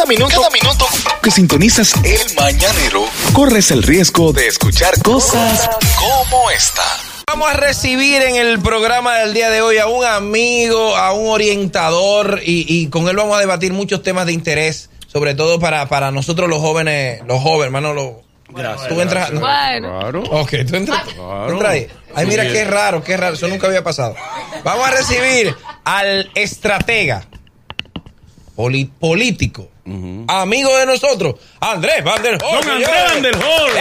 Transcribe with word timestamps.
Cada 0.00 0.08
minuto, 0.08 0.34
cada 0.40 0.48
minuto 0.50 0.86
que 1.22 1.30
sintonizas 1.30 1.92
el 2.04 2.34
mañanero, 2.34 3.04
corres 3.34 3.70
el 3.70 3.82
riesgo 3.82 4.32
de 4.32 4.46
escuchar 4.46 4.98
cosas 5.02 5.68
como 5.98 6.50
esta. 6.50 6.82
Vamos 7.26 7.50
a 7.50 7.52
recibir 7.52 8.22
en 8.22 8.36
el 8.36 8.60
programa 8.60 9.16
del 9.18 9.34
día 9.34 9.50
de 9.50 9.60
hoy 9.60 9.76
a 9.76 9.88
un 9.88 10.02
amigo, 10.06 10.96
a 10.96 11.12
un 11.12 11.28
orientador 11.28 12.40
y, 12.42 12.64
y 12.66 12.88
con 12.88 13.08
él 13.08 13.16
vamos 13.16 13.36
a 13.36 13.40
debatir 13.40 13.74
muchos 13.74 14.02
temas 14.02 14.24
de 14.24 14.32
interés, 14.32 14.88
sobre 15.06 15.34
todo 15.34 15.60
para, 15.60 15.86
para 15.90 16.10
nosotros 16.10 16.48
los 16.48 16.60
jóvenes, 16.60 17.20
los 17.26 17.42
jóvenes, 17.42 17.66
hermano, 17.66 17.92
los... 17.92 18.10
Gracias. 18.48 18.88
Tú 18.88 19.02
entras... 19.02 19.30
no. 19.34 19.40
Claro. 19.40 20.22
Ok, 20.30 20.50
tú 20.66 20.76
entras, 20.76 21.02
Claro. 21.14 21.68
ahí. 21.68 21.88
Ay, 22.14 22.24
mira 22.26 22.44
qué 22.50 22.64
raro, 22.64 23.04
qué 23.04 23.18
raro, 23.18 23.34
eso 23.34 23.48
nunca 23.48 23.66
había 23.66 23.84
pasado. 23.84 24.14
Vamos 24.64 24.88
a 24.88 24.92
recibir 24.92 25.54
al 25.84 26.30
estratega, 26.34 27.26
poli- 28.56 28.86
político, 28.98 29.68
amigo 30.28 30.76
de 30.76 30.86
nosotros, 30.86 31.34
Andrés 31.60 32.04
Van 32.04 32.22
der 32.22 32.38
Hoel. 32.42 32.60
Don 32.64 32.70
Andrés. 32.70 32.90
Van 33.12 33.22
der. 33.22 33.34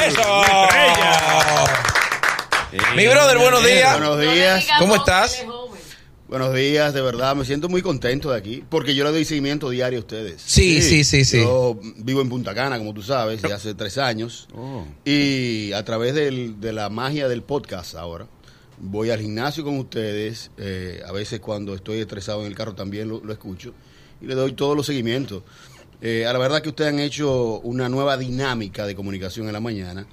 Eso. 0.07 0.43
Mi 2.95 3.07
brother, 3.07 3.37
buenos 3.37 3.65
días. 3.65 3.99
Buenos 3.99 4.19
días. 4.21 4.67
¿Cómo 4.79 4.95
estás? 4.95 5.45
Buenos 6.27 6.53
días, 6.53 6.93
de 6.93 7.01
verdad, 7.01 7.35
me 7.35 7.43
siento 7.43 7.69
muy 7.69 7.81
contento 7.81 8.29
de 8.29 8.37
aquí, 8.37 8.63
porque 8.69 8.93
yo 8.93 9.03
le 9.03 9.09
doy 9.11 9.25
seguimiento 9.25 9.71
diario 9.71 9.97
a 9.97 10.01
ustedes. 10.01 10.39
Sí, 10.45 10.79
sí, 10.83 11.03
sí, 11.03 11.25
sí. 11.25 11.41
Yo 11.41 11.79
vivo 11.95 12.21
en 12.21 12.29
Punta 12.29 12.53
Cana, 12.53 12.77
como 12.77 12.93
tú 12.93 13.01
sabes, 13.01 13.41
de 13.41 13.51
hace 13.51 13.73
tres 13.73 13.97
años, 13.97 14.47
Oh. 14.55 14.85
y 15.03 15.73
a 15.73 15.83
través 15.83 16.13
del- 16.13 16.61
de 16.61 16.71
la 16.71 16.89
magia 16.89 17.27
del 17.27 17.41
podcast 17.41 17.95
ahora, 17.95 18.27
voy 18.77 19.09
al 19.09 19.19
gimnasio 19.21 19.63
con 19.63 19.79
ustedes, 19.79 20.51
eh, 20.59 21.01
a 21.07 21.11
veces 21.11 21.39
cuando 21.39 21.73
estoy 21.73 21.99
estresado 21.99 22.41
en 22.41 22.45
el 22.47 22.53
carro 22.55 22.75
también 22.75 23.09
lo, 23.09 23.21
lo 23.23 23.33
escucho, 23.33 23.73
y 24.21 24.27
le 24.27 24.35
doy 24.35 24.51
todos 24.51 24.77
los 24.77 24.85
seguimientos. 24.85 25.41
Eh, 26.01 26.25
a 26.25 26.31
la 26.33 26.39
verdad 26.39 26.61
que 26.61 26.69
ustedes 26.69 26.91
han 26.93 26.99
hecho 26.99 27.59
una 27.59 27.89
nueva 27.89 28.15
dinámica 28.17 28.85
de 28.85 28.95
comunicación 28.95 29.47
en 29.47 29.53
la 29.53 29.59
mañana, 29.59 30.05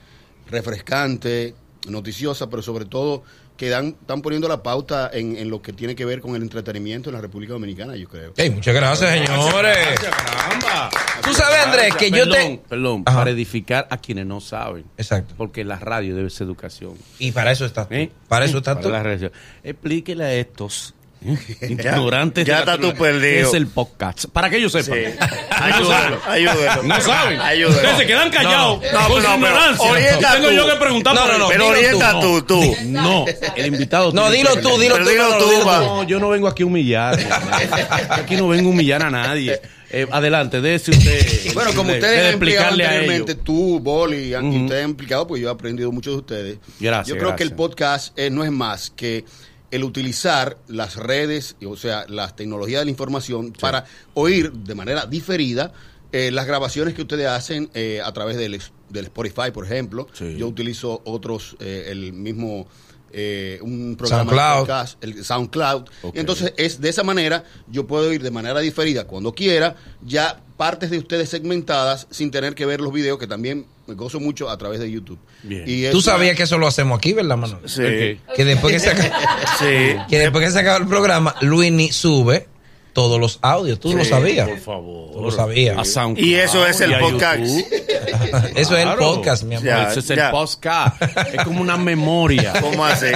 refrescante, 0.50 1.54
noticiosa, 1.88 2.48
pero 2.50 2.62
sobre 2.62 2.84
todo 2.86 3.22
que 3.56 3.68
dan, 3.70 3.96
están 4.00 4.20
poniendo 4.20 4.48
la 4.48 4.62
pauta 4.62 5.10
en, 5.12 5.36
en 5.36 5.48
lo 5.48 5.62
que 5.62 5.72
tiene 5.72 5.94
que 5.94 6.04
ver 6.04 6.20
con 6.20 6.36
el 6.36 6.42
entretenimiento 6.42 7.08
en 7.08 7.14
la 7.14 7.22
República 7.22 7.54
Dominicana, 7.54 7.96
yo 7.96 8.06
creo. 8.08 8.34
Ey, 8.36 8.50
muchas 8.50 8.74
gracias, 8.74 9.10
señores. 9.10 9.98
Caramba. 10.00 10.90
Tú 11.24 11.32
sabes, 11.32 11.64
Andrés, 11.64 11.94
que 11.96 12.10
yo 12.10 12.28
te... 12.28 12.60
Perdón, 12.68 13.02
Ajá. 13.06 13.18
para 13.18 13.30
edificar 13.30 13.86
a 13.90 13.96
quienes 13.96 14.26
no 14.26 14.40
saben. 14.42 14.84
Exacto. 14.98 15.34
Porque 15.38 15.64
la 15.64 15.78
radio 15.78 16.14
debe 16.14 16.28
ser 16.28 16.46
educación. 16.46 16.94
Y 17.18 17.32
para 17.32 17.50
eso 17.52 17.64
estás 17.64 17.88
tú. 17.88 17.94
¿eh? 17.94 18.10
Para 18.28 18.44
eso 18.44 18.58
estás 18.58 18.74
Para 18.74 18.86
tú. 18.86 18.90
la 18.92 19.02
radio. 19.02 19.32
Explíquele 19.64 20.24
a 20.24 20.34
estos 20.34 20.90
¿eh? 20.90 21.05
ignorantes. 21.68 22.46
ya 22.46 22.60
está 22.60 22.76
tú 22.76 22.88
tecnología, 22.92 23.20
perdido. 23.20 23.48
es 23.48 23.54
el 23.54 23.66
podcast. 23.66 24.26
Para 24.26 24.50
que 24.50 24.56
ellos 24.58 24.72
sepan. 24.72 24.98
Ayúdalo, 25.50 26.20
ayúdalo. 26.26 26.82
No 26.82 27.00
saben. 27.00 27.40
Ayúdalo. 27.40 27.76
Ustedes 27.76 27.96
se 27.96 28.06
quedan 28.06 28.30
callados. 28.30 28.80
No, 28.92 29.00
no, 29.00 29.08
con 29.08 29.22
su 29.22 29.28
no, 29.28 29.34
ignorancia. 29.36 30.18
Tengo 30.32 30.50
yo 30.52 30.66
que 30.66 30.76
preguntar 30.76 31.14
No, 31.14 31.38
no, 31.38 31.48
Pero 31.48 31.68
orienta 31.68 32.20
tú, 32.20 32.42
tú, 32.42 32.60
tú. 32.60 32.76
No, 32.86 33.24
el 33.54 33.66
invitado. 33.66 34.12
No, 34.12 34.30
dilo 34.30 34.56
tú, 34.60 34.78
dilo 34.78 34.98
tú. 34.98 35.04
dilo 35.04 35.38
tú. 35.38 35.50
No, 35.64 36.02
yo 36.04 36.18
no 36.20 36.28
vengo 36.30 36.48
aquí 36.48 36.62
a 36.62 36.66
humillar. 36.66 37.18
aquí 38.10 38.36
no 38.36 38.48
vengo 38.48 38.68
a 38.70 38.72
humillar 38.72 39.02
a 39.02 39.10
nadie. 39.10 39.60
Eh, 39.88 40.06
adelante, 40.10 40.60
dése 40.60 40.90
usted. 40.90 41.54
Bueno, 41.54 41.70
como 41.74 41.90
de- 41.92 41.98
ustedes 41.98 42.16
de 42.20 42.26
han 42.26 42.34
explicado 42.34 42.70
anteriormente, 42.70 43.34
tú, 43.36 43.78
Boli, 43.80 44.30
y 44.30 44.34
Ujú. 44.34 44.64
ustedes 44.64 44.84
han 44.84 44.90
explicado, 44.90 45.26
pues 45.28 45.40
yo 45.40 45.48
he 45.48 45.52
aprendido 45.52 45.92
mucho 45.92 46.10
de 46.10 46.16
ustedes. 46.16 46.58
Gracias, 46.80 47.06
Yo 47.08 47.18
creo 47.18 47.36
que 47.36 47.44
el 47.44 47.52
podcast 47.52 48.18
eh, 48.18 48.28
no 48.28 48.42
es 48.42 48.50
más 48.50 48.90
que 48.90 49.24
el 49.70 49.84
utilizar 49.84 50.58
las 50.68 50.96
redes, 50.96 51.56
o 51.66 51.76
sea, 51.76 52.06
las 52.08 52.36
tecnologías 52.36 52.80
de 52.80 52.84
la 52.86 52.90
información 52.90 53.52
para 53.52 53.84
oír 54.14 54.52
de 54.52 54.74
manera 54.74 55.06
diferida 55.06 55.72
eh, 56.12 56.30
las 56.30 56.46
grabaciones 56.46 56.94
que 56.94 57.02
ustedes 57.02 57.26
hacen 57.26 57.68
eh, 57.74 58.00
a 58.02 58.12
través 58.12 58.36
del, 58.36 58.60
del 58.88 59.04
Spotify, 59.06 59.50
por 59.52 59.64
ejemplo. 59.66 60.06
Sí. 60.12 60.36
Yo 60.36 60.46
utilizo 60.46 61.02
otros, 61.04 61.56
eh, 61.60 61.88
el 61.88 62.12
mismo... 62.12 62.66
eh, 63.12 63.58
un 63.62 63.96
programa 63.96 64.24
SoundCloud. 64.24 64.54
de 64.54 64.60
podcast, 64.60 65.04
el 65.04 65.24
SoundCloud. 65.24 65.84
Entonces 66.14 66.52
es 66.56 66.80
de 66.80 66.88
esa 66.88 67.02
manera 67.02 67.44
yo 67.66 67.86
puedo 67.86 68.12
ir 68.12 68.22
de 68.22 68.30
manera 68.30 68.60
diferida 68.60 69.06
cuando 69.06 69.32
quiera 69.32 69.76
ya 70.04 70.40
partes 70.56 70.90
de 70.90 70.98
ustedes 70.98 71.28
segmentadas 71.28 72.06
sin 72.10 72.30
tener 72.30 72.54
que 72.54 72.66
ver 72.66 72.80
los 72.80 72.92
videos 72.92 73.18
que 73.18 73.26
también 73.26 73.66
gozo 73.94 74.20
mucho 74.20 74.48
a 74.50 74.56
través 74.58 74.80
de 74.80 74.90
YouTube. 74.90 75.18
Bien. 75.42 75.64
Y 75.66 75.84
es 75.84 75.92
Tú 75.92 76.00
sabías 76.00 76.36
que 76.36 76.42
eso 76.44 76.58
lo 76.58 76.66
hacemos 76.66 76.98
aquí, 76.98 77.12
¿verdad, 77.12 77.36
Manuel? 77.36 77.60
Sí. 77.66 78.20
Que 78.34 78.44
después 78.44 78.72
que 78.72 78.80
se 78.80 78.90
acaba, 78.90 79.18
Sí. 79.58 79.96
que 80.08 80.18
después 80.18 80.44
que 80.44 80.50
se 80.50 80.58
acaba 80.58 80.78
el 80.78 80.86
programa, 80.86 81.34
Luini 81.42 81.92
sube 81.92 82.48
todos 82.96 83.20
los 83.20 83.38
audios. 83.42 83.78
Tú 83.78 83.94
lo 83.94 84.06
sabías. 84.06 84.48
Por 84.48 84.58
favor. 84.58 85.12
Tú 85.12 85.20
lo 85.20 85.30
sabías. 85.30 85.76
Y 86.16 86.34
eso 86.34 86.66
es 86.66 86.80
el 86.80 86.92
y 86.92 86.94
podcast. 86.94 87.42
Eso 88.56 88.74
es 88.76 88.86
el 88.86 88.94
podcast, 88.94 89.42
mi 89.44 89.54
amor. 89.56 89.66
Ya. 89.66 89.88
Ese 89.90 90.00
es 90.00 90.10
el 90.10 90.30
podcast. 90.30 91.00
Es 91.34 91.44
como 91.44 91.60
una 91.60 91.76
memoria 91.76 92.54
¿Cómo 92.60 92.84
hace? 92.86 93.12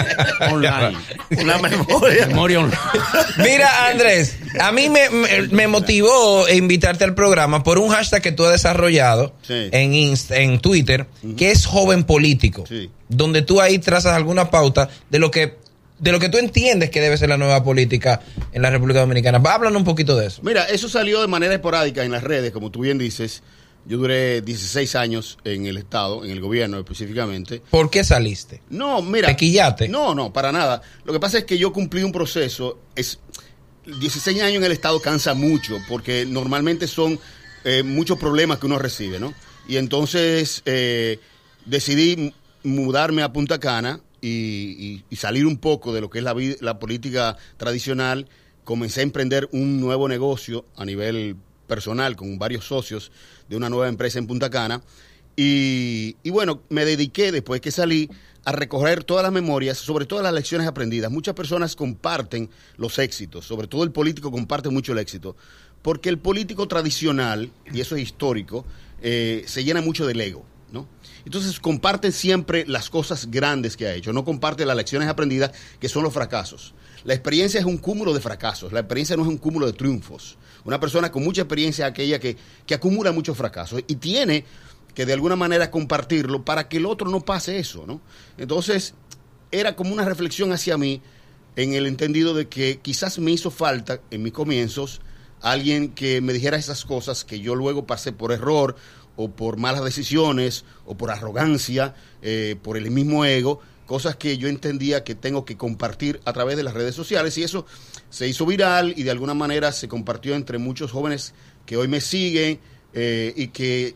online. 0.51 0.99
Una 1.41 1.57
memoria. 1.59 2.27
Memoria 2.27 2.61
online. 2.61 2.77
Mira, 3.39 3.89
Andrés, 3.89 4.37
a 4.61 4.71
mí 4.71 4.91
me, 4.91 5.09
me- 5.09 5.43
me 5.49 5.67
motivó 5.67 6.47
invitarte 6.49 7.05
al 7.05 7.15
programa 7.15 7.63
por 7.63 7.79
un 7.79 7.89
hashtag 7.89 8.21
que 8.21 8.33
tú 8.33 8.45
has 8.45 8.53
desarrollado 8.53 9.33
Sí. 9.43 9.69
en, 9.73 9.93
Inst- 9.95 10.35
en 10.37 10.61
Twitter, 10.61 11.07
que 11.39 11.51
es 11.53 11.65
joven 11.65 12.05
político, 12.05 12.65
Sí. 12.69 12.91
donde 13.09 13.41
tú 13.43 13.61
ahí 13.63 13.79
trazas 13.79 14.15
alguna 14.15 14.51
pauta 14.51 14.91
de 15.09 15.19
lo 15.19 15.31
que 15.31 15.57
de 16.01 16.13
lo 16.13 16.19
que 16.19 16.29
tú 16.29 16.39
entiendes 16.39 16.91
que 16.91 17.01
debe 17.01 17.17
ser 17.17 17.29
la 17.29 17.37
nueva 17.37 17.63
política 17.63 18.23
en 18.53 18.63
la 18.63 18.71
República 18.71 19.01
Dominicana. 19.01 19.39
Va, 19.39 19.55
Háblanos 19.55 19.79
un 19.79 19.85
poquito 19.85 20.17
de 20.17 20.27
eso. 20.27 20.41
Mira, 20.43 20.65
eso 20.65 20.89
salió 20.89 21.21
de 21.21 21.29
manera 21.29 21.55
esporádica 21.55 22.03
en 22.03 22.11
las 22.11 22.25
redes, 22.25 22.51
como 22.53 22.71
tú 22.71 22.81
bien 22.81 22.99
dices. 22.99 23.43
Yo 23.87 23.97
duré 23.97 24.43
16 24.43 24.95
años 24.95 25.39
en 25.45 25.67
el 25.67 25.77
Estado, 25.79 26.25
en 26.25 26.31
el 26.31 26.41
gobierno 26.41 26.79
específicamente. 26.79 27.63
¿Por 27.71 27.91
qué 27.91 28.05
saliste? 28.05 28.63
No, 28.69 29.01
mira. 29.01 29.29
¿Te 29.29 29.37
quillaste? 29.37 29.89
No, 29.89 30.15
no, 30.15 30.33
para 30.33 30.53
nada. 30.53 30.83
Lo 31.05 31.13
que 31.13 31.21
pasa 31.21 31.39
es 31.39 31.45
que 31.45 31.57
yo 31.57 31.73
cumplí 31.73 32.03
un 32.03 32.13
proceso. 32.13 32.79
Es 32.95 33.19
16 33.87 34.43
años 34.43 34.57
en 34.57 34.65
el 34.65 34.73
Estado 34.73 35.01
cansa 35.01 35.35
mucho, 35.35 35.79
porque 35.89 36.27
normalmente 36.27 36.87
son 36.87 37.19
eh, 37.65 37.83
muchos 37.83 38.19
problemas 38.19 38.59
que 38.59 38.67
uno 38.67 38.79
recibe, 38.79 39.19
¿no? 39.19 39.33
Y 39.67 39.77
entonces 39.77 40.63
eh, 40.67 41.19
decidí 41.65 42.35
mudarme 42.63 43.23
a 43.23 43.33
Punta 43.33 43.59
Cana 43.59 44.01
y, 44.21 45.03
y- 45.11 45.17
salir 45.17 45.47
un 45.47 45.57
poco 45.57 45.93
de 45.93 46.01
lo 46.01 46.11
que 46.11 46.19
es 46.19 46.25
la, 46.25 46.35
la 46.61 46.79
política 46.79 47.37
tradicional. 47.57 48.29
Comencé 48.65 49.01
a 49.01 49.03
emprender 49.03 49.49
un 49.53 49.81
nuevo 49.81 50.09
negocio 50.09 50.65
a 50.77 50.85
nivel 50.85 51.37
personal 51.67 52.17
con 52.17 52.39
varios 52.39 52.67
socios 52.67 53.11
de 53.49 53.57
una 53.57 53.69
nueva 53.69 53.89
empresa 53.89 54.19
en 54.19 54.27
Punta 54.27 54.51
Cana. 54.51 54.83
Y, 55.37 56.17
bueno, 56.31 56.63
me 56.69 56.85
dediqué 56.85 57.33
después 57.33 57.61
que 57.63 57.71
salí 57.71 58.11
a 58.45 58.53
recoger 58.53 59.05
todas 59.05 59.23
las 59.23 59.33
memorias, 59.33 59.79
sobre 59.79 60.05
todo 60.05 60.23
las 60.23 60.35
lecciones 60.35 60.67
aprendidas. 60.67 61.11
Muchas 61.11 61.35
personas 61.35 61.77
comparten 61.77 62.51
los 62.77 62.99
éxitos, 62.99 63.47
sobre 63.47 63.67
todo 63.67 63.85
el 63.85 63.91
político 63.91 64.31
comparte 64.31 64.69
mucho 64.69 64.93
el 64.93 64.99
éxito, 64.99 65.37
porque 65.81 66.11
el 66.11 66.19
político 66.19 66.69
tradicional, 66.69 67.51
y 67.73 67.81
eso 67.81 67.97
es 67.97 68.03
histórico, 68.03 68.67
eh, 69.01 69.45
se 69.47 69.65
llena 69.65 69.81
mucho 69.81 70.07
del 70.07 70.21
ego. 70.21 70.45
Entonces 71.25 71.61
comparte 71.61 72.13
siempre 72.13 72.65
las 72.67 72.91
cosas 72.91 73.31
grandes 73.31 73.77
que 73.77 73.87
ha 73.87 73.95
hecho, 73.95 74.13
no 74.13 74.25
comparte 74.25 74.65
las 74.65 74.77
lecciones 74.77 75.09
aprendidas 75.09 75.53
que 75.79 75.89
son 75.89 76.03
los 76.03 76.13
fracasos. 76.13 76.75
La 77.05 77.15
experiencia 77.15 77.61
es 77.61 77.67
un 77.67 77.79
cúmulo 77.79 78.13
de 78.13 78.21
fracasos, 78.21 78.73
la 78.73 78.81
experiencia 78.81 79.17
no 79.17 79.23
es 79.23 79.29
un 79.29 79.39
cúmulo 79.39 79.67
de 79.67 79.73
triunfos. 79.73 80.37
Una 80.65 80.79
persona 80.79 81.11
con 81.11 81.25
mucha 81.25 81.43
experiencia 81.43 81.87
es 81.87 81.91
aquella 81.91 82.19
que, 82.19 82.37
que 82.67 82.75
acumula 82.75 83.13
muchos 83.13 83.37
fracasos 83.37 83.83
y 83.87 83.97
tiene 83.97 84.45
que 84.95 85.07
de 85.07 85.13
alguna 85.13 85.37
manera 85.37 85.71
compartirlo 85.71 86.45
para 86.45 86.69
que 86.69 86.77
el 86.77 86.87
otro 86.87 87.09
no 87.09 87.21
pase 87.21 87.59
eso, 87.59 87.87
¿no? 87.87 88.01
Entonces, 88.37 88.95
era 89.51 89.77
como 89.77 89.93
una 89.93 90.05
reflexión 90.05 90.53
hacia 90.53 90.77
mí 90.77 91.01
en 91.57 91.75
el 91.75 91.87
entendido 91.87 92.35
de 92.35 92.49
que 92.49 92.81
quizás 92.81 93.19
me 93.19 93.31
hizo 93.31 93.51
falta 93.51 94.01
en 94.11 94.23
mis 94.23 94.33
comienzos 94.33 95.01
alguien 95.41 95.91
que 95.91 96.21
me 96.21 96.33
dijera 96.33 96.57
esas 96.57 96.85
cosas 96.85 97.25
que 97.25 97.41
yo 97.41 97.55
luego 97.55 97.87
pasé 97.87 98.13
por 98.13 98.33
error 98.33 98.77
o 99.23 99.31
por 99.31 99.59
malas 99.59 99.85
decisiones 99.85 100.65
o 100.87 100.97
por 100.97 101.11
arrogancia, 101.11 101.95
eh, 102.23 102.57
por 102.63 102.79
el 102.79 102.91
mismo 102.91 103.27
ego, 103.27 103.61
cosas 103.85 104.17
que 104.17 104.39
yo 104.39 104.49
entendía 104.49 105.05
que 105.05 105.15
tengo 105.15 105.45
que 105.45 105.59
compartir 105.59 106.23
a 106.25 106.33
través 106.33 106.57
de 106.57 106.63
las 106.63 106.73
redes 106.73 106.95
sociales 106.95 107.37
y 107.37 107.43
eso 107.43 107.67
se 108.09 108.27
hizo 108.27 108.47
viral 108.47 108.95
y 108.97 109.03
de 109.03 109.11
alguna 109.11 109.35
manera 109.35 109.73
se 109.73 109.89
compartió 109.89 110.35
entre 110.35 110.57
muchos 110.57 110.91
jóvenes 110.91 111.35
que 111.67 111.77
hoy 111.77 111.87
me 111.87 112.01
siguen 112.01 112.61
eh, 112.95 113.35
y 113.37 113.49
que 113.49 113.95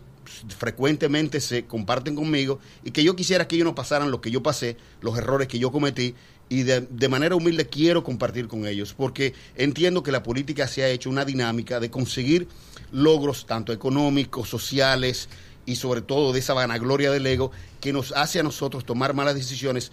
frecuentemente 0.58 1.40
se 1.40 1.64
comparten 1.64 2.14
conmigo 2.16 2.58
y 2.82 2.90
que 2.90 3.02
yo 3.02 3.16
quisiera 3.16 3.48
que 3.48 3.56
ellos 3.56 3.66
no 3.66 3.74
pasaran 3.74 4.10
lo 4.10 4.20
que 4.20 4.30
yo 4.30 4.42
pasé, 4.42 4.76
los 5.00 5.16
errores 5.16 5.48
que 5.48 5.58
yo 5.58 5.72
cometí 5.72 6.14
y 6.48 6.62
de, 6.62 6.82
de 6.82 7.08
manera 7.08 7.36
humilde 7.36 7.66
quiero 7.66 8.04
compartir 8.04 8.48
con 8.48 8.66
ellos 8.66 8.94
porque 8.94 9.34
entiendo 9.56 10.02
que 10.02 10.12
la 10.12 10.22
política 10.22 10.66
se 10.68 10.82
ha 10.82 10.88
hecho 10.88 11.10
una 11.10 11.24
dinámica 11.24 11.80
de 11.80 11.90
conseguir 11.90 12.48
logros 12.92 13.46
tanto 13.46 13.72
económicos, 13.72 14.48
sociales 14.48 15.28
y 15.66 15.76
sobre 15.76 16.02
todo 16.02 16.32
de 16.32 16.40
esa 16.40 16.54
vanagloria 16.54 17.10
del 17.10 17.26
ego 17.26 17.50
que 17.80 17.92
nos 17.92 18.12
hace 18.12 18.40
a 18.40 18.42
nosotros 18.42 18.84
tomar 18.84 19.14
malas 19.14 19.34
decisiones 19.34 19.92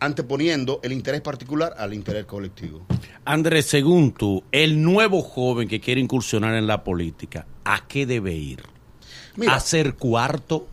anteponiendo 0.00 0.80
el 0.82 0.92
interés 0.92 1.20
particular 1.20 1.74
al 1.78 1.94
interés 1.94 2.26
colectivo. 2.26 2.86
Andrés, 3.24 3.66
según 3.66 4.12
tú, 4.12 4.44
el 4.52 4.82
nuevo 4.82 5.22
joven 5.22 5.68
que 5.68 5.80
quiere 5.80 6.00
incursionar 6.00 6.54
en 6.54 6.66
la 6.66 6.84
política, 6.84 7.46
¿a 7.64 7.86
qué 7.86 8.04
debe 8.04 8.34
ir? 8.34 8.62
Mira. 9.36 9.54
¿A 9.54 9.60
ser 9.60 9.94
cuarto? 9.94 10.68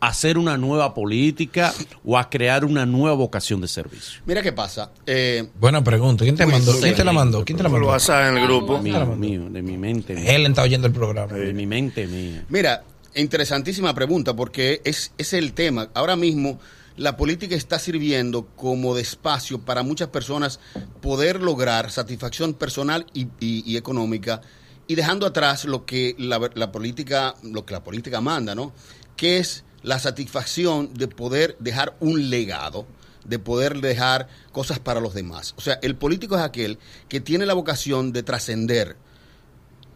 ¿A 0.00 0.08
hacer 0.08 0.36
una 0.36 0.56
nueva 0.56 0.94
política? 0.94 1.72
¿O 2.04 2.18
a 2.18 2.28
crear 2.28 2.64
una 2.64 2.84
nueva 2.84 3.14
vocación 3.14 3.60
de 3.60 3.68
servicio? 3.68 4.20
Mira 4.26 4.42
qué 4.42 4.52
pasa. 4.52 4.90
eh, 5.06 5.48
Buena 5.60 5.82
pregunta. 5.84 6.24
¿Quién 6.24 6.36
te 6.36 6.44
Muy 6.44 6.54
mandó? 6.54 6.72
¿Quién 6.80 6.94
te 6.96 7.04
la 7.04 7.12
mandó? 7.12 7.44
¿Quién 7.44 7.56
te 7.56 7.62
la 7.62 7.68
mandó? 7.68 7.86
WhatsApp 7.88 8.30
en 8.30 8.38
el 8.38 8.46
grupo. 8.46 8.78
Mío, 8.82 9.06
mío, 9.16 9.48
de 9.48 9.62
mi 9.62 9.76
mente 9.78 10.14
mía. 10.16 10.34
Él 10.34 10.46
está 10.46 10.62
oyendo 10.62 10.86
el 10.88 10.92
programa. 10.92 11.32
De 11.34 11.52
mi 11.54 11.66
mente 11.66 12.06
mía. 12.08 12.44
Mira, 12.48 12.82
interesantísima 13.14 13.94
pregunta 13.94 14.34
porque 14.34 14.80
es, 14.84 15.12
es 15.18 15.32
el 15.32 15.52
tema. 15.52 15.88
Ahora 15.94 16.16
mismo 16.16 16.58
la 16.96 17.16
política 17.16 17.54
está 17.54 17.78
sirviendo 17.78 18.46
como 18.56 18.94
de 18.96 19.02
espacio 19.02 19.60
para 19.60 19.82
muchas 19.84 20.08
personas 20.08 20.58
poder 21.00 21.40
lograr 21.40 21.90
satisfacción 21.92 22.54
personal 22.54 23.06
y, 23.14 23.28
y- 23.40 23.62
y 23.64 23.76
económica 23.76 24.40
y 24.88 24.94
dejando 24.96 25.26
atrás 25.26 25.64
lo 25.64 25.86
que 25.86 26.14
la, 26.18 26.40
la 26.54 26.72
política 26.72 27.34
lo 27.44 27.64
que 27.64 27.72
la 27.72 27.82
política 27.84 28.20
manda, 28.20 28.54
¿no? 28.54 28.72
Que 29.16 29.38
es 29.38 29.64
la 29.82 29.98
satisfacción 29.98 30.94
de 30.94 31.08
poder 31.08 31.56
dejar 31.58 31.96
un 32.00 32.30
legado 32.30 32.86
de 33.24 33.38
poder 33.38 33.80
dejar 33.80 34.28
cosas 34.50 34.78
para 34.78 35.00
los 35.00 35.14
demás. 35.14 35.54
O 35.56 35.60
sea, 35.60 35.78
el 35.82 35.96
político 35.96 36.36
es 36.36 36.42
aquel 36.42 36.78
que 37.08 37.20
tiene 37.20 37.46
la 37.46 37.54
vocación 37.54 38.12
de 38.12 38.22
trascender, 38.22 38.96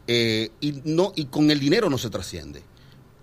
eh, 0.07 0.51
y, 0.61 0.81
no, 0.85 1.13
y 1.17 1.27
con 1.27 1.51
el 1.51 1.59
dinero 1.59 1.91
no 1.91 1.99
se 1.99 2.11
trasciende. 2.11 2.63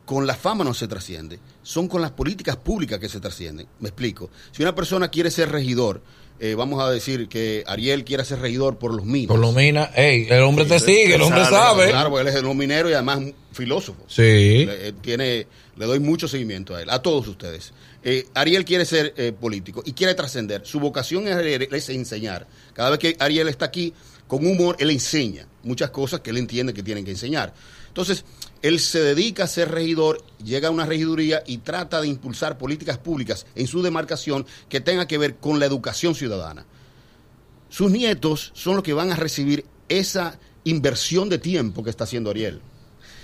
Con 0.06 0.28
la 0.28 0.36
fama 0.36 0.66
no 0.66 0.74
se 0.74 0.88
trasciende. 0.88 1.40
Son 1.62 1.88
con 1.88 2.02
las 2.02 2.12
políticas 2.12 2.58
públicas 2.58 3.00
que 3.00 3.08
se 3.08 3.22
trascienden. 3.22 3.68
Me 3.80 3.90
explico. 3.90 4.30
Si 4.52 4.62
una 4.62 4.76
persona 4.76 5.08
quiere 5.08 5.32
ser 5.32 5.50
regidor, 5.50 6.02
eh, 6.44 6.56
vamos 6.56 6.84
a 6.84 6.92
decir 6.92 7.30
que 7.30 7.64
Ariel 7.68 8.04
quiere 8.04 8.26
ser 8.26 8.40
regidor 8.40 8.78
por 8.78 8.94
los 8.94 9.06
minos. 9.06 9.30
Por 9.30 9.40
lo 9.40 9.54
mina, 9.54 9.92
ey, 9.96 10.28
el 10.30 10.42
hombre 10.42 10.66
te 10.66 10.78
sigue, 10.78 11.16
el 11.16 11.22
hombre 11.22 11.46
Sabe, 11.46 11.56
sabe. 11.56 11.90
Claro, 11.90 12.10
porque 12.10 12.30
él 12.30 12.36
es 12.36 12.44
un 12.44 12.58
minero 12.58 12.90
y 12.90 12.94
además 12.94 13.20
un 13.20 13.34
filósofo. 13.54 14.04
Sí. 14.10 14.66
Le, 14.66 14.90
eh, 14.90 14.94
tiene, 15.00 15.48
le 15.78 15.86
doy 15.86 16.02
mucho 16.02 16.28
seguimiento 16.28 16.76
a 16.76 16.82
él, 16.82 16.90
a 16.90 17.02
todos 17.02 17.30
ustedes. 17.30 17.72
Eh, 18.04 18.28
Ariel 18.34 18.66
quiere 18.66 18.84
ser 18.84 19.14
eh, 19.16 19.32
político 19.32 19.84
y 19.86 19.94
quiere 19.94 20.16
trascender. 20.16 20.66
Su 20.66 20.82
vocación 20.82 21.30
es, 21.30 21.38
es 21.72 21.88
enseñar. 21.88 22.46
Cada 22.74 22.90
vez 22.90 23.00
que 23.00 23.16
Ariel 23.20 23.48
está 23.48 23.64
aquí, 23.64 23.94
con 24.28 24.46
humor, 24.46 24.76
él 24.80 24.90
enseña 24.90 25.48
muchas 25.64 25.92
cosas 25.92 26.20
que 26.20 26.32
él 26.32 26.38
entiende 26.38 26.74
que 26.74 26.84
tienen 26.84 27.06
que 27.06 27.12
enseñar. 27.12 27.54
Entonces, 27.94 28.26
él 28.62 28.80
se 28.80 29.02
dedica 29.02 29.44
a 29.44 29.48
ser 29.48 29.72
regidor, 29.72 30.24
llega 30.44 30.70
a 30.70 30.72
una 30.72 30.86
regiduría 30.86 31.44
y 31.46 31.60
trata 31.60 32.02
de 32.02 32.08
impulsar 32.08 32.58
políticas 32.58 32.98
públicas 32.98 33.46
en 33.56 33.68
su 33.68 33.82
demarcación 33.82 34.46
que 34.68 34.82
tenga 34.82 35.08
que 35.08 35.18
ver 35.18 35.36
con 35.36 35.60
la 35.60 35.66
educación 35.66 36.16
ciudadana 36.16 36.66
sus 37.74 37.90
nietos 37.90 38.52
son 38.54 38.76
los 38.76 38.84
que 38.84 38.94
van 38.94 39.12
a 39.12 39.16
recibir 39.16 39.66
esa 39.90 40.38
inversión 40.64 41.28
de 41.28 41.40
tiempo 41.40 41.84
que 41.84 41.90
está 41.90 42.04
haciendo 42.04 42.30
Ariel. 42.30 42.62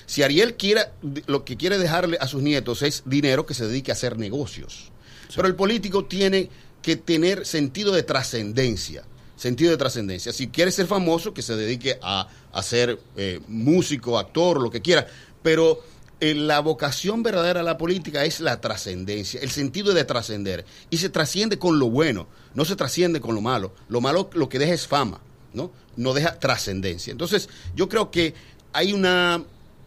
Si 0.07 0.23
Ariel 0.23 0.55
quiere, 0.55 0.85
lo 1.27 1.45
que 1.45 1.55
quiere 1.55 1.77
dejarle 1.77 2.17
a 2.19 2.25
sus 2.25 2.41
nietos 2.41 2.81
es 2.81 3.03
dinero 3.05 3.45
que 3.45 3.53
se 3.53 3.67
dedique 3.67 3.91
a 3.91 3.93
hacer 3.93 4.17
negocios. 4.17 4.91
Pero 5.35 5.47
el 5.47 5.53
político 5.53 6.05
tiene 6.05 6.49
que 6.81 6.95
tener 6.95 7.45
sentido 7.45 7.93
de 7.93 8.01
trascendencia. 8.01 9.03
Sentido 9.39 9.71
de 9.71 9.77
trascendencia. 9.77 10.33
Si 10.33 10.49
quiere 10.49 10.69
ser 10.69 10.85
famoso, 10.85 11.33
que 11.33 11.41
se 11.41 11.55
dedique 11.55 11.97
a, 12.01 12.27
a 12.51 12.61
ser 12.61 12.99
eh, 13.15 13.39
músico, 13.47 14.19
actor, 14.19 14.61
lo 14.61 14.69
que 14.69 14.81
quiera. 14.81 15.07
Pero 15.41 15.81
eh, 16.19 16.35
la 16.35 16.59
vocación 16.59 17.23
verdadera 17.23 17.61
a 17.61 17.63
la 17.63 17.77
política 17.77 18.25
es 18.25 18.41
la 18.41 18.59
trascendencia, 18.59 19.39
el 19.39 19.49
sentido 19.49 19.93
de 19.93 20.03
trascender. 20.03 20.65
Y 20.89 20.97
se 20.97 21.07
trasciende 21.07 21.57
con 21.57 21.79
lo 21.79 21.89
bueno, 21.89 22.27
no 22.53 22.65
se 22.65 22.75
trasciende 22.75 23.21
con 23.21 23.33
lo 23.33 23.39
malo. 23.39 23.73
Lo 23.87 24.01
malo 24.01 24.29
lo 24.33 24.49
que 24.49 24.59
deja 24.59 24.73
es 24.73 24.87
fama, 24.87 25.21
¿no? 25.53 25.71
No 25.95 26.13
deja 26.13 26.37
trascendencia. 26.37 27.11
Entonces, 27.11 27.47
yo 27.77 27.87
creo 27.87 28.11
que 28.11 28.33
hay 28.73 28.91
una. 28.91 29.41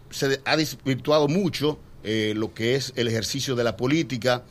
Se 0.08 0.40
ha 0.46 0.56
desvirtuado 0.56 1.28
mucho 1.28 1.78
eh, 2.04 2.32
lo 2.34 2.54
que 2.54 2.76
es 2.76 2.94
el 2.96 3.06
ejercicio 3.06 3.54
de 3.54 3.64
la 3.64 3.76
política. 3.76 4.44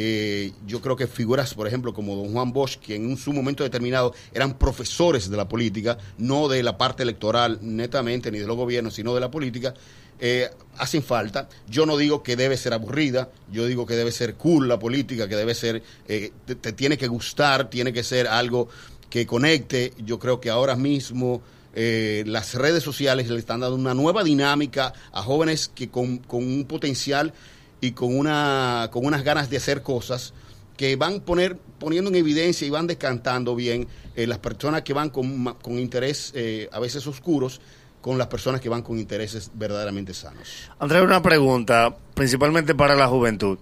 Eh, 0.00 0.52
yo 0.64 0.80
creo 0.80 0.94
que 0.94 1.08
figuras, 1.08 1.54
por 1.54 1.66
ejemplo, 1.66 1.92
como 1.92 2.14
don 2.14 2.32
Juan 2.32 2.52
Bosch, 2.52 2.76
que 2.76 2.94
en 2.94 3.16
su 3.16 3.32
momento 3.32 3.64
determinado 3.64 4.14
eran 4.32 4.56
profesores 4.56 5.28
de 5.28 5.36
la 5.36 5.48
política, 5.48 5.98
no 6.18 6.46
de 6.46 6.62
la 6.62 6.78
parte 6.78 7.02
electoral 7.02 7.58
netamente, 7.62 8.30
ni 8.30 8.38
de 8.38 8.46
los 8.46 8.56
gobiernos, 8.56 8.94
sino 8.94 9.12
de 9.12 9.20
la 9.20 9.28
política, 9.28 9.74
eh, 10.20 10.48
hacen 10.76 11.02
falta. 11.02 11.48
Yo 11.68 11.84
no 11.84 11.96
digo 11.96 12.22
que 12.22 12.36
debe 12.36 12.56
ser 12.56 12.74
aburrida, 12.74 13.28
yo 13.50 13.66
digo 13.66 13.86
que 13.86 13.96
debe 13.96 14.12
ser 14.12 14.36
cool 14.36 14.68
la 14.68 14.78
política, 14.78 15.28
que 15.28 15.34
debe 15.34 15.56
ser, 15.56 15.82
eh, 16.06 16.30
te, 16.46 16.54
te 16.54 16.72
tiene 16.72 16.96
que 16.96 17.08
gustar, 17.08 17.68
tiene 17.68 17.92
que 17.92 18.04
ser 18.04 18.28
algo 18.28 18.68
que 19.10 19.26
conecte. 19.26 19.94
Yo 19.98 20.20
creo 20.20 20.40
que 20.40 20.50
ahora 20.50 20.76
mismo 20.76 21.42
eh, 21.74 22.24
las 22.26 22.54
redes 22.54 22.82
sociales 22.82 23.28
le 23.28 23.38
están 23.38 23.60
dando 23.60 23.76
una 23.76 23.94
nueva 23.94 24.24
dinámica 24.24 24.92
a 25.12 25.22
jóvenes 25.22 25.70
que 25.72 25.88
con, 25.88 26.18
con 26.18 26.42
un 26.42 26.64
potencial 26.64 27.32
y 27.80 27.92
con, 27.92 28.16
una, 28.16 28.88
con 28.92 29.06
unas 29.06 29.22
ganas 29.24 29.50
de 29.50 29.56
hacer 29.56 29.82
cosas 29.82 30.32
que 30.76 30.96
van 30.96 31.20
poner, 31.20 31.56
poniendo 31.78 32.10
en 32.10 32.16
evidencia 32.16 32.66
y 32.66 32.70
van 32.70 32.86
descantando 32.86 33.54
bien 33.56 33.88
eh, 34.14 34.26
las 34.26 34.38
personas 34.38 34.82
que 34.82 34.92
van 34.92 35.10
con, 35.10 35.44
con 35.60 35.78
interés 35.78 36.32
eh, 36.34 36.68
a 36.72 36.78
veces 36.78 37.06
oscuros 37.06 37.60
con 38.00 38.16
las 38.16 38.28
personas 38.28 38.60
que 38.60 38.68
van 38.68 38.82
con 38.82 38.98
intereses 38.98 39.50
verdaderamente 39.54 40.14
sanos. 40.14 40.70
Andrés, 40.78 41.02
una 41.02 41.20
pregunta, 41.20 41.96
principalmente 42.14 42.74
para 42.74 42.94
la 42.94 43.08
juventud. 43.08 43.58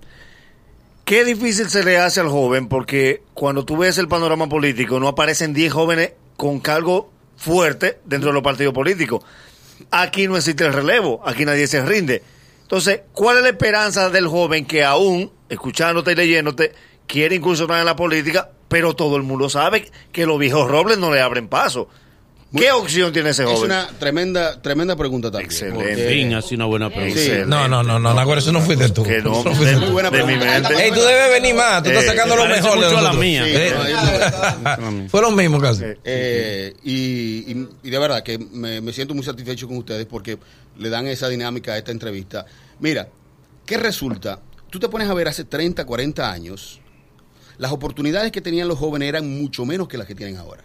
Qué 1.06 1.24
difícil 1.24 1.70
se 1.70 1.84
le 1.84 1.98
hace 1.98 2.20
al 2.20 2.28
joven 2.28 2.68
porque 2.68 3.22
cuando 3.32 3.64
tú 3.64 3.78
ves 3.78 3.96
el 3.98 4.08
panorama 4.08 4.48
político 4.48 5.00
no 5.00 5.08
aparecen 5.08 5.54
10 5.54 5.72
jóvenes 5.72 6.12
con 6.36 6.60
cargo 6.60 7.10
fuerte 7.36 8.00
dentro 8.04 8.30
de 8.30 8.34
los 8.34 8.42
partidos 8.42 8.74
políticos. 8.74 9.24
Aquí 9.90 10.26
no 10.26 10.36
existe 10.36 10.64
el 10.66 10.72
relevo, 10.72 11.22
aquí 11.24 11.44
nadie 11.44 11.66
se 11.66 11.84
rinde. 11.84 12.22
Entonces, 12.66 13.02
¿cuál 13.12 13.36
es 13.36 13.42
la 13.44 13.50
esperanza 13.50 14.10
del 14.10 14.26
joven 14.26 14.66
que 14.66 14.82
aún, 14.82 15.30
escuchándote 15.48 16.10
y 16.10 16.14
leyéndote, 16.16 16.74
quiere 17.06 17.36
incursionar 17.36 17.78
en 17.78 17.86
la 17.86 17.94
política, 17.94 18.50
pero 18.66 18.96
todo 18.96 19.14
el 19.14 19.22
mundo 19.22 19.48
sabe 19.48 19.88
que 20.10 20.26
los 20.26 20.36
viejos 20.36 20.68
robles 20.68 20.98
no 20.98 21.12
le 21.12 21.20
abren 21.20 21.46
paso? 21.46 21.88
¿Qué 22.54 22.70
opción 22.70 23.12
tiene 23.12 23.30
ese 23.30 23.42
Es 23.42 23.50
joven? 23.50 23.64
una 23.72 23.88
tremenda, 23.98 24.60
tremenda 24.62 24.94
pregunta 24.96 25.30
también. 25.30 25.50
Excelente. 25.50 25.78
porque- 25.84 26.08
Fin, 26.08 26.34
así 26.34 26.54
una 26.54 26.64
buena 26.66 26.88
pregunta. 26.90 27.20
Sí. 27.20 27.30
No, 27.46 27.66
no, 27.68 27.82
no, 27.82 27.98
no, 27.98 28.14
Nagüero, 28.14 28.38
eso 28.40 28.52
no 28.52 28.60
fuiste 28.60 28.88
tú. 28.90 29.02
Que 29.02 29.20
no, 29.20 29.42
fuiste 29.42 29.64
de, 29.64 29.72
tú. 29.74 29.80
muy 29.80 29.90
buena 29.90 30.10
de 30.10 30.18
mi 30.24 30.36
pregunta. 30.38 30.68
mente. 30.70 30.84
Ey, 30.84 30.90
tú 30.92 31.00
debes 31.00 31.30
venir 31.40 31.54
más, 31.54 31.82
tú 31.82 31.88
estás 31.90 32.04
Eh, 32.04 32.06
sacando 32.06 32.36
lo 32.36 32.46
mejor 32.46 32.80
de 32.80 33.02
la 33.02 33.12
mía. 33.12 33.44
Sí, 33.44 33.50
Eh, 33.52 33.74
no, 34.80 35.08
Fue 35.08 35.20
lo 35.20 35.30
mismo 35.32 35.60
casi. 35.60 35.84
Eh, 36.04 36.72
y, 36.84 37.52
y- 37.52 37.68
y 37.82 37.90
de 37.90 37.98
verdad 37.98 38.22
que 38.22 38.38
me, 38.38 38.80
me 38.80 38.92
siento 38.92 39.12
muy 39.14 39.24
satisfecho 39.24 39.66
con 39.68 39.76
ustedes 39.78 40.06
porque 40.06 40.38
le 40.78 40.88
dan 40.88 41.06
esa 41.08 41.28
dinámica 41.28 41.72
a 41.72 41.78
esta 41.78 41.90
entrevista. 41.90 42.46
Mira, 42.80 43.08
¿qué 43.66 43.76
resulta? 43.76 44.40
Tú 44.70 44.78
te 44.78 44.88
pones 44.88 45.08
a 45.08 45.14
ver 45.14 45.28
hace 45.28 45.44
30, 45.44 45.84
40 45.84 46.30
años, 46.30 46.80
las 47.58 47.72
oportunidades 47.72 48.30
que 48.32 48.40
tenían 48.40 48.68
los 48.68 48.78
jóvenes 48.78 49.08
eran 49.08 49.28
mucho 49.38 49.64
menos 49.64 49.88
que 49.88 49.98
las 49.98 50.06
que 50.06 50.14
tienen 50.14 50.36
ahora. 50.36 50.62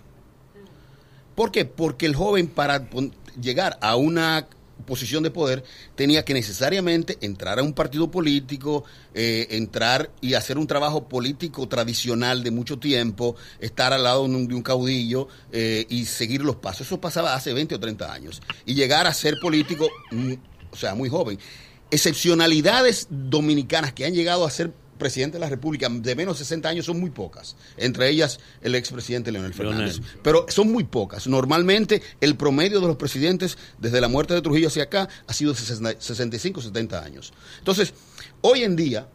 ¿Por 1.35 1.51
qué? 1.51 1.65
Porque 1.65 2.05
el 2.05 2.15
joven 2.15 2.47
para 2.47 2.87
llegar 3.39 3.77
a 3.81 3.95
una 3.95 4.47
posición 4.81 5.23
de 5.23 5.31
poder 5.31 5.63
tenía 5.95 6.25
que 6.25 6.33
necesariamente 6.33 7.17
entrar 7.21 7.59
a 7.59 7.63
un 7.63 7.73
partido 7.73 8.11
político, 8.11 8.83
eh, 9.13 9.47
entrar 9.51 10.11
y 10.21 10.33
hacer 10.33 10.57
un 10.57 10.67
trabajo 10.67 11.07
político 11.07 11.67
tradicional 11.67 12.43
de 12.43 12.51
mucho 12.51 12.79
tiempo, 12.79 13.35
estar 13.59 13.93
al 13.93 14.03
lado 14.03 14.27
de 14.27 14.35
un, 14.35 14.47
de 14.47 14.55
un 14.55 14.63
caudillo 14.63 15.27
eh, 15.51 15.85
y 15.89 16.05
seguir 16.05 16.41
los 16.41 16.57
pasos. 16.57 16.87
Eso 16.87 16.99
pasaba 16.99 17.33
hace 17.33 17.53
20 17.53 17.75
o 17.75 17.79
30 17.79 18.11
años. 18.11 18.41
Y 18.65 18.73
llegar 18.73 19.07
a 19.07 19.13
ser 19.13 19.35
político, 19.41 19.89
mm, 20.11 20.33
o 20.71 20.75
sea, 20.75 20.95
muy 20.95 21.09
joven. 21.09 21.39
Excepcionalidades 21.89 23.07
dominicanas 23.09 23.93
que 23.93 24.05
han 24.05 24.13
llegado 24.13 24.45
a 24.45 24.51
ser 24.51 24.73
presidente 25.01 25.35
de 25.35 25.39
la 25.41 25.49
República 25.49 25.89
de 25.89 26.15
menos 26.15 26.37
de 26.39 26.45
60 26.45 26.69
años 26.69 26.85
son 26.85 26.97
muy 26.99 27.09
pocas. 27.09 27.57
Entre 27.75 28.07
ellas 28.09 28.39
el 28.61 28.75
expresidente 28.75 29.31
Leonel 29.33 29.53
Fernández. 29.53 29.97
Leonel. 29.97 30.19
Pero 30.23 30.45
son 30.47 30.71
muy 30.71 30.85
pocas. 30.85 31.27
Normalmente 31.27 32.01
el 32.21 32.37
promedio 32.37 32.79
de 32.79 32.87
los 32.87 32.95
presidentes 32.95 33.57
desde 33.79 33.99
la 33.99 34.07
muerte 34.07 34.33
de 34.33 34.41
Trujillo 34.41 34.67
hacia 34.69 34.83
acá 34.83 35.09
ha 35.27 35.33
sido 35.33 35.53
60 35.53 35.95
65, 35.99 36.61
70 36.61 37.03
años. 37.03 37.33
Entonces, 37.59 37.93
hoy 38.41 38.63
en 38.63 38.75
día, 38.77 39.07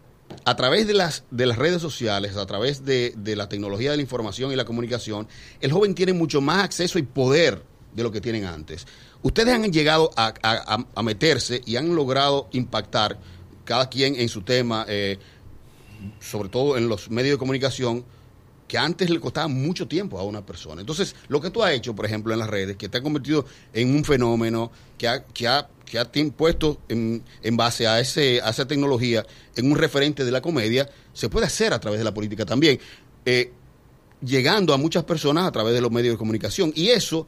a 0.45 0.57
través 0.57 0.87
de 0.87 0.93
las, 0.95 1.23
de 1.31 1.47
las 1.47 1.57
redes 1.57 1.81
sociales, 1.81 2.37
a 2.37 2.45
través 2.47 2.85
de, 2.85 3.14
de 3.16 3.37
la 3.37 3.49
tecnología 3.49 3.93
de 3.93 3.97
la 3.97 4.02
información 4.02 4.50
y 4.52 4.57
la 4.57 4.64
comunicación, 4.64 5.28
el 5.61 5.73
joven 5.73 5.95
tiene 5.95 6.12
mucho 6.12 6.40
más 6.40 6.64
acceso 6.64 6.99
y 6.99 7.02
poder 7.02 7.62
de 7.95 8.02
lo 8.02 8.11
que 8.12 8.21
tienen 8.21 8.45
antes. 8.45 8.87
Ustedes 9.23 9.55
han 9.55 9.73
llegado 9.73 10.11
a, 10.16 10.26
a- 10.43 10.75
a- 10.75 10.87
a 10.95 11.02
meterse 11.02 11.62
y 11.64 11.76
han 11.76 11.95
logrado 11.95 12.49
impactar 12.52 13.19
cada 13.64 13.88
quien 13.88 14.14
en 14.14 14.28
su 14.28 14.43
tema, 14.43 14.85
eh, 14.88 15.19
sobre 16.21 16.49
todo 16.49 16.76
en 16.76 16.88
los 16.88 17.11
medios 17.11 17.35
de 17.35 17.38
comunicación, 17.38 18.05
que 18.69 18.79
antes 18.79 19.11
le 19.11 19.21
costaba 19.21 19.49
mucho 19.49 19.87
tiempo 19.87 20.19
a 20.19 20.25
una 20.25 20.45
persona. 20.45 20.81
Entonces, 20.81 21.15
lo 21.29 21.41
que 21.41 21.50
tú 21.50 21.62
has 21.62 21.73
hecho, 21.73 21.95
por 21.95 22.05
ejemplo, 22.05 22.33
en 22.33 22.41
las 22.41 22.50
redes, 22.50 22.76
que 22.76 22.88
te 22.88 22.99
ha 22.99 23.03
convertido 23.03 23.47
en 23.73 23.95
un 23.95 24.05
fenómeno, 24.05 24.71
que 24.99 25.09
ha, 25.09 25.25
que 25.25 25.47
ha, 25.47 25.69
que 25.85 25.99
ha 25.99 26.05
te 26.05 26.21
impuesto 26.21 26.81
en, 26.88 27.23
en 27.43 27.57
base 27.57 27.87
a, 27.87 28.00
ese, 28.00 28.41
a 28.41 28.50
esa 28.50 28.67
tecnología 28.67 29.25
en 29.55 29.71
un 29.71 29.79
referente 29.79 30.25
de 30.25 30.33
la 30.33 30.41
comedia, 30.41 30.88
se 31.12 31.29
puede 31.29 31.47
hacer 31.47 31.73
a 31.73 31.81
través 31.81 31.99
de 31.99 32.05
la 32.05 32.12
política 32.12 32.45
también. 32.45 32.81
Eh, 33.25 33.53
llegando 34.21 34.73
a 34.75 34.79
muchas 34.79 35.05
personas 35.05 35.47
a 35.47 35.53
través 35.53 35.75
de 35.75 35.81
los 35.81 35.93
medios 35.93 36.15
de 36.15 36.19
comunicación. 36.19 36.73
Y 36.75 36.88
eso, 36.88 37.26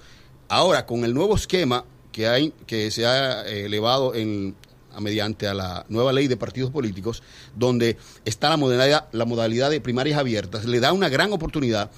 ahora, 0.48 0.86
con 0.86 1.04
el 1.04 1.14
nuevo 1.14 1.36
esquema 1.36 1.84
que, 2.10 2.26
hay, 2.26 2.52
que 2.66 2.90
se 2.90 3.06
ha 3.06 3.46
eh, 3.46 3.66
elevado 3.66 4.14
en, 4.14 4.56
mediante 5.00 5.46
a 5.46 5.54
la 5.54 5.86
nueva 5.88 6.12
ley 6.12 6.28
de 6.28 6.36
partidos 6.36 6.70
políticos, 6.70 7.22
donde 7.56 7.96
está 8.24 8.48
la 8.48 8.56
modalidad, 8.56 9.08
la 9.12 9.24
modalidad 9.24 9.70
de 9.70 9.80
primarias 9.80 10.18
abiertas, 10.18 10.64
le 10.64 10.80
da 10.80 10.92
una 10.92 11.08
gran 11.08 11.32
oportunidad 11.32 11.90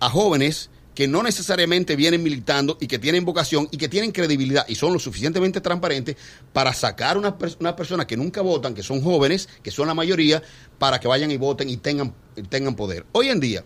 a 0.00 0.10
jóvenes 0.10 0.70
que 0.98 1.06
no 1.06 1.22
necesariamente 1.22 1.94
vienen 1.94 2.24
militando 2.24 2.76
y 2.80 2.88
que 2.88 2.98
tienen 2.98 3.24
vocación 3.24 3.68
y 3.70 3.76
que 3.76 3.88
tienen 3.88 4.10
credibilidad 4.10 4.66
y 4.66 4.74
son 4.74 4.92
lo 4.92 4.98
suficientemente 4.98 5.60
transparentes 5.60 6.16
para 6.52 6.72
sacar 6.72 7.16
unas 7.16 7.34
unas 7.60 7.74
personas 7.74 8.06
que 8.06 8.16
nunca 8.16 8.40
votan, 8.40 8.74
que 8.74 8.82
son 8.82 9.00
jóvenes, 9.00 9.48
que 9.62 9.70
son 9.70 9.86
la 9.86 9.94
mayoría, 9.94 10.42
para 10.76 10.98
que 10.98 11.06
vayan 11.06 11.30
y 11.30 11.36
voten 11.36 11.70
y 11.70 11.76
tengan, 11.76 12.12
tengan 12.48 12.74
poder. 12.74 13.06
Hoy 13.12 13.28
en 13.28 13.38
día, 13.38 13.62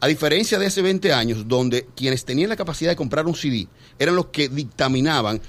a 0.00 0.06
diferencia 0.06 0.58
de 0.58 0.64
hace 0.64 0.80
20 0.80 1.12
años, 1.12 1.46
donde 1.46 1.88
quienes 1.94 2.24
tenían 2.24 2.48
la 2.48 2.56
capacidad 2.56 2.90
de 2.90 2.96
comprar 2.96 3.26
un 3.26 3.34
CD 3.34 3.68
eran 3.98 4.16
los 4.16 4.28
que 4.28 4.48
dictaminaban 4.48 5.42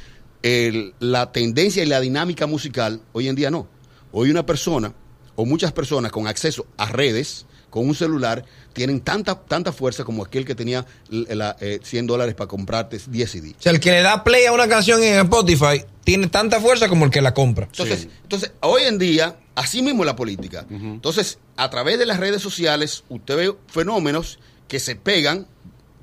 el- 0.43 0.93
la 0.99 1.31
tendencia 1.31 1.83
y 1.83 1.87
la 1.87 1.99
dinámica 1.99 2.47
musical, 2.47 3.01
hoy 3.13 3.27
en 3.27 3.35
día 3.35 3.49
no. 3.51 3.67
Hoy 4.11 4.29
una 4.31 4.45
persona 4.45 4.93
o 5.35 5.45
muchas 5.45 5.71
personas 5.71 6.11
con 6.11 6.27
acceso 6.27 6.65
a 6.77 6.87
redes, 6.87 7.45
con 7.69 7.87
un 7.87 7.93
celular, 7.95 8.45
tienen 8.73 9.01
tanta, 9.01 9.35
tanta 9.43 9.71
fuerza 9.73 10.03
como 10.05 10.23
aquel 10.23 10.45
que 10.45 10.55
tenía 10.55 10.85
la, 11.09 11.55
eh, 11.59 11.79
100 11.83 12.07
dólares 12.07 12.33
para 12.33 12.47
comprarte 12.47 12.97
10 13.09 13.29
CD. 13.31 13.51
O 13.57 13.61
sea, 13.61 13.71
el 13.73 13.79
que 13.79 13.91
le 13.91 14.01
da 14.01 14.23
play 14.23 14.45
a 14.45 14.53
una 14.53 14.67
canción 14.67 15.03
en 15.03 15.19
Spotify 15.19 15.83
tiene 16.03 16.27
tanta 16.27 16.61
fuerza 16.61 16.87
como 16.87 17.05
el 17.05 17.11
que 17.11 17.21
la 17.21 17.33
compra. 17.33 17.65
Entonces, 17.65 18.07
entonces, 18.23 18.51
hoy 18.61 18.83
en 18.83 18.97
día, 18.97 19.37
así 19.55 19.81
mismo 19.81 20.03
es 20.03 20.07
la 20.07 20.15
política. 20.15 20.65
Entonces, 20.69 21.39
a 21.57 21.69
través 21.69 21.99
de 21.99 22.05
las 22.05 22.19
redes 22.19 22.41
sociales, 22.41 23.03
usted 23.09 23.35
ve 23.35 23.55
fenómenos 23.67 24.39
que 24.67 24.79
se 24.79 24.95
pegan. 24.95 25.45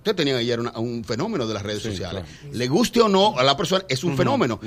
Usted 0.05 0.15
tenía 0.17 0.37
ayer 0.37 0.61
una- 0.61 0.79
un 0.79 1.03
fenómeno 1.03 1.47
de 1.47 1.55
las 1.55 1.63
redes 1.63 1.83
sociales. 1.83 2.25
Le 2.53 2.69
guste 2.69 3.01
o 3.01 3.09
no 3.09 3.39
a 3.39 3.43
la 3.43 3.57
persona, 3.57 3.87
es 3.89 4.05
un 4.05 4.19
fenómeno. 4.19 4.61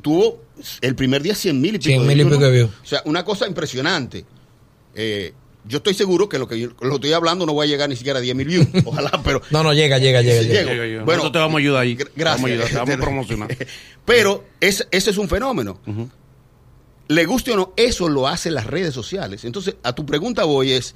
Tuvo 0.00 0.40
el 0.80 0.94
primer 0.94 1.20
día 1.22 1.34
100 1.34 1.60
mil 1.60 1.74
y 1.74 1.78
pico. 1.78 1.84
100 1.90 2.00
de 2.02 2.08
mil 2.08 2.20
y 2.20 2.24
views, 2.24 2.38
pico 2.38 2.50
views. 2.50 2.70
O 2.82 2.86
sea, 2.86 3.02
una 3.04 3.22
cosa 3.22 3.46
impresionante. 3.46 4.24
Eh, 4.94 5.34
yo 5.66 5.76
estoy 5.76 5.92
seguro 5.92 6.30
que 6.30 6.38
lo 6.38 6.48
que 6.48 6.58
yo 6.58 6.70
lo 6.80 6.94
estoy 6.94 7.12
hablando 7.12 7.44
no 7.44 7.54
va 7.54 7.64
a 7.64 7.66
llegar 7.66 7.90
ni 7.90 7.94
siquiera 7.96 8.20
a 8.20 8.22
10 8.22 8.34
mil 8.34 8.46
views. 8.48 8.66
Ojalá, 8.86 9.20
pero 9.22 9.42
No, 9.50 9.62
no, 9.62 9.74
llega, 9.74 9.98
llega, 9.98 10.22
llega. 10.22 10.40
Llega. 10.40 10.54
llego. 10.54 10.70
Llega, 10.70 10.86
llega. 10.86 11.04
Bueno, 11.04 11.18
Nosotros 11.24 11.32
te 11.32 11.38
vamos 11.40 11.54
a 11.56 11.58
ayudar 11.60 11.82
ahí. 11.82 11.94
Gracias. 11.94 12.24
vamos 12.24 12.44
a 12.44 12.52
ayudar, 12.54 12.68
te 12.70 12.76
vamos 12.76 12.94
a 12.94 12.98
promocionar. 12.98 13.56
Pero 14.06 14.44
ese, 14.60 14.88
ese 14.90 15.10
es 15.10 15.18
un 15.18 15.28
fenómeno. 15.28 15.78
Le 17.08 17.26
guste 17.26 17.52
o 17.52 17.56
no, 17.56 17.74
eso 17.76 18.08
lo 18.08 18.26
hacen 18.28 18.54
las 18.54 18.66
redes 18.66 18.94
sociales. 18.94 19.44
Entonces, 19.44 19.74
a 19.82 19.92
tu 19.94 20.06
pregunta 20.06 20.44
voy 20.44 20.72
es 20.72 20.94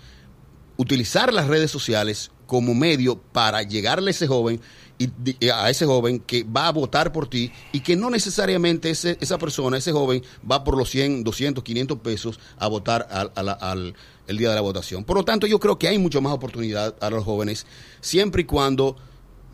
utilizar 0.76 1.32
las 1.32 1.46
redes 1.48 1.70
sociales 1.70 2.30
como 2.46 2.74
medio 2.74 3.16
para 3.18 3.62
llegarle 3.62 4.10
a 4.10 4.12
ese 4.12 4.26
joven 4.26 4.60
y 4.98 5.08
eh, 5.40 5.50
a 5.50 5.70
ese 5.70 5.86
joven 5.86 6.20
que 6.20 6.44
va 6.44 6.68
a 6.68 6.72
votar 6.72 7.10
por 7.12 7.28
ti 7.28 7.50
y 7.72 7.80
que 7.80 7.96
no 7.96 8.10
necesariamente 8.10 8.90
ese- 8.90 9.16
esa 9.20 9.38
persona, 9.38 9.76
ese 9.78 9.92
joven, 9.92 10.22
va 10.50 10.62
por 10.62 10.76
los 10.76 10.90
100, 10.90 11.24
200, 11.24 11.64
500 11.64 11.98
pesos 11.98 12.38
a 12.58 12.68
votar 12.68 13.08
al, 13.10 13.32
a 13.34 13.42
la- 13.42 13.52
al- 13.52 13.94
el 14.26 14.38
día 14.38 14.50
de 14.50 14.54
la 14.54 14.60
votación. 14.60 15.04
Por 15.04 15.16
lo 15.16 15.24
tanto, 15.24 15.46
yo 15.46 15.58
creo 15.58 15.78
que 15.78 15.88
hay 15.88 15.98
mucho 15.98 16.20
más 16.20 16.32
oportunidad 16.32 16.94
a 17.00 17.10
los 17.10 17.24
jóvenes 17.24 17.66
siempre 18.00 18.42
y 18.42 18.44
cuando 18.44 18.96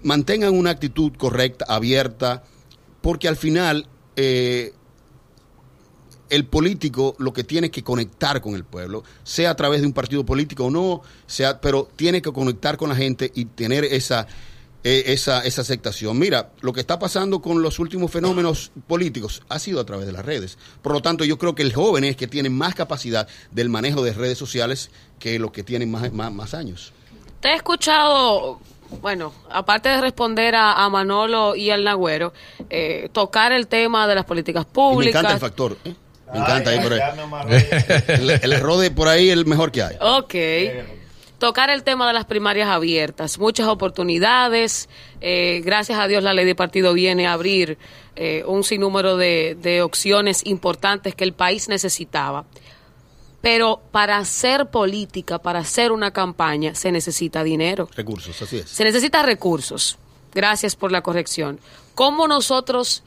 mantengan 0.03 0.55
una 0.57 0.71
actitud 0.71 1.13
correcta, 1.17 1.65
abierta, 1.69 2.43
porque 3.01 3.29
al 3.29 3.37
final 3.37 3.87
eh, 4.17 4.75
el 6.31 6.47
político 6.47 7.15
lo 7.19 7.33
que 7.33 7.45
tiene 7.45 7.71
que 7.71 7.83
conectar 7.85 8.41
con 8.41 8.55
el 8.55 8.65
pueblo, 8.65 9.03
sea 9.25 9.51
a 9.51 9.57
través 9.57 9.81
de 9.81 9.87
un 9.87 9.93
partido 9.93 10.25
político 10.25 10.65
o 10.67 10.71
no, 10.71 11.03
sea, 11.27 11.61
pero 11.61 11.89
tiene 11.97 12.23
que 12.23 12.33
conectar 12.33 12.77
con 12.77 12.89
la 12.89 12.97
gente 12.97 13.31
y 13.35 13.45
tener 13.45 13.85
esa, 13.85 14.27
eh, 14.83 15.05
esa, 15.07 15.45
esa 15.45 15.61
aceptación. 15.61 16.19
Mira, 16.19 16.53
lo 16.63 16.73
que 16.73 16.81
está 16.81 16.99
pasando 16.99 17.43
con 17.43 17.61
los 17.63 17.79
últimos 17.79 18.11
fenómenos 18.11 18.73
políticos 18.87 19.43
ha 19.49 19.59
sido 19.59 19.81
a 19.81 19.85
través 19.85 20.07
de 20.07 20.13
las 20.13 20.25
redes. 20.25 20.57
Por 20.83 20.93
lo 20.93 21.03
tanto, 21.03 21.25
yo 21.25 21.37
creo 21.39 21.55
que 21.55 21.63
el 21.63 21.75
joven 21.75 22.05
es 22.05 22.17
que 22.17 22.27
tiene 22.27 22.49
más 22.49 22.75
capacidad 22.75 23.29
del 23.51 23.69
manejo 23.69 24.03
de 24.03 24.13
redes 24.13 24.39
sociales 24.39 24.91
que 25.19 25.39
los 25.39 25.51
que 25.51 25.63
tienen 25.65 25.91
más, 25.91 26.13
más, 26.13 26.33
más 26.33 26.55
años. 26.55 26.93
Te 27.41 27.49
he 27.49 27.55
escuchado, 27.57 28.61
bueno, 29.01 29.33
aparte 29.51 29.89
de 29.89 30.01
responder 30.01 30.55
a, 30.55 30.85
a 30.85 30.89
Manolo 30.91 31.57
y 31.57 31.71
al 31.71 31.85
Nagüero, 31.85 32.33
eh, 32.69 33.09
tocar 33.13 33.53
el 33.53 33.67
tema 33.67 34.07
de 34.07 34.15
las 34.15 34.25
políticas 34.25 34.65
Y 34.65 34.67
me 34.69 34.73
públicas. 34.73 35.21
encanta 35.21 35.35
el 35.35 35.41
factor. 35.41 35.77
¿eh? 35.85 35.95
Me 36.33 36.39
encanta 36.41 36.71
ahí 36.71 36.81
por 36.81 36.93
ahí. 36.93 37.01
El, 38.09 38.31
el 38.31 38.53
error 38.53 38.79
de 38.79 38.91
por 38.91 39.09
ahí 39.09 39.29
es 39.29 39.33
el 39.35 39.47
mejor 39.47 39.71
que 39.73 39.83
hay. 39.83 39.97
Ok. 40.01 40.35
Tocar 41.39 41.71
el 41.71 41.85
tema 41.85 42.07
de 42.07 42.13
las 42.13 42.27
primarias 42.27 42.69
abiertas, 42.69 43.39
muchas 43.39 43.67
oportunidades. 43.69 44.89
eh, 45.23 45.63
gracias 45.65 45.99
a 45.99 46.07
Dios 46.07 46.23
la 46.23 46.35
ley 46.35 46.45
de 46.45 46.55
partido 46.55 46.93
viene 46.93 47.27
a 47.27 47.33
abrir 47.33 47.79
eh, 48.15 48.45
un 48.47 48.63
sinnúmero 48.63 49.17
de, 49.17 49.57
de 49.61 49.81
opciones 49.81 50.43
importantes 50.45 51.15
que 51.15 51.25
el 51.25 51.33
país 51.33 51.69
necesitaba. 51.71 52.45
Pero 53.41 53.81
para 53.91 54.19
hacer 54.19 54.67
política, 54.67 55.39
para 55.39 55.61
hacer 55.61 55.93
una 55.93 56.11
campaña, 56.11 56.75
se 56.75 56.93
necesita 56.93 57.43
dinero. 57.43 57.89
Recursos, 57.97 58.43
así 58.43 58.59
es. 58.59 58.69
Se 58.69 58.85
necesita 58.85 59.23
recursos. 59.23 59.97
Gracias 60.35 60.77
por 60.77 60.93
la 60.93 61.01
corrección. 61.01 61.59
¿Cómo 61.95 62.29
nosotros 62.29 63.03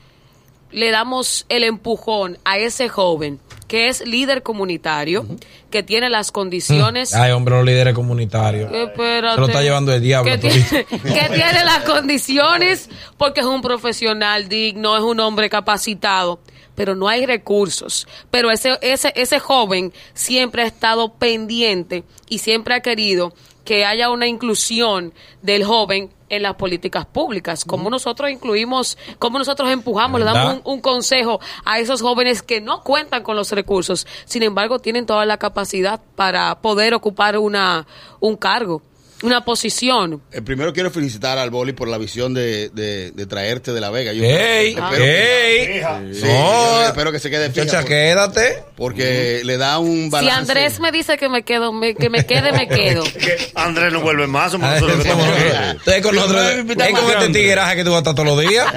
le 0.73 0.91
damos 0.91 1.45
el 1.49 1.63
empujón 1.63 2.37
a 2.43 2.57
ese 2.57 2.89
joven 2.89 3.39
que 3.67 3.87
es 3.87 4.05
líder 4.05 4.43
comunitario, 4.43 5.25
que 5.71 5.81
tiene 5.81 6.07
las 6.07 6.31
condiciones... 6.31 7.15
Ay, 7.15 7.31
hombre, 7.31 7.55
los 7.55 7.65
líderes 7.65 7.95
comunitarios. 7.95 8.71
Espérate. 8.71 9.33
Se 9.33 9.39
lo 9.39 9.47
está 9.47 9.63
llevando 9.63 9.91
el 9.91 9.99
diablo. 9.99 10.31
Que 10.31 10.37
todito. 10.37 10.69
tiene, 10.69 10.85
que 10.85 11.33
tiene 11.33 11.65
las 11.65 11.79
condiciones 11.79 12.89
porque 13.17 13.39
es 13.39 13.47
un 13.47 13.63
profesional 13.63 14.47
digno, 14.47 14.95
es 14.95 15.01
un 15.01 15.19
hombre 15.21 15.49
capacitado, 15.49 16.39
pero 16.75 16.93
no 16.93 17.07
hay 17.07 17.25
recursos. 17.25 18.07
Pero 18.29 18.51
ese, 18.51 18.77
ese, 18.81 19.11
ese 19.15 19.39
joven 19.39 19.91
siempre 20.13 20.61
ha 20.61 20.67
estado 20.67 21.13
pendiente 21.13 22.03
y 22.29 22.39
siempre 22.39 22.75
ha 22.75 22.81
querido 22.81 23.33
que 23.65 23.85
haya 23.85 24.11
una 24.11 24.27
inclusión 24.27 25.15
del 25.41 25.63
joven 25.63 26.11
en 26.35 26.43
las 26.43 26.55
políticas 26.55 27.05
públicas, 27.05 27.65
como 27.65 27.89
nosotros 27.89 28.29
incluimos, 28.29 28.97
como 29.19 29.37
nosotros 29.37 29.69
empujamos, 29.69 30.19
le 30.19 30.25
damos 30.25 30.55
un, 30.55 30.61
un 30.73 30.81
consejo 30.81 31.39
a 31.65 31.79
esos 31.79 32.01
jóvenes 32.01 32.41
que 32.41 32.61
no 32.61 32.81
cuentan 32.81 33.23
con 33.23 33.35
los 33.35 33.51
recursos, 33.51 34.07
sin 34.25 34.43
embargo 34.43 34.79
tienen 34.79 35.05
toda 35.05 35.25
la 35.25 35.37
capacidad 35.37 36.01
para 36.15 36.61
poder 36.61 36.93
ocupar 36.93 37.37
una, 37.37 37.85
un 38.19 38.35
cargo, 38.35 38.81
una 39.23 39.43
posición. 39.43 40.21
Eh, 40.31 40.41
primero 40.41 40.71
quiero 40.73 40.91
felicitar 40.91 41.37
al 41.37 41.49
Boli 41.49 41.73
por 41.73 41.87
la 41.87 41.97
visión 41.97 42.33
de, 42.33 42.69
de- 42.69 43.11
de 43.11 43.25
traerte 43.25 43.73
de 43.73 43.81
La 43.81 43.89
Vega. 43.89 44.13
Yo 44.13 44.23
¡Ey! 44.23 44.69
espero 44.75 44.89
que- 44.91 45.73
¡Ey! 45.77 46.13
Sí, 46.13 46.21
No. 46.23 46.81
yo 46.81 46.85
espero 46.87 47.11
que 47.11 47.19
se 47.19 47.29
quede 47.31 47.49
fija. 47.49 47.63
Muchacha, 47.65 47.79
por- 47.81 47.89
quédate. 47.89 48.63
Porque 48.75 49.41
le 49.43 49.57
da 49.57 49.79
un 49.79 50.03
Si 50.05 50.09
balance. 50.09 50.51
Andrés 50.51 50.79
me 50.79 50.91
dice 50.91 51.17
que 51.17 51.29
me 51.29 51.43
quedo, 51.43 51.73
me- 51.73 51.95
que 51.95 52.09
me 52.09 52.25
quede, 52.25 52.51
me 52.51 52.67
quedo. 52.67 53.03
Que 53.03 53.51
Andrés 53.55 53.91
no 53.91 54.01
vuelve 54.01 54.27
más, 54.27 54.51
somos 54.51 54.67
Ah, 54.69 54.73
nosotros 54.79 55.01
que 55.03 55.09
estamos. 55.09 55.75
Ustedes 55.77 56.01
con 56.01 56.15
nosotros. 56.15 56.41
Es 56.45 56.65
con 56.99 57.11
este 57.11 57.29
tigueraje 57.29 57.75
que 57.77 57.83
tú 57.83 57.89
vas 57.91 57.97
a 57.97 57.99
estar 57.99 58.15
todos 58.15 58.27
los 58.27 58.39
días. 58.41 58.67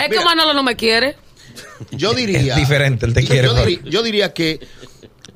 Es 0.00 0.08
que 0.08 0.24
Manolo 0.24 0.54
no 0.54 0.62
me 0.62 0.76
quiere. 0.76 1.16
Yo 1.92 2.14
diría. 2.14 2.40
Es 2.54 2.56
diferente, 2.56 3.06
él 3.06 3.14
te 3.14 3.22
yo- 3.22 3.28
quiere, 3.28 3.48
Yo, 3.48 3.54
pero- 3.54 3.66
diri- 3.66 3.82
yo 3.88 4.02
diría 4.02 4.32
que 4.32 4.60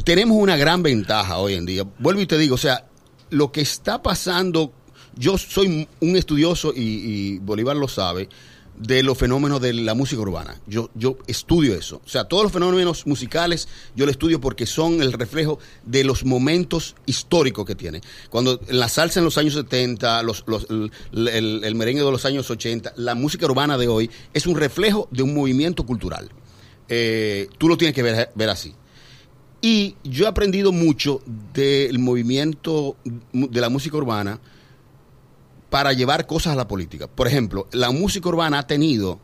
tenemos 0.04 0.36
una 0.38 0.56
gran 0.56 0.82
ventaja 0.82 1.38
hoy 1.38 1.54
en 1.54 1.66
día. 1.66 1.84
Vuelvo 1.98 2.20
y 2.20 2.26
te 2.26 2.38
digo, 2.38 2.54
o 2.54 2.58
sea, 2.58 2.84
lo 3.30 3.52
que 3.52 3.60
está 3.60 4.02
pasando. 4.02 4.72
Yo 5.16 5.36
soy 5.38 5.88
un 6.00 6.16
estudioso 6.16 6.72
y, 6.74 7.38
Bolívar 7.38 7.76
lo 7.76 7.88
sabe 7.88 8.28
de 8.76 9.02
los 9.02 9.18
fenómenos 9.18 9.60
de 9.60 9.72
la 9.72 9.94
música 9.94 10.20
urbana. 10.22 10.60
Yo, 10.68 10.90
yo 10.94 11.18
estudio 11.26 11.74
eso. 11.74 12.00
O 12.04 12.08
sea, 12.08 12.24
todos 12.26 12.44
los 12.44 12.52
fenómenos 12.52 13.08
musicales 13.08 13.66
yo 13.96 14.04
lo 14.04 14.12
estudio 14.12 14.40
porque 14.40 14.66
son 14.66 15.02
el 15.02 15.12
reflejo 15.12 15.58
de 15.84 16.04
los 16.04 16.24
momentos 16.24 16.94
históricos 17.04 17.66
que 17.66 17.74
tiene. 17.74 18.00
Cuando 18.30 18.60
la 18.68 18.88
salsa 18.88 19.18
en 19.18 19.24
los 19.24 19.36
años 19.36 19.54
70, 19.54 20.22
los, 20.22 20.44
los- 20.46 20.68
el 20.70 21.74
merengue 21.74 22.04
de 22.04 22.10
los 22.12 22.24
años 22.24 22.48
80, 22.48 22.92
la 22.96 23.16
música 23.16 23.46
urbana 23.46 23.76
de 23.76 23.88
hoy 23.88 24.08
es 24.32 24.46
un 24.46 24.54
reflejo 24.56 25.08
de 25.10 25.24
un 25.24 25.34
movimiento 25.34 25.84
cultural. 25.84 26.30
Eh, 26.88 27.48
tú 27.58 27.68
lo 27.68 27.76
tienes 27.76 27.94
que 27.94 28.02
ver, 28.02 28.30
ver 28.36 28.48
así. 28.48 28.74
Y 29.60 29.96
yo 30.04 30.24
he 30.24 30.28
aprendido 30.28 30.70
mucho 30.72 31.20
del 31.52 31.98
movimiento 31.98 32.96
de 33.32 33.60
la 33.60 33.68
música 33.68 33.96
urbana 33.96 34.38
para 35.68 35.92
llevar 35.92 36.26
cosas 36.26 36.52
a 36.52 36.56
la 36.56 36.68
política. 36.68 37.08
Por 37.08 37.26
ejemplo, 37.26 37.66
la 37.72 37.90
música 37.90 38.28
urbana 38.28 38.60
ha 38.60 38.66
tenido 38.66 39.18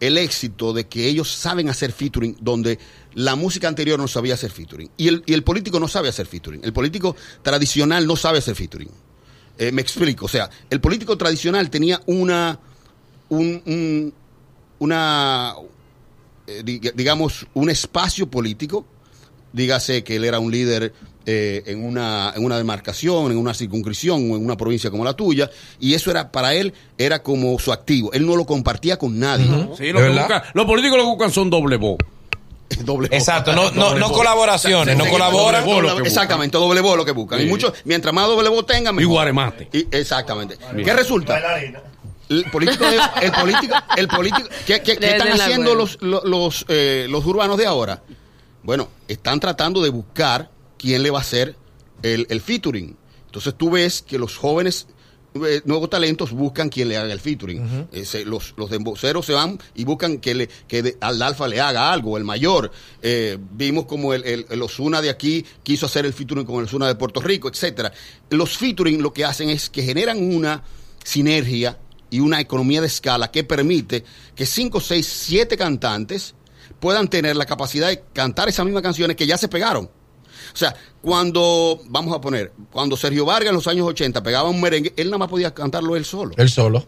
el 0.00 0.18
éxito 0.18 0.72
de 0.72 0.86
que 0.88 1.06
ellos 1.06 1.30
saben 1.30 1.68
hacer 1.68 1.92
featuring 1.92 2.36
donde 2.40 2.78
la 3.14 3.36
música 3.36 3.68
anterior 3.68 3.98
no 4.00 4.08
sabía 4.08 4.34
hacer 4.34 4.50
featuring. 4.50 4.90
Y 4.96 5.08
el, 5.08 5.22
y 5.26 5.34
el 5.34 5.44
político 5.44 5.78
no 5.78 5.88
sabe 5.88 6.08
hacer 6.08 6.26
featuring. 6.26 6.62
El 6.64 6.72
político 6.72 7.14
tradicional 7.42 8.06
no 8.06 8.16
sabe 8.16 8.38
hacer 8.38 8.56
featuring. 8.56 8.90
Eh, 9.58 9.70
me 9.72 9.82
explico. 9.82 10.24
O 10.24 10.28
sea, 10.28 10.48
el 10.70 10.80
político 10.80 11.16
tradicional 11.18 11.70
tenía 11.70 12.00
una, 12.06 12.58
un- 13.28 13.62
un- 13.66 14.14
una, 14.78 15.54
eh, 16.46 16.62
dig- 16.64 16.94
digamos, 16.94 17.46
un 17.54 17.68
espacio 17.70 18.26
político 18.30 18.86
dígase 19.52 20.04
que 20.04 20.16
él 20.16 20.24
era 20.24 20.38
un 20.38 20.50
líder 20.50 20.92
eh, 21.26 21.62
en, 21.66 21.84
una, 21.84 22.32
en 22.34 22.44
una 22.44 22.56
demarcación, 22.56 23.30
en 23.30 23.36
una 23.38 23.52
circunscripción 23.54 24.30
o 24.30 24.36
en 24.36 24.44
una 24.44 24.56
provincia 24.56 24.90
como 24.90 25.04
la 25.04 25.12
tuya, 25.14 25.50
y 25.78 25.94
eso 25.94 26.10
era 26.10 26.32
para 26.32 26.54
él 26.54 26.72
era 26.98 27.22
como 27.22 27.58
su 27.58 27.72
activo. 27.72 28.12
Él 28.12 28.26
no 28.26 28.36
lo 28.36 28.46
compartía 28.46 28.96
con 28.98 29.18
nadie. 29.18 29.46
Sí, 29.76 29.92
lo 29.92 30.00
los 30.54 30.66
políticos 30.66 30.96
lo 30.98 31.04
que 31.04 31.10
buscan 31.10 31.30
son 31.32 31.50
doble 31.50 31.76
voz. 31.76 31.98
Doble. 32.84 33.08
Exacto, 33.10 33.52
no, 33.52 33.70
no, 33.72 33.96
no 33.96 34.12
colaboraciones, 34.12 34.96
no 34.96 35.04
colaboran. 35.08 35.64
doble- 35.66 35.88
Doble 35.90 36.06
exactamente, 36.06 36.56
doble 36.56 36.80
voz 36.80 36.96
lo 36.96 37.04
que 37.04 37.10
buscan. 37.12 37.40
Sí. 37.40 37.46
Y 37.46 37.48
mucho, 37.48 37.72
mientras 37.84 38.14
más 38.14 38.28
doble 38.28 38.48
voz 38.48 38.64
tengan, 38.64 38.94
Y 38.94 38.98
mejor. 38.98 39.12
guaremate. 39.14 39.68
Y- 39.72 39.86
exactamente. 39.90 40.56
¿Qué 40.82 40.92
resulta? 40.94 41.38
El 42.28 42.44
político, 42.44 42.84
de- 42.88 43.00
el 43.22 43.32
político, 43.32 43.74
el 43.96 44.06
político, 44.08 44.48
¿qué, 44.64 44.80
qué- 44.82 44.94
qué 44.94 45.00
Desde 45.00 45.16
están 45.16 45.32
haciendo 45.40 45.74
los, 45.74 45.98
los, 46.00 46.22
los, 46.24 46.64
eh, 46.68 47.06
los 47.10 47.26
urbanos 47.26 47.58
de 47.58 47.66
ahora? 47.66 48.02
Bueno, 48.62 48.88
están 49.08 49.40
tratando 49.40 49.82
de 49.82 49.88
buscar 49.90 50.50
quién 50.78 51.02
le 51.02 51.10
va 51.10 51.18
a 51.18 51.22
hacer 51.22 51.56
el, 52.02 52.26
el 52.30 52.40
featuring. 52.40 52.96
Entonces 53.26 53.54
tú 53.56 53.70
ves 53.70 54.02
que 54.02 54.18
los 54.18 54.36
jóvenes 54.36 54.86
eh, 55.34 55.62
nuevos 55.64 55.88
talentos 55.88 56.32
buscan 56.32 56.68
quien 56.68 56.88
le 56.88 56.96
haga 56.96 57.12
el 57.12 57.20
featuring. 57.20 57.86
Ese, 57.92 58.24
los, 58.24 58.54
los 58.56 58.68
demboceros 58.68 59.24
se 59.26 59.32
van 59.32 59.58
y 59.76 59.84
buscan 59.84 60.18
que, 60.18 60.34
le, 60.34 60.48
que 60.66 60.82
de- 60.82 60.98
al 61.00 61.22
alfa 61.22 61.46
le 61.46 61.60
haga 61.60 61.92
algo, 61.92 62.16
el 62.18 62.24
mayor. 62.24 62.72
Eh, 63.00 63.38
vimos 63.52 63.86
como 63.86 64.12
el, 64.12 64.24
el, 64.24 64.46
el 64.50 64.62
Osuna 64.62 65.00
de 65.00 65.08
aquí 65.10 65.44
quiso 65.62 65.86
hacer 65.86 66.04
el 66.04 66.12
featuring 66.12 66.44
con 66.44 66.56
el 66.56 66.64
Osuna 66.64 66.88
de 66.88 66.96
Puerto 66.96 67.20
Rico, 67.20 67.48
etcétera. 67.48 67.92
Los 68.30 68.58
featuring 68.58 69.00
lo 69.02 69.12
que 69.12 69.24
hacen 69.24 69.50
es 69.50 69.70
que 69.70 69.82
generan 69.84 70.18
una 70.34 70.64
sinergia 71.04 71.78
y 72.10 72.18
una 72.18 72.40
economía 72.40 72.80
de 72.80 72.88
escala 72.88 73.30
que 73.30 73.44
permite 73.44 74.04
que 74.34 74.44
cinco, 74.46 74.80
seis, 74.80 75.06
siete 75.06 75.56
cantantes 75.56 76.34
puedan 76.80 77.08
tener 77.08 77.36
la 77.36 77.46
capacidad 77.46 77.88
de 77.88 78.02
cantar 78.12 78.48
esas 78.48 78.64
mismas 78.64 78.82
canciones 78.82 79.16
que 79.16 79.26
ya 79.26 79.38
se 79.38 79.48
pegaron. 79.48 79.84
O 80.52 80.56
sea, 80.56 80.74
cuando, 81.00 81.80
vamos 81.86 82.14
a 82.16 82.20
poner, 82.20 82.52
cuando 82.72 82.96
Sergio 82.96 83.24
Vargas 83.24 83.50
en 83.50 83.54
los 83.56 83.66
años 83.66 83.86
80 83.86 84.22
pegaba 84.22 84.48
un 84.48 84.60
merengue, 84.60 84.92
él 84.96 85.06
nada 85.08 85.18
más 85.18 85.28
podía 85.28 85.54
cantarlo 85.54 85.96
él 85.96 86.04
solo. 86.04 86.34
Él 86.36 86.48
solo. 86.50 86.86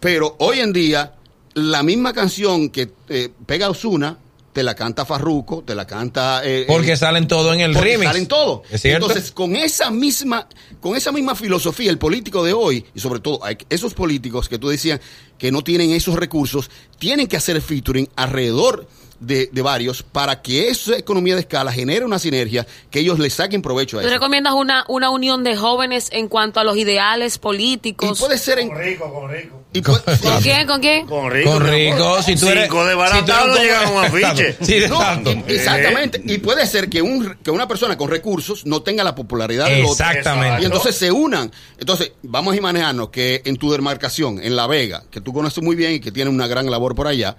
Pero 0.00 0.36
hoy 0.40 0.60
en 0.60 0.72
día, 0.72 1.14
la 1.54 1.82
misma 1.82 2.12
canción 2.12 2.70
que 2.70 2.90
eh, 3.08 3.28
pega 3.46 3.68
Osuna, 3.70 4.18
te 4.52 4.62
la 4.64 4.74
canta 4.74 5.04
Farruco, 5.04 5.62
te 5.64 5.74
la 5.76 5.86
canta... 5.86 6.40
eh, 6.44 6.64
Porque 6.66 6.96
salen 6.96 7.28
todo 7.28 7.52
en 7.52 7.60
el 7.60 7.72
porque 7.74 7.90
remix. 7.92 8.06
salen 8.10 8.26
todo. 8.26 8.62
¿Es 8.70 8.82
cierto? 8.82 9.06
Entonces, 9.06 9.30
con 9.30 9.54
esa 9.54 9.90
misma, 9.90 10.48
con 10.80 10.96
esa 10.96 11.12
misma 11.12 11.36
filosofía, 11.36 11.90
el 11.90 11.98
político 11.98 12.42
de 12.42 12.52
hoy, 12.52 12.84
y 12.94 12.98
sobre 12.98 13.20
todo 13.20 13.40
esos 13.68 13.94
políticos 13.94 14.48
que 14.48 14.58
tú 14.58 14.68
decías 14.68 14.98
que 15.38 15.52
no 15.52 15.62
tienen 15.62 15.92
esos 15.92 16.16
recursos, 16.16 16.70
tienen 16.98 17.28
que 17.28 17.36
hacer 17.36 17.60
featuring 17.60 18.08
alrededor 18.16 18.88
de, 19.20 19.48
de 19.52 19.62
varios 19.62 20.02
para 20.02 20.40
que 20.42 20.68
esa 20.68 20.96
economía 20.96 21.34
de 21.34 21.40
escala 21.40 21.72
genere 21.72 22.04
una 22.04 22.18
sinergia 22.18 22.66
que 22.90 23.00
ellos 23.00 23.18
le 23.18 23.30
saquen 23.30 23.62
provecho 23.62 23.98
a 23.98 24.02
¿Tú 24.02 24.06
eso. 24.06 24.14
recomiendas 24.14 24.54
una, 24.54 24.84
una 24.88 25.10
unión 25.10 25.42
de 25.44 25.56
jóvenes 25.56 26.08
en 26.12 26.28
cuanto 26.28 26.60
a 26.60 26.64
los 26.64 26.76
ideales 26.76 27.36
Y 27.36 27.38
políticos? 27.38 28.18
puede 28.18 28.38
ser 28.38 28.58
en. 28.60 28.70
rico, 28.76 29.12
con 29.12 29.30
rico. 29.30 29.64
y 29.72 29.82
¿Con 29.82 29.96
quién? 30.42 30.66
¿Con 30.66 30.80
quién? 30.80 31.06
Con 31.06 31.30
rico. 31.30 31.50
Con 31.52 31.66
rico, 31.66 32.22
si 32.22 32.36
tú 32.36 32.48
eres. 32.48 32.64
Cinco 32.64 32.84
de 32.84 32.90
si 32.92 32.94
tú 32.94 32.98
baratado 32.98 33.56
eres 33.56 33.82
no 33.84 33.92
un 33.92 34.04
afiche. 34.04 34.56
Sí, 34.62 34.76
No, 34.88 34.96
exacto. 35.00 35.32
y- 35.32 35.52
exactamente. 35.52 36.22
Y 36.24 36.38
puede 36.38 36.66
ser 36.66 36.88
que, 36.88 37.02
un, 37.02 37.36
que 37.42 37.50
una 37.50 37.66
persona 37.66 37.96
con 37.96 38.08
recursos 38.10 38.66
no 38.66 38.82
tenga 38.82 39.02
la 39.04 39.14
popularidad 39.14 39.66
del 39.66 39.80
otro. 39.84 39.92
Exactamente. 39.92 40.62
Y 40.62 40.66
entonces 40.66 40.94
se 40.96 41.10
unan. 41.10 41.50
Entonces, 41.78 42.12
vamos 42.22 42.54
a 42.54 42.56
imaginarnos 42.56 43.08
que 43.10 43.42
en 43.44 43.56
tu 43.56 43.70
demarcación, 43.72 44.40
en 44.42 44.54
La 44.54 44.66
Vega, 44.66 45.02
que 45.10 45.20
tú 45.20 45.32
conoces 45.32 45.62
muy 45.62 45.74
bien 45.76 45.92
y 45.94 46.00
que 46.00 46.12
tiene 46.12 46.30
una 46.30 46.46
gran 46.46 46.70
labor 46.70 46.94
por 46.94 47.06
allá, 47.08 47.36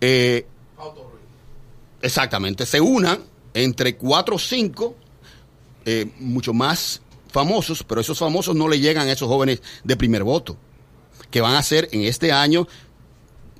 eh, 0.00 0.46
exactamente, 2.02 2.66
se 2.66 2.80
unan 2.80 3.20
entre 3.54 3.96
cuatro 3.96 4.36
o 4.36 4.38
cinco, 4.38 4.96
eh, 5.84 6.10
mucho 6.18 6.52
más 6.52 7.02
famosos, 7.30 7.82
pero 7.82 8.00
esos 8.00 8.18
famosos 8.18 8.54
no 8.54 8.68
le 8.68 8.80
llegan 8.80 9.08
a 9.08 9.12
esos 9.12 9.28
jóvenes 9.28 9.62
de 9.84 9.96
primer 9.96 10.22
voto, 10.22 10.56
que 11.30 11.40
van 11.40 11.54
a 11.54 11.62
ser 11.62 11.88
en 11.92 12.02
este 12.02 12.32
año 12.32 12.68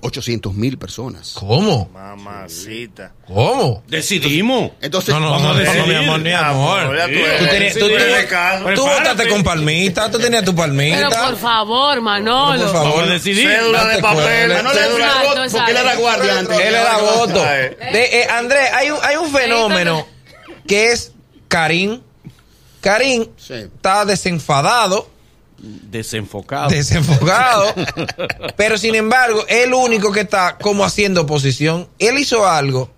800 0.02 0.52
mil 0.54 0.78
personas. 0.78 1.32
¿Cómo? 1.38 1.88
Mamacita. 1.92 3.12
¿Cómo? 3.26 3.82
Decidimos. 3.86 4.72
Entonces, 4.80 5.14
No, 5.14 5.20
no, 5.20 5.30
Vamos 5.30 5.42
no, 5.42 5.50
a 5.50 5.52
no, 5.54 5.58
decidir. 5.60 5.86
mi 5.86 5.94
amor, 5.94 6.20
mi 6.20 6.32
amor. 6.32 6.80
tú 7.38 7.46
tenías- 7.46 7.72
Sí, 7.74 7.78
tú 7.80 7.88
tú 7.88 8.74
tú 8.74 8.82
votaste 8.82 9.28
con 9.28 9.42
palmita, 9.44 10.10
tú 10.10 10.18
tenías 10.18 10.44
tu 10.44 10.54
palmita. 10.54 11.08
Pero 11.08 11.10
por 11.28 11.36
favor, 11.38 12.00
Manolo. 12.00 12.62
Por 12.64 12.72
favor. 12.72 12.90
Vamos 12.90 13.08
a 13.08 13.12
decidir. 13.12 13.48
Cédula 13.48 13.84
de 13.86 14.02
papel. 14.02 14.48
le 14.48 14.56
cédula- 14.56 15.22
voto 15.22 15.42
porque 15.52 15.70
él 15.70 15.76
era 15.76 15.94
guardia 15.96 16.38
antes. 16.38 16.58
Él 16.58 16.74
era 16.74 16.96
voto. 16.98 17.42
De, 17.44 17.76
eh, 17.92 18.26
Andrés, 18.30 18.70
hay 18.74 18.90
un, 18.90 18.98
hay 19.02 19.16
un 19.16 19.30
fenómeno 19.32 20.06
que 20.66 20.92
es 20.92 21.12
Karim. 21.48 22.00
Karim 22.80 23.26
Sí. 23.36 23.54
está 23.54 24.04
desenfadado, 24.04 25.08
Desenfocado. 25.62 26.68
desenfocado, 26.70 27.72
pero 28.56 28.76
sin 28.78 28.94
embargo, 28.94 29.44
el 29.48 29.72
único 29.74 30.10
que 30.12 30.20
está 30.20 30.58
como 30.60 30.84
haciendo 30.84 31.22
oposición. 31.22 31.88
Él 31.98 32.18
hizo 32.18 32.46
algo 32.46 32.90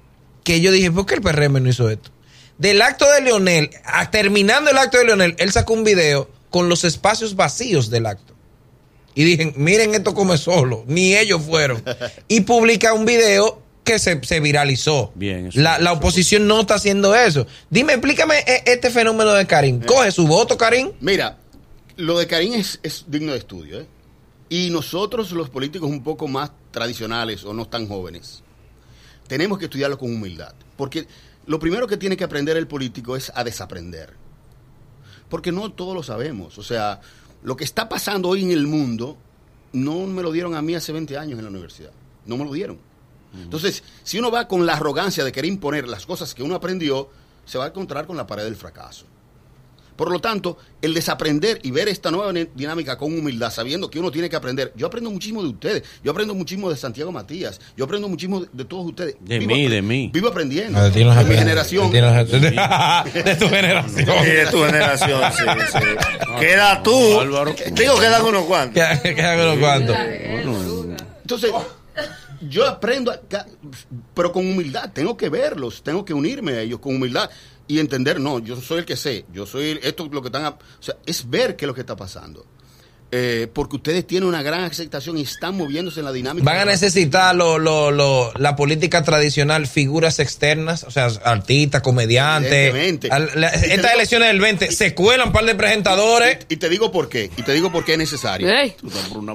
que 0.43 0.61
yo 0.61 0.73
dije, 0.73 0.91
¿por 0.91 1.07
qué 1.07 1.15
el 1.15 1.21
PRM 1.23 1.63
no 1.63 1.69
hizo 1.69 1.91
esto? 1.91 2.11
Del 2.59 2.81
acto 2.83 3.11
de 3.11 3.21
Leonel, 3.21 3.71
a- 3.85 4.11
terminando 4.11 4.71
el 4.71 4.79
acto 4.79 4.99
de 4.99 5.05
Leonel, 5.05 5.35
él 5.39 5.53
sacó 5.53 5.75
un 5.75 5.85
video 5.85 6.31
con 6.51 6.69
los 6.69 6.85
espacios 6.85 7.37
vacíos 7.37 7.91
del 7.91 8.07
acto. 8.07 8.33
Y 9.15 9.25
dije, 9.25 9.53
miren 9.57 9.95
esto 9.95 10.15
come 10.15 10.39
solo, 10.39 10.85
ni 10.87 11.15
ellos 11.17 11.43
fueron. 11.43 11.83
Y 12.29 12.41
publica 12.43 12.93
un 12.95 13.05
video 13.05 13.61
que 13.85 13.99
se, 13.99 14.19
se 14.25 14.41
viralizó. 14.41 15.13
Bien, 15.15 15.49
eso- 15.49 15.61
la, 15.61 15.79
la 15.79 15.93
oposición 15.93 16.47
no 16.47 16.61
está 16.63 16.77
haciendo 16.77 17.15
eso. 17.15 17.47
Dime, 17.71 17.93
explícame 17.95 18.39
eh, 18.47 18.63
este 18.67 18.91
fenómeno 18.91 19.33
de 19.33 19.47
Karim. 19.47 19.81
Coge 19.83 20.11
su 20.11 20.27
voto, 20.27 20.57
Karim. 20.57 20.93
Mira, 21.01 21.37
lo 21.97 22.19
de 22.19 22.27
Karim 22.27 22.55
es, 22.55 22.81
es 22.83 23.05
digno 23.09 23.33
de 23.33 23.39
estudio. 23.39 23.81
¿eh? 23.81 23.87
Y 24.49 24.71
nosotros, 24.71 25.33
los 25.33 25.51
políticos 25.51 25.91
un 25.91 26.03
poco 26.03 26.29
más 26.29 26.51
tradicionales 26.71 27.45
o 27.45 27.53
no 27.53 27.67
tan 27.67 27.89
jóvenes, 27.89 28.43
tenemos 29.27 29.59
que 29.59 29.67
estudiarlo 29.67 29.99
con 29.99 30.15
humildad. 30.15 30.55
Porque 30.77 31.07
lo 31.47 31.59
primero 31.59 31.87
que 31.87 31.97
tiene 31.97 32.17
que 32.17 32.25
aprender 32.25 32.57
el 32.57 32.67
político 32.67 33.17
es 33.17 33.33
a 33.35 33.45
desaprender. 33.45 34.13
Porque 35.29 35.53
no 35.53 35.73
todos 35.73 35.95
lo 35.95 36.03
sabemos. 36.03 36.59
O 36.59 36.63
sea, 36.63 37.01
lo 37.43 37.57
que 37.57 37.65
está 37.65 37.89
pasando 37.89 38.29
hoy 38.29 38.43
en 38.43 38.51
el 38.51 38.67
mundo 38.67 39.17
no 39.73 40.07
me 40.07 40.23
lo 40.23 40.33
dieron 40.33 40.55
a 40.55 40.63
mí 40.63 40.75
hace 40.75 40.93
20 40.93 41.17
años 41.19 41.39
en 41.39 41.45
la 41.45 41.51
universidad. 41.51 41.91
No 42.27 42.37
me 42.37 42.45
lo 42.45 42.53
dieron. 42.53 42.79
Entonces, 43.43 43.83
si 44.05 44.19
uno 44.19 44.31
va 44.31 44.47
con 44.47 44.65
la 44.65 44.75
arrogancia 44.75 45.25
de 45.25 45.33
querer 45.33 45.49
imponer 45.49 45.89
las 45.89 46.07
cosas 46.07 46.35
que 46.35 46.45
uno 46.45 46.55
aprendió, 46.55 47.11
se 47.45 47.59
va 47.59 47.65
a 47.65 47.69
encontrar 47.69 48.07
con 48.07 48.17
la 48.17 48.27
pared 48.27 48.45
del 48.45 48.55
fracaso. 48.55 49.07
Por 49.97 50.11
lo 50.11 50.21
tanto, 50.21 50.59
el 50.83 50.93
desaprender 50.93 51.61
y 51.63 51.71
ver 51.71 51.89
esta 51.89 52.11
nueva 52.11 52.33
dinámica 52.55 52.99
con 52.99 53.17
humildad, 53.17 53.51
sabiendo 53.51 53.89
que 53.89 53.99
uno 53.99 54.11
tiene 54.11 54.29
que 54.29 54.37
aprender. 54.37 54.73
Yo 54.77 54.87
aprendo 54.87 55.11
muchísimo 55.11 55.43
de 55.43 55.49
ustedes. 55.49 55.83
Yo 56.03 56.11
aprendo 56.11 56.35
muchísimo 56.35 56.69
de 56.69 56.77
Santiago 56.77 57.13
Matías. 57.13 57.61
Yo 57.77 57.85
aprendo 57.85 58.09
muchísimo 58.09 58.41
de, 58.41 58.49
de 58.53 58.65
todos 58.65 58.87
ustedes. 58.87 59.17
De 59.21 59.39
Vivo 59.39 59.55
mí, 59.55 59.69
de 59.69 59.83
mí. 59.83 60.11
Vivo 60.13 60.29
aprendiendo. 60.29 60.91
De 60.91 61.05
no 61.05 61.15
mi 61.25 61.35
generación. 61.37 61.91
De 61.93 63.37
tu 63.39 63.49
generación. 63.49 64.25
Sí, 64.25 64.31
de 64.31 64.47
tu 64.47 64.65
generación, 64.65 65.33
sí, 65.33 65.43
sí. 65.73 65.79
Queda 66.41 66.83
tú. 66.83 67.21
Álvaro. 67.21 67.55
Digo, 67.73 67.99
quedan 67.99 68.25
unos 68.25 68.45
cuantos. 68.45 68.83
Que, 69.03 69.15
que 69.15 69.23
hagan 69.23 69.47
unos 69.47 69.59
cuantos. 69.59 69.97
Entonces, 71.23 71.51
yo 72.49 72.67
aprendo, 72.67 73.15
pero 74.15 74.33
con 74.33 74.47
humildad. 74.47 74.91
Tengo 74.93 75.17
que 75.17 75.29
verlos, 75.29 75.83
tengo 75.83 76.05
que 76.05 76.15
unirme 76.15 76.53
a 76.53 76.61
ellos 76.61 76.81
con 76.81 76.97
humildad 76.97 77.31
y 77.67 77.79
entender, 77.79 78.21
no, 78.21 78.39
yo 78.39 78.61
soy 78.61 78.81
el 78.81 78.85
que 78.85 78.97
sé, 78.97 79.25
yo 79.33 79.47
soy 79.47 79.79
esto 79.83 80.07
es 80.07 80.13
lo 80.13 80.21
que 80.23 80.29
están... 80.29 80.47
o 80.47 80.59
sea, 80.81 80.97
es 81.07 81.29
ver 81.29 81.57
qué 81.57 81.65
es 81.65 81.67
lo 81.67 81.75
que 81.75 81.81
está 81.81 81.97
pasando. 81.97 82.45
Eh, 83.17 83.47
porque 83.53 83.77
ustedes 83.77 84.05
tienen 84.09 84.29
una 84.29 84.43
gran 84.43 84.65
aceptación 84.65 85.17
y 85.19 85.23
están 85.23 85.57
moviéndose 85.57 86.01
en 86.01 86.07
la 86.07 86.11
dinámica. 86.13 86.45
Van 86.45 86.59
a 86.59 86.65
necesitar 86.65 87.33
lo, 87.37 87.61
lo, 87.61 87.93
lo- 87.93 88.33
la 88.39 88.57
política 88.57 89.05
tradicional, 89.05 89.69
figuras 89.69 90.19
externas, 90.19 90.83
o 90.83 90.91
sea, 90.91 91.07
artistas, 91.25 91.81
comediantes. 91.81 92.51
Evidentemente. 92.75 93.09
Al- 93.13 93.31
la- 93.37 93.53
te 93.53 93.59
estas 93.59 93.77
digo- 93.77 93.89
elecciones 93.95 94.29
del 94.29 94.41
20 94.41 94.73
se 94.73 94.95
cuelan 94.95 95.29
un 95.29 95.33
par 95.33 95.45
de 95.45 95.55
presentadores. 95.55 96.39
Y 96.49 96.57
te 96.57 96.69
digo 96.69 96.91
por 96.91 97.09
qué, 97.09 97.31
y 97.37 97.43
te 97.43 97.53
digo 97.53 97.71
por 97.71 97.85
qué 97.85 97.93
es 97.93 97.99
necesario. 97.99 98.49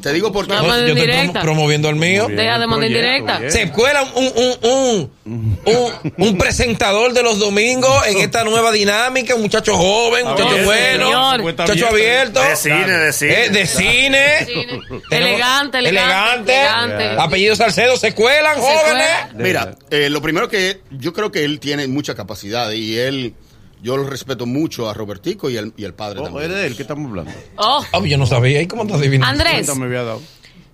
Te 0.02 0.14
digo 0.14 0.32
por 0.34 0.46
qué. 0.46 0.54
Yo 0.56 0.60
en 0.76 0.80
estoy 0.90 0.96
directa. 1.02 1.40
promo- 1.40 1.42
promoviendo 1.42 1.90
el 1.90 1.96
mío. 1.96 2.28
Bien, 2.28 2.38
Deja 2.38 2.60
de 2.60 2.68
mandar 2.68 2.90
bien. 2.90 3.52
Se 3.52 3.72
cuela 3.72 4.04
un, 4.04 4.26
un, 4.26 4.70
un, 4.70 5.12
un, 5.26 5.60
un- 5.66 6.14
un 6.18 6.38
presentador 6.38 7.14
de 7.14 7.24
los 7.24 7.40
domingos 7.40 8.06
en 8.08 8.18
esta 8.18 8.44
nueva 8.44 8.72
dinámica, 8.74 9.36
un 9.36 9.42
muchacho 9.42 9.76
joven, 9.78 10.26
un 10.26 10.32
muchacho 10.34 10.54
bien, 10.54 10.66
bueno, 10.66 11.06
señor. 11.06 11.42
muchacho 11.44 11.88
abierto. 11.88 12.42
De 12.44 12.56
cine, 12.56 12.88
de 12.92 13.14
cine. 13.14 13.46
Eh, 13.46 13.50
de 13.50 13.69
cine. 13.70 14.46
Cine. 14.46 14.66
Tenemos- 15.10 15.10
Elegante, 15.12 15.78
elegante, 15.80 16.54
elegante. 16.60 17.22
Apellido 17.22 17.56
Salcedo, 17.56 17.96
se 17.98 18.14
cuelan, 18.14 18.56
Se 18.56 18.62
jóvenes. 18.62 18.84
cuela. 18.84 19.30
Mira, 19.36 19.76
eh, 19.90 20.10
lo 20.10 20.22
primero 20.22 20.48
que 20.50 20.82
yo 20.92 21.14
creo 21.14 21.32
que 21.32 21.44
él 21.46 21.60
tiene 21.60 21.88
mucha 21.88 22.16
capacidad 22.16 22.72
y 22.72 22.98
él, 22.98 23.34
yo 23.82 23.96
lo 23.98 24.04
respeto 24.10 24.46
mucho 24.46 24.90
a 24.90 24.94
Robertico 24.94 25.50
y 25.50 25.58
el, 25.58 25.74
y 25.78 25.86
el 25.86 25.94
padre 25.94 26.20
Oh, 26.20 26.24
también. 26.26 26.52
¿Es 26.52 26.58
de 26.58 26.68
él 26.68 26.76
que 26.76 26.82
estamos 26.82 27.10
hablando? 27.10 27.32
Oh, 27.58 27.84
Oh, 27.94 28.06
yo 28.06 28.18
no 28.18 28.26
sabía. 28.26 28.62
¿Y 28.62 28.68
cómo 28.68 28.86
te 28.86 28.94
adivinas? 28.94 29.30
Andrés, 29.30 29.54
Cuenta 29.54 29.76
me 29.76 29.86
había 29.86 30.04
dado. 30.04 30.22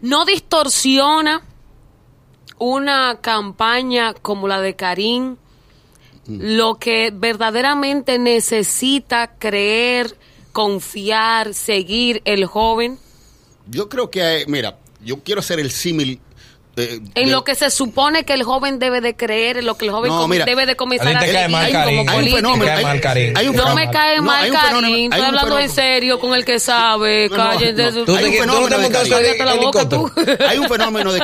¿no 0.02 0.26
distorsiona 0.26 1.42
una 2.58 3.20
campaña 3.22 4.14
como 4.14 4.48
la 4.48 4.62
de 4.62 4.76
Karim 4.76 5.38
lo 6.28 6.76
que 6.80 7.12
verdaderamente 7.14 8.18
necesita 8.18 9.36
creer, 9.38 10.16
confiar, 10.56 11.54
seguir 11.54 12.22
el 12.24 12.46
joven? 12.46 12.98
Yo 13.68 13.90
creo 13.90 14.10
que, 14.10 14.42
eh, 14.42 14.46
mira, 14.48 14.78
yo 15.04 15.22
quiero 15.22 15.40
hacer 15.42 15.60
el 15.60 15.70
símil. 15.70 16.22
eh, 16.78 17.00
En 17.16 17.26
de- 17.28 17.32
lo 17.32 17.44
que 17.46 17.56
se 17.56 17.70
supone 17.70 18.24
que 18.26 18.34
el 18.34 18.44
joven 18.44 18.80
debe 18.80 19.00
de 19.02 19.16
creer, 19.16 19.58
en 19.58 19.66
lo 19.66 19.76
que 19.78 19.86
el 19.86 19.92
joven 19.92 20.12
No, 20.12 20.20
com- 20.22 20.30
mira, 20.32 20.44
debe 20.46 20.66
de 20.66 20.76
comenzar 20.76 21.08
a 21.08 21.12
ti 21.12 21.16
a 21.16 21.20
te 21.20 21.26
cae 21.32 21.42
seguir 21.44 21.52
mal, 21.52 21.66
como 21.72 21.82
Karim. 21.86 21.98
hay 21.98 22.06
un 22.06 22.14
político. 22.16 22.36
fenómeno. 22.38 22.66
Cae 22.66 22.84
mal, 22.84 23.02
Karim. 23.02 23.34
hay 23.38 23.48
un 23.48 23.56
No 23.56 23.62
fenómeno- 23.64 23.88
me 23.88 23.92
cae 23.98 24.16
no, 24.18 24.24
mal, 24.24 24.44
hay 24.44 24.50
un 24.52 24.58
fenómeno- 24.58 24.82
Karim. 24.82 24.96
hay 24.96 25.04
Estoy 25.06 25.20
un 25.20 25.26
hablando 25.26 25.60
en 25.60 25.70
fenómeno- 25.70 25.74
serio 25.96 26.20
con 26.20 26.34
el 26.34 26.46
que 26.46 26.60
sabe. 26.60 27.30
Cállate. 27.30 27.92
su- 27.92 28.16
Hay 28.16 28.26
un 28.26 28.34
fenómeno 28.34 28.78
de 28.80 28.90
Karim. 28.92 29.14
Hay 30.48 30.58
un 30.58 30.68
fenómeno 30.70 31.14
de 31.14 31.20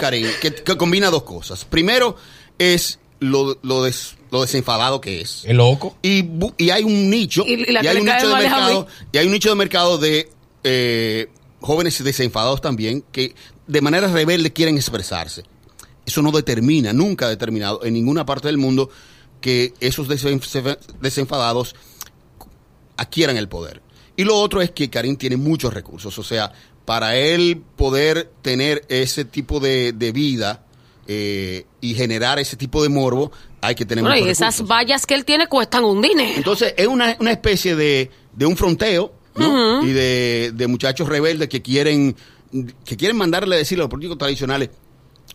que 0.66 0.78
combina 0.78 1.10
dos 1.10 1.24
cosas. 1.24 1.66
Primero 1.66 2.16
es 2.58 3.00
lo, 3.20 3.58
lo, 3.62 3.84
des- 3.84 4.16
lo 4.32 4.42
desenfadado 4.42 5.02
que 5.02 5.22
es. 5.22 5.44
¿Es 5.46 5.54
loco? 5.56 5.98
Y, 6.02 6.26
y 6.58 6.70
hay 6.70 6.84
un 6.84 7.10
nicho, 7.10 7.44
Y- 7.46 7.66
y 7.70 7.76
hay 7.88 7.98
un 7.98 8.06
nicho 8.06 8.28
de 8.30 8.34
mercado, 8.36 8.88
y 9.12 9.18
hay 9.18 9.26
un 9.26 9.32
nicho 9.34 9.50
de 9.50 9.56
mercado 9.56 9.98
de 9.98 10.30
eh, 10.64 11.28
jóvenes 11.60 12.04
desenfadados 12.04 12.62
también 12.62 13.04
que 13.12 13.36
de 13.68 13.82
manera 13.82 14.08
rebelde 14.08 14.52
quieren 14.54 14.78
expresarse. 14.78 15.44
Eso 16.06 16.22
no 16.22 16.32
determina, 16.32 16.94
nunca 16.94 17.26
ha 17.28 17.30
determinado 17.30 17.84
en 17.84 17.94
ninguna 17.94 18.26
parte 18.26 18.48
del 18.48 18.58
mundo 18.58 18.90
que 19.42 19.74
esos 19.80 20.08
desen- 20.08 20.78
desenfadados 21.02 21.76
adquieran 22.98 23.38
el 23.38 23.48
poder. 23.50 23.82
Y 24.16 24.24
lo 24.24 24.36
otro 24.36 24.62
es 24.62 24.72
que 24.72 24.90
Karim 24.90 25.16
tiene 25.16 25.38
muchos 25.38 25.74
recursos, 25.74 26.18
o 26.20 26.24
sea, 26.24 26.52
para 26.86 27.16
él 27.16 27.62
poder 27.76 28.32
tener 28.42 28.84
ese 28.90 29.26
tipo 29.26 29.60
de, 29.60 29.94
de 29.94 30.12
vida 30.12 30.64
eh, 31.08 31.66
y 31.80 31.94
generar 31.96 32.40
ese 32.40 32.56
tipo 32.58 32.84
de 32.84 32.90
morbo, 32.90 33.32
hay 33.62 33.76
que 33.76 33.86
tener 33.86 34.04
Bueno, 34.04 34.18
y 34.18 34.22
muchos 34.22 34.32
esas 34.40 34.56
recursos. 34.56 34.68
vallas 34.68 35.06
que 35.06 35.14
él 35.14 35.24
tiene 35.26 35.48
cuestan 35.48 35.84
un 35.86 36.02
dinero. 36.02 36.34
Entonces, 36.36 36.74
es 36.78 36.88
una, 36.88 37.16
una 37.20 37.32
especie 37.32 37.76
de, 37.76 38.10
de 38.34 38.46
un 38.46 38.58
fronteo, 38.58 39.14
¿no? 39.36 39.84
Y 39.86 39.92
de, 39.92 40.52
de 40.54 40.68
muchachos 40.68 41.08
rebeldes 41.08 41.48
que 41.48 41.62
quieren, 41.62 42.16
que 42.84 42.98
quieren 42.98 43.18
mandarle 43.18 43.56
a 43.56 43.58
decir 43.60 43.78
a 43.78 43.82
los 43.82 43.90
políticos 43.90 44.18
tradicionales, 44.18 44.70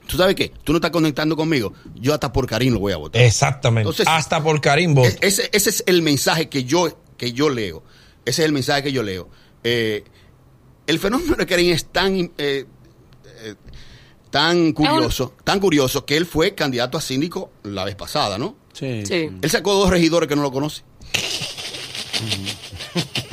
¿tú 0.06 0.16
sabes 0.16 0.34
qué? 0.34 0.52
Tú 0.64 0.72
no 0.72 0.78
estás 0.78 0.90
conectando 0.90 1.36
conmigo, 1.36 1.72
yo 1.94 2.12
hasta 2.14 2.32
por 2.32 2.46
Karim 2.46 2.74
lo 2.74 2.80
voy 2.80 2.92
a 2.92 2.96
votar. 2.96 3.22
Exactamente. 3.22 3.88
Entonces- 3.88 4.06
Hasta 4.08 4.42
por 4.42 4.60
Karim 4.60 4.94
voto. 4.94 5.08
Es- 5.08 5.18
ese, 5.20 5.48
ese 5.52 5.70
es 5.70 5.84
el 5.86 6.02
mensaje 6.02 6.48
que 6.48 6.64
yo, 6.64 6.98
que 7.16 7.32
yo 7.32 7.48
leo. 7.48 7.82
Ese 8.24 8.42
es 8.42 8.46
el 8.46 8.52
mensaje 8.52 8.82
que 8.82 8.92
yo 8.92 9.02
leo. 9.02 9.28
Eh, 9.64 10.02
el 10.86 10.98
fenómeno 10.98 11.34
de 11.36 11.46
Karim 11.46 11.72
es 11.72 11.86
tan, 11.86 12.30
eh, 12.38 12.64
tan 14.36 14.72
curioso, 14.72 15.32
tan 15.44 15.60
curioso 15.60 16.04
que 16.04 16.16
él 16.16 16.26
fue 16.26 16.54
candidato 16.54 16.98
a 16.98 17.00
síndico 17.00 17.50
la 17.64 17.84
vez 17.84 17.94
pasada, 17.96 18.38
¿no? 18.38 18.56
Sí. 18.72 19.02
Sí. 19.06 19.30
Él 19.40 19.50
sacó 19.50 19.74
dos 19.74 19.88
regidores 19.90 20.28
que 20.28 20.36
no 20.36 20.42
lo 20.42 20.52
conocen. 20.52 20.84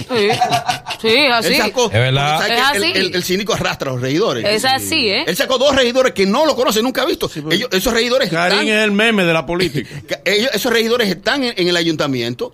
Sí, 0.10 0.30
sí, 1.02 1.18
así. 1.32 1.48
Él 1.54 1.58
sacó, 1.58 1.86
Es 1.86 1.92
verdad. 1.94 2.48
Es 2.50 2.62
así. 2.62 2.78
el, 2.78 2.98
el- 2.98 3.16
el 3.16 3.24
síndico 3.24 3.54
arrastra 3.54 3.90
a 3.90 3.94
los 3.94 4.02
regidores. 4.02 4.46
Es 4.46 4.66
así, 4.66 5.10
¿eh? 5.10 5.24
Él 5.28 5.36
sacó 5.36 5.58
dos 5.58 5.76
regidores 5.76 6.14
que 6.14 6.26
no 6.26 6.46
lo 6.46 6.56
conocen, 6.56 6.84
nunca 6.84 7.02
ha 7.02 7.06
visto. 7.06 7.30
Ellos- 7.50 7.70
esos 7.72 7.94
regidores 7.94 8.30
Karim 8.30 8.60
están, 8.60 8.68
es 8.78 8.84
el 8.84 8.92
meme 8.92 9.24
de 9.24 9.34
la 9.34 9.46
política. 9.46 9.90
ca- 10.08 10.22
ellos- 10.26 10.52
esos 10.54 10.72
regidores 10.72 11.10
están 11.10 11.44
en, 11.44 11.54
en 11.58 11.68
el 11.68 11.76
ayuntamiento, 11.78 12.54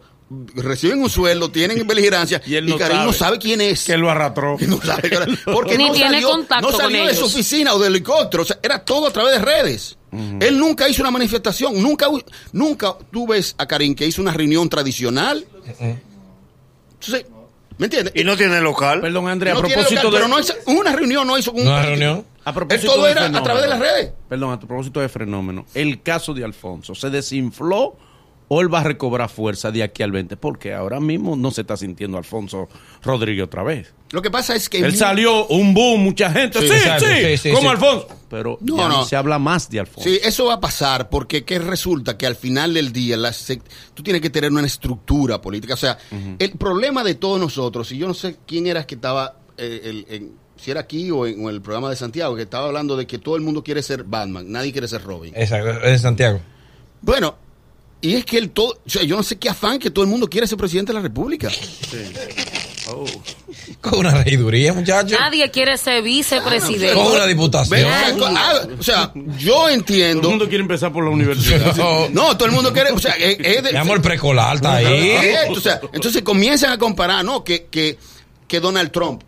reciben 0.56 1.02
un 1.02 1.10
sueldo, 1.10 1.50
tienen 1.50 1.88
beligerancia 1.88 2.42
Y 2.46 2.56
él 2.56 2.68
no 2.68 2.78
Karim 2.78 2.98
sabe. 2.98 3.06
no 3.08 3.14
sabe 3.14 3.40
quién 3.40 3.62
es. 3.62 3.84
que 3.86 3.98
lo 3.98 4.10
arrastró. 4.12 4.58
No 4.68 4.80
sabe, 4.82 5.10
porque 5.46 5.78
Ni 5.78 5.88
no 5.88 5.94
tiene 5.94 6.12
salió, 6.22 6.30
contacto 6.32 6.72
no 6.72 6.78
salió 6.78 7.00
con 7.00 7.08
de 7.08 7.14
su 7.16 7.26
oficina 7.26 7.74
o 7.74 7.80
del 7.80 7.96
helicóptero, 7.96 8.44
o 8.44 8.46
sea, 8.46 8.60
era 8.62 8.84
todo 8.86 9.08
a 9.08 9.12
través 9.12 9.40
de 9.40 9.46
redes. 9.46 9.98
Él 10.12 10.58
nunca 10.58 10.90
hizo 10.90 11.02
una 11.04 11.12
manifestación, 11.12 11.82
nunca, 11.82 12.08
nunca 12.52 12.96
tú 13.12 13.28
ves 13.28 13.54
a 13.58 13.66
Karim 13.68 13.94
que 13.96 14.06
hizo 14.08 14.22
una 14.22 14.34
reunión 14.34 14.68
tradicional. 14.68 15.46
Entonces, 16.94 17.26
¿me 17.78 17.86
entiendes? 17.86 18.14
Eh, 18.16 18.22
Y 18.22 18.24
no 18.24 18.36
tiene 18.36 18.60
local. 18.62 19.02
Perdón, 19.02 19.28
Andrea, 19.28 19.54
No 19.54 19.60
a 19.60 19.64
propósito 19.64 19.96
local, 20.04 20.12
de... 20.12 20.18
pero 20.18 20.28
no 20.28 20.40
hizo- 20.40 20.54
una 20.68 20.96
reunión 20.96 21.28
no 21.28 21.38
hizo 21.38 21.52
¿Una 21.52 21.84
reunión? 21.84 22.26
A 22.46 22.54
propósito 22.54 22.94
todo 22.94 23.06
de 23.06 23.12
era 23.12 23.26
a 23.26 23.44
través 23.44 23.64
de 23.64 23.70
las 23.70 23.80
redes. 23.80 24.12
Perdón, 24.28 24.52
a 24.54 24.60
propósito 24.60 25.00
de 25.00 25.10
fenómeno. 25.10 25.66
El 25.74 26.02
caso 26.02 26.34
de 26.34 26.44
Alfonso, 26.44 26.96
¿se 26.96 27.10
desinfló 27.10 27.96
o 28.50 28.60
él 28.62 28.74
va 28.74 28.82
a 28.82 28.84
recobrar 28.84 29.30
fuerza 29.30 29.72
de 29.72 29.82
aquí 29.84 30.04
al 30.04 30.12
20? 30.12 30.36
Porque 30.36 30.74
ahora 30.74 31.00
mismo 31.00 31.38
no 31.38 31.52
se 31.52 31.62
está 31.62 31.78
sintiendo 31.78 32.18
Alfonso 32.18 32.68
Rodríguez 33.02 33.46
otra 33.46 33.64
vez. 33.64 33.94
Lo 34.12 34.22
que 34.22 34.30
pasa 34.32 34.56
es 34.56 34.68
que 34.70 34.80
Él 34.80 34.96
salió, 34.96 35.46
un 35.48 35.74
boom, 35.74 36.02
mucha 36.04 36.32
gente. 36.32 36.60
Sí, 36.60 36.68
Sí, 36.68 36.74
sí, 36.74 36.76
exacto, 36.80 37.06
sí, 37.06 37.38
sí, 37.38 37.50
como 37.52 37.62
sí. 37.62 37.68
Alfonso. 37.68 38.08
Pero 38.30 38.58
No, 38.62 38.78
ya 38.78 38.88
no. 38.90 39.06
se 39.06 39.16
habla 39.16 39.38
más 39.40 39.70
de 39.70 39.80
Alfonso. 39.80 40.10
Sí, 40.10 40.20
eso 40.24 40.46
va 40.46 40.56
a 40.56 40.60
pasar 40.60 41.10
porque 41.10 41.46
¿qué 41.46 41.60
resulta? 41.60 42.18
Que 42.18 42.26
al 42.28 42.36
final 42.36 42.74
del 42.74 42.92
día 42.92 43.16
la 43.18 43.30
sec- 43.30 43.62
tú 43.94 44.02
tienes 44.04 44.22
que 44.22 44.30
tener 44.32 44.52
una 44.52 44.66
estructura 44.66 45.40
política. 45.42 45.76
O 45.76 45.78
sea, 45.78 45.98
el 46.40 46.52
problema 46.52 47.04
de 47.04 47.16
todos 47.16 47.40
nosotros, 47.40 47.92
y 47.92 47.98
yo 48.00 48.08
no 48.08 48.14
sé 48.16 48.38
quién 48.48 48.66
era 48.68 48.86
que 48.88 48.96
estaba, 48.96 49.36
eh, 49.58 49.82
el- 49.84 50.06
en- 50.10 50.32
si 50.58 50.72
era 50.72 50.82
aquí 50.82 51.10
o 51.12 51.26
en, 51.28 51.46
o 51.46 51.50
en 51.50 51.56
el 51.56 51.62
programa 51.62 51.90
de 51.92 51.96
Santiago, 51.96 52.36
que 52.36 52.42
estaba 52.42 52.66
hablando 52.66 52.98
de 52.98 53.06
que 53.08 53.18
todo 53.20 53.36
el 53.36 53.44
mundo 53.44 53.64
quiere 53.64 53.82
ser 53.84 54.04
Batman, 54.04 54.52
nadie 54.52 54.72
quiere 54.72 54.88
ser 54.88 55.04
Robin. 55.04 55.34
Exacto, 55.36 55.70
es 55.84 56.02
Santiago. 56.02 56.40
Bueno, 57.02 57.36
y 58.02 58.14
es 58.16 58.26
que 58.26 58.38
el 58.38 58.50
todo, 58.52 58.80
o 58.86 58.90
sea, 58.90 59.04
yo 59.04 59.16
no 59.18 59.24
sé 59.24 59.38
qué 59.38 59.50
afán 59.50 59.78
que 59.80 59.90
todo 59.92 60.04
el 60.06 60.10
mundo 60.12 60.30
quiere 60.30 60.48
ser 60.48 60.58
presidente 60.58 60.92
de 60.92 60.96
la 60.96 61.02
República. 61.02 61.50
Con 63.82 64.00
una 64.00 64.12
regiduría, 64.24 64.74
muchacho. 64.74 65.16
Nadie 65.20 65.50
quiere 65.52 65.78
ser 65.78 66.02
vicepresidente. 66.04 66.94
Con 66.96 67.12
una 67.14 67.26
diputación. 67.28 67.80
Ven, 67.80 68.20
o 68.22 68.28
sea, 68.28 68.34
ah, 68.36 68.68
o 68.80 68.84
sea, 68.84 69.12
yo 69.38 69.54
Todo 69.54 69.70
entiendo. 69.70 70.22
el 70.24 70.30
mundo 70.30 70.48
quiere 70.50 70.62
empezar 70.64 70.92
por 70.92 71.04
la 71.04 71.12
universidad. 71.12 71.76
No, 71.78 72.10
No, 72.10 72.36
todo 72.38 72.48
el 72.48 72.56
mundo 72.56 72.74
quiere, 72.74 72.92
o 72.92 73.00
sea, 73.00 73.12
es, 73.14 73.38
es 73.40 73.64
de- 73.64 73.72
Mi 73.72 73.78
amor, 73.78 74.02
preescolar 74.02 74.56
está 74.56 74.76
ahí. 74.76 75.14
O 75.50 75.60
sea, 75.60 75.80
entonces 75.94 76.22
comienzan 76.24 76.72
a 76.72 76.78
comparar, 76.78 77.24
¿no? 77.24 77.44
Que, 77.44 77.66
que, 77.66 77.98
que 78.48 78.60
Donald 78.60 78.92
Trump. 78.92 79.22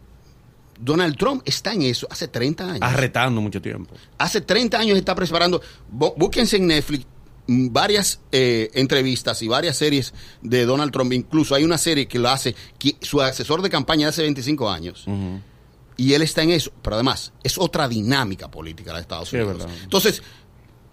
Donald 0.80 1.16
Trump 1.16 1.44
está 1.46 1.74
en 1.74 1.84
eso 1.84 2.08
hace 2.10 2.28
30 2.28 2.64
años. 2.66 2.80
Arretando 2.82 3.40
mucho 3.42 3.62
tiempo. 3.62 3.94
Hace 4.18 4.42
30 4.42 4.80
años 4.80 4.98
está 4.98 5.14
preparando. 5.14 5.62
Bú- 5.94 6.14
Búsquense 6.18 6.58
en 6.58 6.66
Netflix 6.68 7.06
varias 7.72 8.20
eh, 8.32 8.70
entrevistas 8.74 9.42
y 9.42 9.48
varias 9.48 9.78
series 9.78 10.14
de 10.42 10.66
Donald 10.66 10.92
Trump. 10.92 11.14
Incluso 11.14 11.56
hay 11.56 11.64
una 11.64 11.78
serie 11.78 12.08
que 12.08 12.20
lo 12.20 12.30
hace 12.30 12.56
que 12.80 12.96
su 13.02 13.22
asesor 13.22 13.62
de 13.62 13.70
campaña 13.70 14.06
de 14.08 14.10
hace 14.10 14.22
25 14.24 14.70
años. 14.70 15.06
Y 15.98 16.14
él 16.14 16.22
está 16.22 16.42
en 16.44 16.52
eso. 16.52 16.72
Pero 16.82 16.96
además, 16.96 17.32
es 17.44 17.58
otra 17.58 17.88
dinámica 17.88 18.50
política 18.50 18.94
de 18.94 19.02
Estados 19.02 19.30
Sí, 19.30 19.38
Unidos. 19.38 19.66
Entonces, 19.84 20.24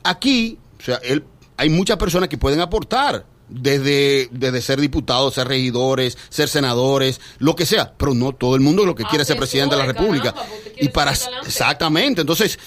aquí, 0.02 0.58
o 0.78 0.82
sea, 0.82 0.96
él, 0.96 1.24
hay 1.56 1.68
muchas 1.70 1.96
personas 1.96 2.28
que 2.28 2.38
pueden 2.38 2.60
aportar. 2.60 3.24
Desde, 3.50 4.28
desde 4.30 4.60
ser 4.60 4.78
diputados, 4.78 5.32
ser 5.32 5.48
regidores, 5.48 6.18
ser 6.28 6.50
senadores, 6.50 7.18
lo 7.38 7.56
que 7.56 7.64
sea, 7.64 7.94
pero 7.96 8.12
no 8.12 8.34
todo 8.34 8.54
el 8.54 8.60
mundo 8.60 8.84
lo 8.84 8.94
que 8.94 9.04
quiere 9.04 9.22
es 9.22 9.28
ser 9.28 9.38
presidente 9.38 9.74
de 9.74 9.80
la 9.80 9.86
República. 9.86 10.34
caramba, 10.34 10.54
Y 10.78 10.88
para 10.90 11.12
exactamente, 11.12 12.20
entonces 12.20 12.58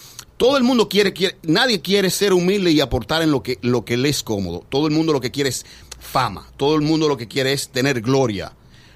todo 0.42 0.58
el 0.58 0.64
mundo 0.64 0.90
quiere, 0.90 1.14
quiere, 1.14 1.38
nadie 1.44 1.82
quiere 1.82 2.10
ser 2.10 2.34
humilde 2.34 2.72
y 2.72 2.82
aportar 2.82 3.22
en 3.22 3.30
lo 3.30 3.44
que 3.44 3.60
lo 3.62 3.86
que 3.86 3.96
le 3.96 4.10
es 4.10 4.24
cómodo. 4.24 4.66
Todo 4.70 4.88
el 4.88 4.92
mundo 4.92 5.14
lo 5.14 5.22
que 5.22 5.30
quiere 5.30 5.52
es 5.52 5.68
fama. 6.00 6.50
Todo 6.58 6.74
el 6.74 6.82
mundo 6.82 7.08
lo 7.08 7.16
que 7.16 7.28
quiere 7.28 7.54
es 7.54 7.70
tener 7.70 8.02
gloria. 8.02 8.52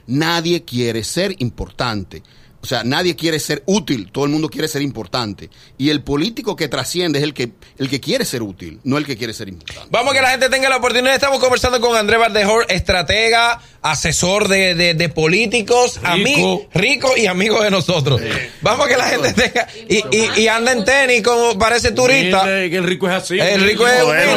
Nadie 0.08 0.64
quiere 0.64 1.04
ser 1.04 1.36
importante. 1.38 2.24
O 2.66 2.68
sea, 2.68 2.84
nadie 2.84 3.16
quiere 3.16 3.40
ser 3.40 3.62
útil, 3.68 4.12
todo 4.12 4.26
el 4.26 4.32
mundo 4.32 4.50
quiere 4.50 4.68
ser 4.68 4.82
importante. 4.82 5.52
Y 5.78 5.92
el 5.92 6.02
político 6.02 6.56
que 6.56 6.68
trasciende 6.68 7.20
es 7.20 7.24
el 7.24 7.36
que, 7.36 7.52
el 7.78 7.92
que 7.92 8.00
quiere 8.00 8.26
ser 8.26 8.42
útil, 8.42 8.80
no 8.84 8.98
el 8.98 9.06
que 9.06 9.16
quiere 9.16 9.36
ser 9.36 9.50
importante. 9.50 9.90
Vamos 9.92 10.14
a 10.14 10.16
que 10.16 10.22
la 10.24 10.32
gente 10.32 10.50
tenga 10.50 10.68
la 10.68 10.78
oportunidad. 10.78 11.14
Estamos 11.14 11.38
conversando 11.38 11.80
con 11.80 11.96
Andrés 11.96 12.20
Valdejor, 12.20 12.66
estratega, 12.70 13.62
asesor 13.92 14.48
de, 14.48 14.74
de- 14.76 14.94
de 14.96 15.10
políticos, 15.10 15.96
Rico. 15.98 16.08
amigo, 16.12 16.68
rico 16.74 17.14
y 17.18 17.28
amigo 17.28 17.62
de 17.62 17.70
nosotros. 17.72 18.20
Vamos 18.62 18.86
a 18.86 18.90
que 18.90 18.98
la 18.98 19.06
gente 19.06 19.34
tenga. 19.34 19.68
Y, 19.88 19.98
y- 20.16 20.42
y 20.42 20.48
anda 20.48 20.72
en 20.72 20.84
tenis 20.84 21.22
como 21.22 21.58
parece 21.58 21.92
turista. 21.92 22.42
Humilde, 22.42 22.70
que 22.70 22.78
el 22.78 22.84
rico 22.84 23.08
es 23.08 23.14
así. 23.14 23.40
El 23.40 23.62
rico 23.62 23.88
es. 23.88 23.94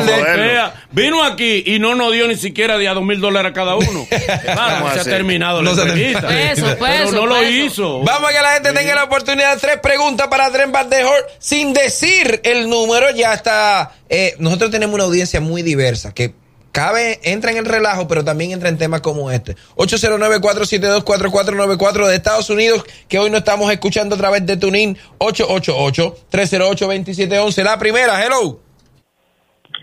Vea, 0.06 0.74
Vino 0.90 1.22
aquí 1.24 1.62
y 1.66 1.78
no 1.78 1.94
nos 1.94 2.12
dio 2.12 2.26
ni 2.28 2.36
siquiera 2.36 2.78
de 2.78 2.88
a 2.88 2.94
dos 2.94 3.04
mil 3.04 3.20
dólares 3.20 3.50
a 3.50 3.54
cada 3.54 3.76
uno. 3.76 4.06
Vamos 4.56 4.92
se 4.94 5.00
ha 5.00 5.04
terminado 5.04 5.62
No 5.62 5.72
la 5.74 5.82
entrevista. 5.82 6.20
terminado. 6.28 6.54
Peso, 6.54 6.66
Pero 6.78 7.04
peso, 7.04 7.12
no 7.12 7.26
lo 7.26 7.34
peso. 7.40 7.50
hizo. 7.52 8.00
Vamos 8.00 8.30
a 8.30 8.32
que 8.34 8.40
la 8.42 8.52
gente 8.54 8.72
tenga 8.72 8.94
la 8.94 9.04
oportunidad. 9.04 9.58
Tres 9.58 9.78
preguntas 9.82 10.28
para 10.28 10.46
Andrés 10.46 10.70
Valdejor 10.70 11.26
sin 11.38 11.72
decir 11.72 12.40
el 12.44 12.68
número. 12.68 13.10
Ya 13.14 13.34
está. 13.34 13.92
eh, 14.08 14.34
nosotros 14.38 14.70
tenemos 14.70 14.94
una 14.94 15.04
audiencia 15.04 15.40
muy 15.40 15.62
diversa 15.62 16.12
que 16.14 16.32
cabe, 16.72 17.18
entra 17.22 17.50
en 17.50 17.58
el 17.58 17.64
relajo, 17.64 18.06
pero 18.08 18.24
también 18.24 18.52
entra 18.52 18.68
en 18.68 18.78
temas 18.78 19.00
como 19.00 19.30
este. 19.30 19.54
809-472-4494 19.76 22.06
de 22.06 22.16
Estados 22.16 22.50
Unidos, 22.50 22.84
que 23.08 23.18
hoy 23.18 23.30
no 23.30 23.38
estamos 23.38 23.70
escuchando 23.70 24.14
a 24.14 24.18
través 24.18 24.46
de 24.46 24.56
Tunin 24.56 24.96
888-308-2711. 25.18 27.64
La 27.64 27.78
primera, 27.78 28.24
hello. 28.24 28.60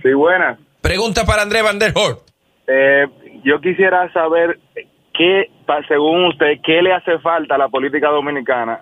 Sí, 0.01 0.13
buenas. 0.13 0.57
Pregunta 0.81 1.25
para 1.25 1.41
Andrés 1.41 1.63
Valdejor. 1.63 2.21
Eh, 2.67 3.05
yo 3.43 3.59
quisiera 3.61 4.11
saber 4.13 4.59
qué, 5.13 5.49
según 5.87 6.25
usted, 6.25 6.59
qué 6.63 6.81
le 6.81 6.93
hace 6.93 7.19
falta 7.19 7.55
a 7.55 7.57
la 7.57 7.69
política 7.69 8.09
dominicana 8.09 8.81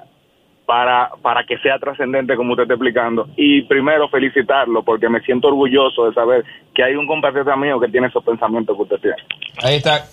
para, 0.65 1.09
para 1.21 1.45
que 1.45 1.57
sea 1.59 1.77
trascendente 1.79 2.35
como 2.35 2.51
usted 2.53 2.63
está 2.63 2.73
explicando. 2.75 3.27
Y 3.35 3.63
primero 3.63 4.07
felicitarlo 4.09 4.83
porque 4.83 5.09
me 5.09 5.21
siento 5.21 5.47
orgulloso 5.49 6.05
de 6.07 6.13
saber 6.13 6.45
que 6.73 6.83
hay 6.83 6.95
un 6.95 7.05
compatriota 7.07 7.55
mío 7.55 7.79
que 7.79 7.89
tiene 7.89 8.07
esos 8.07 8.23
pensamientos 8.23 8.75
que 8.77 8.83
usted 8.83 8.97
tiene. 8.99 9.17
Ahí 9.61 9.75
está. 9.75 10.05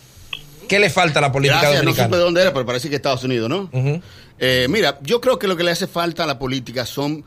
¿Qué 0.69 0.79
le 0.79 0.89
falta 0.91 1.19
a 1.19 1.23
la 1.23 1.33
política 1.33 1.61
Gracias, 1.63 1.83
no 1.85 1.91
supe 1.91 1.97
dominicana? 2.03 2.17
de 2.17 2.23
dónde 2.25 2.43
era, 2.43 2.53
pero 2.53 2.65
parece 2.67 2.89
que 2.89 2.97
Estados 2.97 3.25
Unidos, 3.25 3.49
¿no? 3.49 3.69
Ujú. 3.73 4.01
Eh, 4.39 4.67
mira, 4.71 4.99
yo 5.03 5.21
creo 5.21 5.39
que 5.39 5.49
lo 5.49 5.57
que 5.57 5.65
le 5.65 5.73
hace 5.73 5.87
falta 5.87 6.25
a 6.25 6.27
la 6.27 6.39
política 6.39 6.85
son 6.87 7.25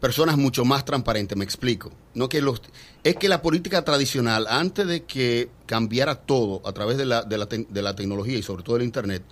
personas 0.00 0.36
mucho 0.36 0.66
más 0.66 0.84
transparentes, 0.84 1.36
me 1.36 1.44
explico. 1.44 1.90
No 2.12 2.28
que 2.28 2.42
los, 2.42 2.60
es 3.02 3.16
que 3.16 3.28
la 3.28 3.40
política 3.40 3.82
tradicional, 3.84 4.46
antes 4.50 4.86
de 4.86 5.04
que 5.04 5.48
cambiara 5.64 6.14
todo 6.16 6.60
a 6.68 6.72
través 6.72 6.98
de 6.98 7.06
la, 7.06 7.22
de 7.22 7.38
la, 7.38 7.46
te- 7.46 7.66
de 7.68 7.82
la 7.82 7.96
tecnología 7.96 8.36
y 8.36 8.42
sobre 8.42 8.62
todo 8.62 8.76
del 8.76 8.84
Internet, 8.84 9.22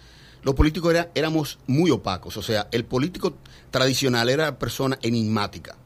los 0.42 0.55
políticos 0.55 0.92
era- 0.92 1.11
éramos 1.14 1.59
muy 1.66 1.90
opacos. 1.90 2.37
O 2.37 2.42
sea, 2.42 2.68
el 2.72 2.85
político 2.85 3.35
tradicional 3.70 4.28
era 4.28 4.59
persona 4.59 4.98
enigmática. 5.02 5.76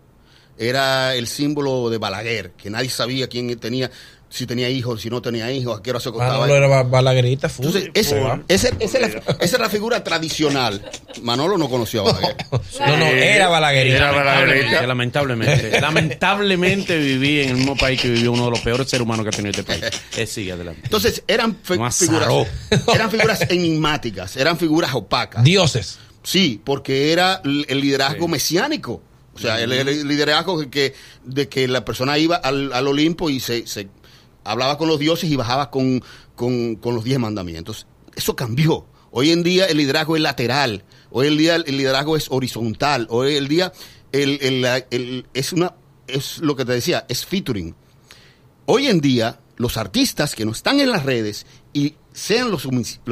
Era 0.58 1.14
el 1.14 1.26
símbolo 1.26 1.90
de 1.90 1.98
Balaguer, 1.98 2.52
que 2.52 2.70
nadie 2.70 2.88
sabía 2.88 3.28
quién 3.28 3.58
tenía, 3.58 3.90
si 4.28 4.44
tenía 4.46 4.68
hijos, 4.68 5.00
si 5.02 5.08
no 5.08 5.22
tenía 5.22 5.50
hijos, 5.52 5.78
a 5.78 5.82
qué 5.82 5.90
hora 5.90 6.00
se 6.00 6.08
acostaba. 6.08 6.34
Manolo 6.40 6.56
era 6.56 6.66
ba- 6.66 6.82
balaguerita, 6.82 7.48
full. 7.48 7.66
Entonces, 7.66 7.90
esa, 7.94 8.40
esa- 8.48 8.68
esa 8.80 8.98
es 8.98 9.14
la, 9.14 9.18
esa 9.38 9.56
es 9.56 9.58
la 9.60 9.68
figura 9.70 10.02
tradicional. 10.02 10.82
Manolo 11.22 11.56
no 11.58 11.68
conoció 11.70 12.00
a 12.06 12.12
Balaguer. 12.12 12.36
No, 12.86 12.96
no, 12.96 13.06
era 13.06 13.48
balaguerita. 13.48 13.96
Era 13.96 14.10
Balaguerita. 14.12 14.86
Lamentablemente, 14.86 15.80
lamentablemente 15.80 16.98
viví 16.98 17.40
en 17.42 17.50
el 17.50 17.56
mismo 17.56 17.76
país 17.76 18.00
que 18.00 18.08
vivió 18.10 18.32
uno 18.32 18.46
de 18.46 18.50
los 18.50 18.60
peores 18.60 18.88
seres 18.88 19.04
humanos 19.04 19.24
que 19.24 19.28
ha 19.30 19.32
tenido 19.32 19.50
este 19.50 19.64
país. 19.64 19.82
Eh, 20.16 20.26
sigue 20.26 20.52
adelante. 20.52 20.80
Entonces, 20.84 21.22
eran 21.26 21.56
figuras, 21.62 21.88
eran 22.94 23.10
figuras 23.10 23.40
enigmáticas, 23.48 24.36
eran 24.36 24.58
figuras 24.58 24.92
opacas. 24.94 25.44
Dioses. 25.44 25.98
Sí, 26.22 26.60
porque 26.64 27.12
era 27.12 27.40
el 27.44 27.80
liderazgo 27.80 28.26
mesiánico. 28.28 29.00
O 29.34 29.38
sea, 29.38 29.60
el, 29.60 29.70
el 29.72 30.08
liderazgo 30.08 30.58
de 30.60 30.70
que, 30.70 30.94
de 31.24 31.48
que 31.48 31.68
la 31.68 31.84
persona 31.84 32.16
iba 32.18 32.36
al, 32.36 32.72
al 32.72 32.88
Olimpo 32.88 33.28
y 33.30 33.38
se, 33.38 33.66
se 33.66 33.86
hablaba 34.50 34.78
con 34.78 34.88
los 34.88 34.98
dioses 34.98 35.30
y 35.30 35.36
bajaba 35.36 35.70
con, 35.70 36.02
con, 36.34 36.76
con 36.76 36.94
los 36.94 37.04
diez 37.04 37.18
mandamientos. 37.18 37.86
Eso 38.14 38.34
cambió. 38.36 38.86
Hoy 39.10 39.30
en 39.30 39.42
día 39.42 39.66
el 39.66 39.76
liderazgo 39.78 40.16
es 40.16 40.22
lateral. 40.22 40.84
Hoy 41.10 41.28
en 41.28 41.36
día 41.38 41.56
el 41.56 41.76
liderazgo 41.76 42.16
es 42.16 42.26
horizontal. 42.30 43.06
Hoy 43.10 43.36
en 43.36 43.48
día 43.48 43.72
el, 44.12 44.38
el- 44.42 44.62
la- 44.62 44.78
el- 44.90 45.26
es 45.34 45.52
una 45.52 45.74
es 46.06 46.38
lo 46.38 46.54
que 46.54 46.64
te 46.64 46.72
decía, 46.72 47.04
es 47.08 47.24
featuring. 47.26 47.74
Hoy 48.66 48.86
en 48.88 49.00
día, 49.00 49.40
los 49.56 49.76
artistas 49.76 50.34
que 50.34 50.44
no 50.44 50.52
están 50.52 50.80
en 50.80 50.90
las 50.90 51.04
redes 51.04 51.46
y 51.72 51.94
sean 52.12 52.50
lo 52.50 52.58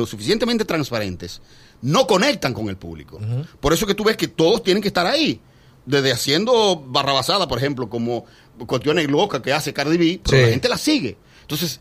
suficientemente 0.06 0.64
transparentes, 0.64 1.40
no 1.82 2.06
conectan 2.06 2.54
con 2.54 2.68
el 2.68 2.76
público. 2.76 3.20
Por 3.60 3.72
eso 3.72 3.86
que 3.86 3.94
tú 3.94 4.04
ves 4.04 4.16
que 4.16 4.28
todos 4.28 4.62
tienen 4.62 4.82
que 4.82 4.88
estar 4.88 5.06
ahí. 5.06 5.40
Desde 5.86 6.12
haciendo 6.12 6.76
barrabasada, 6.86 7.46
por 7.46 7.58
ejemplo, 7.58 7.90
como 7.90 8.24
cuestiones 8.66 9.08
locas 9.10 9.40
que 9.40 9.52
hace 9.52 9.72
Cardi 9.72 9.96
B, 9.96 10.20
pero 10.24 10.36
Sí. 10.38 10.42
la 10.44 10.50
gente 10.50 10.68
la 10.68 10.78
sigue. 10.78 11.16
Entonces, 11.42 11.80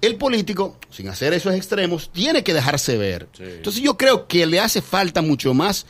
el 0.00 0.16
político, 0.16 0.78
sin 0.90 1.08
hacer 1.08 1.32
esos 1.32 1.54
extremos, 1.54 2.10
tiene 2.12 2.44
que 2.44 2.54
dejarse 2.54 2.96
ver. 2.96 3.28
Entonces 3.38 3.82
yo 3.82 3.96
creo 3.96 4.28
que 4.28 4.46
le 4.46 4.60
hace 4.60 4.80
falta 4.82 5.22
mucho 5.22 5.54
más 5.54 5.86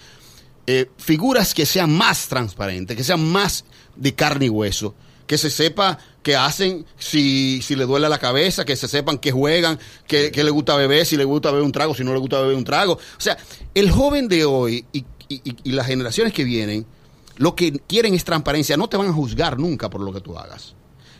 eh, 0.67 0.91
figuras 0.99 1.55
que 1.55 1.65
sean 1.67 1.91
más 1.95 2.29
transparentes, 2.29 2.97
que 2.97 3.03
sean 3.05 3.25
más 3.27 3.65
de 3.97 4.15
carne 4.15 4.47
y 4.47 4.49
hueso, 4.51 4.95
que 5.27 5.39
se 5.39 5.49
sepa 5.51 5.99
qué 6.23 6.37
hacen 6.37 6.85
si, 6.99 7.61
si 7.63 7.75
le 7.75 7.85
duele 7.85 8.07
la 8.09 8.19
cabeza, 8.19 8.65
que 8.67 8.77
se 8.77 8.87
sepan 8.89 9.17
qué 9.19 9.31
juegan, 9.33 9.79
que, 10.07 10.31
que 10.31 10.45
le 10.45 10.51
gusta 10.51 10.77
beber, 10.77 11.07
si 11.07 11.17
le 11.17 11.25
gusta 11.25 11.51
beber 11.51 11.65
un 11.65 11.73
trago, 11.73 11.95
si 11.95 12.05
no 12.05 12.13
le 12.13 12.19
gusta 12.19 12.41
beber 12.41 12.55
un 12.57 12.65
trago. 12.65 12.95
O 12.95 13.21
sea, 13.21 13.37
el 13.75 13.91
joven 13.91 14.29
de 14.29 14.45
hoy 14.45 14.85
y, 14.93 14.99
y- 15.29 15.41
y- 15.45 15.57
y 15.65 15.73
las 15.73 15.87
generaciones 15.87 16.33
que 16.35 16.45
vienen, 16.45 16.87
lo 17.39 17.55
que 17.57 17.73
quieren 17.89 18.15
es 18.15 18.25
transparencia, 18.25 18.77
no 18.77 18.89
te 18.89 18.97
van 18.97 19.09
a 19.09 19.13
juzgar 19.13 19.59
nunca 19.59 19.89
por 19.91 20.01
lo 20.03 20.13
que 20.13 20.21
tú 20.21 20.37
hagas. 20.39 20.75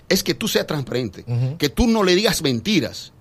Es 0.09 0.23
que 0.23 0.35
tú 0.35 0.47
seas 0.49 0.67
transparente, 0.67 1.25
que 1.59 1.69
tú 1.71 1.87
no 1.87 2.03
le 2.05 2.15
digas 2.15 2.43
mentiras. 2.43 3.13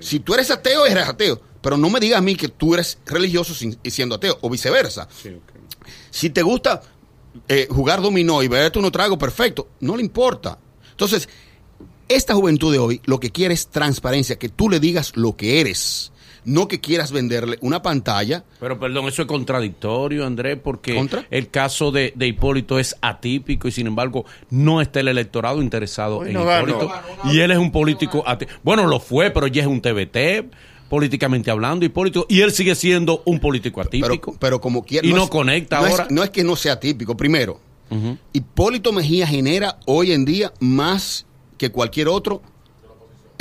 Si 0.00 0.20
tú 0.20 0.34
eres 0.34 0.50
ateo, 0.50 0.86
eres 0.86 1.08
ateo, 1.08 1.40
pero 1.60 1.76
no 1.76 1.90
me 1.90 1.98
digas 2.00 2.18
a 2.18 2.22
mí 2.22 2.36
que 2.36 2.48
tú 2.48 2.74
eres 2.74 2.98
religioso 3.06 3.54
sin- 3.54 3.78
y 3.82 3.90
siendo 3.90 4.14
ateo, 4.14 4.38
o 4.40 4.48
viceversa. 4.50 5.08
Si 6.10 6.30
te 6.30 6.42
gusta 6.42 6.80
eh, 7.48 7.66
jugar 7.70 8.00
dominó 8.00 8.42
y 8.42 8.48
beberte 8.48 8.78
uno 8.78 8.92
trago, 8.92 9.18
perfecto, 9.18 9.68
no 9.80 9.96
le 9.96 10.02
importa. 10.02 10.56
Entonces, 10.92 11.28
esta 12.08 12.34
juventud 12.34 12.70
de 12.72 12.78
hoy 12.78 13.00
lo 13.06 13.18
que 13.18 13.30
quiere 13.30 13.54
es 13.54 13.66
transparencia, 13.68 14.38
que 14.38 14.48
tú 14.48 14.68
le 14.70 14.78
digas 14.78 15.12
lo 15.16 15.34
que 15.36 15.60
eres, 15.60 16.12
no 16.44 16.68
que 16.68 16.80
quieras 16.80 17.10
venderle 17.12 17.58
una 17.60 17.82
pantalla. 17.82 18.44
Pero 18.60 18.78
perdón, 18.78 19.06
eso 19.08 19.22
es 19.22 19.28
contradictorio, 19.28 20.26
Andrés, 20.26 20.58
porque 20.62 20.94
¿Contra? 20.94 21.26
el 21.30 21.48
caso 21.50 21.90
de, 21.90 22.12
de 22.16 22.26
Hipólito 22.26 22.78
es 22.78 22.96
atípico 23.00 23.66
y 23.68 23.72
sin 23.72 23.86
embargo 23.86 24.24
no 24.50 24.80
está 24.80 25.00
el 25.00 25.08
electorado 25.08 25.62
interesado 25.62 26.24
en 26.26 26.34
no. 26.34 26.42
Hipólito. 26.42 26.90
Y 27.32 27.40
él 27.40 27.50
es 27.50 27.58
un 27.58 27.72
político 27.72 28.22
atípico. 28.26 28.58
Bueno, 28.62 28.86
lo 28.86 29.00
fue, 29.00 29.30
pero 29.30 29.46
ya 29.46 29.62
es 29.62 29.68
un 29.68 29.80
TBT, 29.80 30.50
políticamente 30.88 31.50
hablando, 31.50 31.84
Hipólito. 31.86 32.26
Y 32.28 32.40
él 32.42 32.52
sigue 32.52 32.74
siendo 32.74 33.22
un 33.24 33.40
político 33.40 33.80
atípico. 33.80 34.36
pero 34.38 34.60
como 34.60 34.84
quiera. 34.84 35.06
Y 35.06 35.12
no 35.12 35.24
es- 35.24 35.30
conecta 35.30 35.80
no 35.80 35.86
es- 35.86 35.92
ahora. 35.92 36.06
no 36.10 36.22
es 36.22 36.30
que 36.30 36.44
no 36.44 36.56
sea 36.56 36.78
típico. 36.78 37.16
Primero, 37.16 37.58
Hipólito 38.32 38.92
Mejía 38.92 39.26
genera 39.26 39.78
hoy 39.86 40.12
en 40.12 40.24
día 40.24 40.52
más 40.60 41.26
que 41.58 41.70
cualquier 41.70 42.08
otro. 42.08 42.42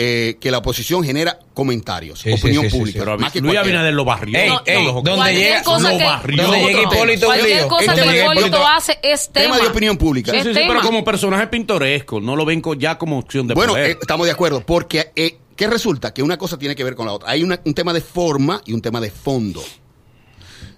Eh, 0.06 0.38
que 0.40 0.52
la 0.52 0.58
oposición 0.58 1.04
genera 1.04 1.40
comentarios, 1.54 2.20
Sí, 2.20 2.32
opinión 2.34 2.66
sí, 2.66 2.70
sí, 2.72 2.78
pública. 2.78 3.00
sí. 3.00 3.06
pero 3.06 3.18
más 3.18 3.32
que 3.32 3.40
Luis. 3.40 3.58
Abinader 3.58 3.94
lo 3.94 4.04
barrió. 4.04 4.38
Ey, 4.38 4.50
No, 4.50 4.62
ey, 4.66 4.86
no, 4.86 5.02
donde 5.02 5.34
llega, 5.34 5.64
cosa 5.64 5.92
lo 5.94 5.98
que- 5.98 6.04
barrió. 6.04 6.44
donde 6.44 6.60
llega. 6.60 6.82
Hipólito 6.82 7.26
Cualquier 7.28 7.68
cosa 7.68 7.82
Este 7.82 7.94
que 7.96 8.02
tema 8.02 8.12
de 8.14 8.20
Hipólito 8.24 8.48
Hipólito- 8.48 8.68
hace 8.68 9.00
es 9.02 9.30
tema. 9.32 9.46
tema 9.46 9.58
de 9.60 9.68
opinión 9.68 9.98
pública. 9.98 10.32
Sí, 10.34 10.38
sí, 10.44 10.54
sí, 10.54 10.62
pero 10.68 10.82
como 10.82 11.04
personaje 11.04 11.48
pintoresco, 11.48 12.20
no 12.20 12.36
lo 12.36 12.44
ven 12.46 12.62
ya 12.78 12.98
como 12.98 13.18
opción 13.20 13.48
de 13.48 13.54
Bueno, 13.54 13.74
poder. 13.74 13.92
eh, 13.92 13.98
estamos 14.02 14.26
de 14.26 14.32
acuerdo, 14.34 14.66
porque 14.66 15.12
eh, 15.16 15.38
¿qué 15.56 15.68
resulta? 15.68 16.14
Que 16.14 16.22
una 16.24 16.38
cosa 16.38 16.58
tiene 16.58 16.76
que 16.76 16.84
ver 16.84 16.96
con 16.96 17.06
la 17.06 17.14
otra. 17.14 17.30
Hay 17.30 17.44
una- 17.44 17.60
un 17.64 17.74
tema 17.74 17.94
de 17.94 18.02
forma 18.02 18.62
y 18.66 18.74
un 18.74 18.82
tema 18.82 19.00
de 19.00 19.12
fondo. 19.12 19.64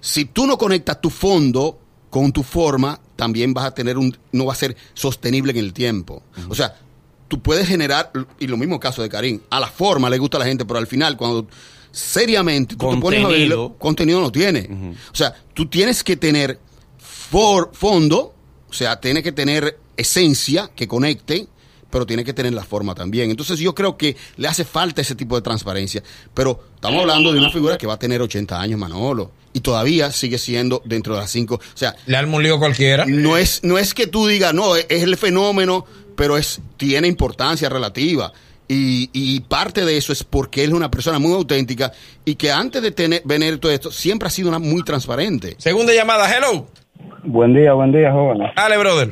Si 0.02 0.26
tú 0.26 0.46
no 0.46 0.58
conectas 0.58 1.02
tu 1.02 1.10
fondo 1.10 1.80
con 2.10 2.32
tu 2.32 2.44
forma, 2.44 3.00
también 3.16 3.54
vas 3.54 3.66
a 3.66 3.74
tener 3.74 3.98
un, 3.98 4.16
no 4.32 4.46
va 4.46 4.54
a 4.54 4.56
ser 4.56 4.76
sostenible 4.94 5.52
en 5.52 5.58
el 5.58 5.74
tiempo. 5.74 6.24
O 6.50 6.56
sea, 6.56 6.76
tú 7.28 7.42
puedes 7.42 7.68
generar, 7.68 8.12
y 8.40 8.48
lo 8.48 8.58
mismo 8.58 8.80
caso 8.80 9.02
de 9.02 9.10
Karim, 9.10 9.42
a 9.50 9.60
la 9.60 9.68
forma 9.68 10.10
le 10.10 10.18
gusta 10.18 10.38
a 10.38 10.40
la 10.42 10.46
gente, 10.46 10.66
pero 10.66 10.80
al 10.80 10.88
final, 10.88 11.18
cuando 11.18 11.48
seriamente 11.92 12.76
tú 12.76 12.90
te 12.90 12.98
pones 12.98 13.20
a 13.20 13.24
Contenido. 13.24 13.30
verlo, 13.50 13.76
contenido 13.80 14.22
no 14.22 14.32
tiene. 14.32 14.70
O 15.12 15.16
sea, 15.16 15.34
tú 15.54 15.68
tienes 15.68 16.04
que 16.04 16.18
tener 16.18 16.60
for- 16.98 17.70
fondo, 17.74 18.34
o 18.70 18.74
sea, 18.74 19.00
tiene 19.00 19.24
que 19.24 19.32
tener 19.32 19.80
esencia 19.98 20.70
que 20.76 20.88
conecte, 20.88 21.48
pero 21.90 22.06
tiene 22.06 22.26
que 22.26 22.34
tener 22.34 22.52
la 22.54 22.64
forma 22.66 22.94
también. 22.94 23.30
Entonces 23.32 23.58
yo 23.60 23.74
creo 23.74 23.96
que 23.96 24.18
le 24.36 24.48
hace 24.50 24.66
falta 24.66 25.02
ese 25.02 25.16
tipo 25.16 25.36
de 25.36 25.42
transparencia. 25.42 26.04
Pero 26.34 26.62
estamos 26.76 27.02
hablando 27.02 27.32
de 27.32 27.40
una 27.40 27.50
figura 27.50 27.78
que 27.78 27.88
va 27.88 27.94
a 27.94 28.00
tener 28.00 28.22
80 28.22 28.60
años, 28.60 28.78
Manolo, 28.78 29.32
y 29.54 29.62
todavía 29.62 30.12
sigue 30.12 30.38
siendo 30.38 30.82
dentro 30.84 31.16
de 31.16 31.22
las 31.22 31.32
cinco. 31.32 31.56
O 31.56 31.78
sea, 31.78 31.96
Le 32.06 32.18
arma 32.18 32.36
un 32.36 32.44
lío 32.44 32.60
cualquiera. 32.60 33.06
no 33.08 33.38
es, 33.38 33.62
no 33.64 33.78
es 33.78 33.94
que 33.94 34.08
tú 34.08 34.28
digas, 34.28 34.54
no, 34.54 34.76
es 34.76 34.86
el 34.90 35.16
fenómeno, 35.16 35.86
pero 36.16 36.38
es, 36.38 36.62
tiene 36.78 37.08
importancia 37.08 37.70
relativa. 37.70 38.32
Y, 38.68 39.10
y 39.14 39.42
parte 39.42 39.86
de 39.86 39.96
eso 39.96 40.12
es 40.12 40.24
porque 40.24 40.64
él 40.64 40.72
es 40.72 40.76
una 40.76 40.90
persona 40.90 41.20
muy 41.20 41.34
auténtica 41.34 41.92
y 42.26 42.36
que 42.36 42.52
antes 42.52 42.82
de 42.82 42.92
tener, 42.92 43.22
venir 43.24 43.60
todo 43.60 43.72
esto, 43.72 43.92
siempre 43.92 44.28
ha 44.28 44.32
sido 44.32 44.50
una 44.50 44.58
muy 44.60 44.84
transparente. 44.84 45.54
Segunda 45.60 45.94
llamada, 45.94 46.26
hello. 46.28 46.66
Buen 47.24 47.54
día, 47.54 47.74
buen 47.74 47.92
día, 47.92 48.12
jóvenes. 48.12 48.52
Dale, 48.56 48.78
brother. 48.78 49.10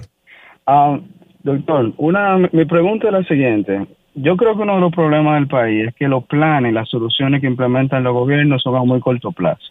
Ah, 0.65 0.99
doctor, 1.43 1.93
una, 1.97 2.37
mi 2.51 2.65
pregunta 2.65 3.07
es 3.07 3.13
la 3.13 3.23
siguiente. 3.23 3.87
Yo 4.15 4.37
creo 4.37 4.55
que 4.55 4.61
uno 4.61 4.75
de 4.75 4.81
los 4.81 4.91
problemas 4.91 5.35
del 5.35 5.47
país 5.47 5.87
es 5.87 5.95
que 5.95 6.07
los 6.07 6.23
planes, 6.25 6.73
las 6.73 6.89
soluciones 6.89 7.41
que 7.41 7.47
implementan 7.47 8.03
los 8.03 8.13
gobiernos 8.13 8.61
son 8.61 8.75
a 8.75 8.83
muy 8.83 8.99
corto 9.01 9.31
plazo. 9.31 9.63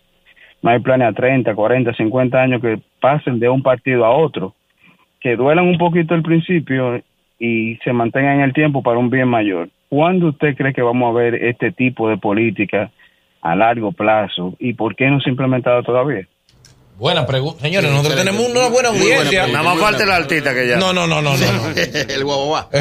No 0.62 0.70
hay 0.70 0.80
planes 0.80 1.08
a 1.08 1.12
30, 1.12 1.54
40, 1.54 1.94
50 1.94 2.40
años 2.40 2.60
que 2.60 2.80
pasen 3.00 3.38
de 3.38 3.48
un 3.48 3.62
partido 3.62 4.04
a 4.04 4.10
otro, 4.10 4.54
que 5.20 5.36
duelan 5.36 5.66
un 5.66 5.78
poquito 5.78 6.14
al 6.14 6.22
principio 6.22 7.00
y 7.44 7.76
se 7.82 7.92
mantengan 7.92 8.36
en 8.36 8.42
el 8.42 8.52
tiempo 8.52 8.84
para 8.84 8.98
un 8.98 9.10
bien 9.10 9.26
mayor. 9.26 9.68
¿Cuándo 9.88 10.28
usted 10.28 10.54
cree 10.56 10.72
que 10.72 10.80
vamos 10.80 11.10
a 11.10 11.18
ver 11.18 11.34
este 11.34 11.72
tipo 11.72 12.08
de 12.08 12.16
política 12.16 12.92
a 13.40 13.56
largo 13.56 13.90
plazo 13.90 14.54
y 14.60 14.74
por 14.74 14.94
qué 14.94 15.06
no 15.10 15.20
se 15.20 15.28
ha 15.28 15.32
implementado 15.32 15.82
todavía? 15.82 16.28
Buena 16.96 17.26
pregunta. 17.26 17.60
Señores, 17.62 17.90
Sí, 17.90 17.96
nosotros 17.96 18.20
tenemos 18.24 18.48
una 18.48 18.68
buena 18.68 18.90
audiencia. 18.90 19.28
pregunta. 19.28 19.46
Nada 19.48 19.64
más 19.64 19.78
falta 19.80 20.04
el 20.04 20.10
artista 20.12 20.54
que 20.54 20.68
ya. 20.68 20.76
No, 20.76 20.92
no, 20.92 21.08
no, 21.08 21.20
no, 21.20 21.36
no. 21.36 21.52
no. 21.52 21.68
el 22.14 22.24
guaguaguá. 22.24 22.68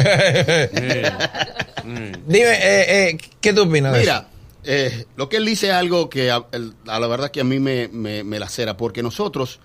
Dime, 1.84 2.52
eh, 2.52 3.08
eh, 3.08 3.18
¿qué 3.40 3.52
tú 3.52 3.62
opinas 3.62 3.92
de 3.94 3.98
Mira, 3.98 4.28
eh, 4.62 5.06
lo 5.16 5.28
que 5.28 5.38
él 5.38 5.44
dice 5.44 5.66
es 5.68 5.72
algo 5.72 6.08
que 6.08 6.30
a 6.30 6.44
la 6.86 7.06
verdad 7.08 7.32
que 7.32 7.40
a 7.40 7.44
mí 7.44 7.58
me, 7.58 7.88
me, 7.88 8.22
me 8.22 8.38
lacera, 8.38 8.76
porque 8.76 9.02
nosotros, 9.02 9.58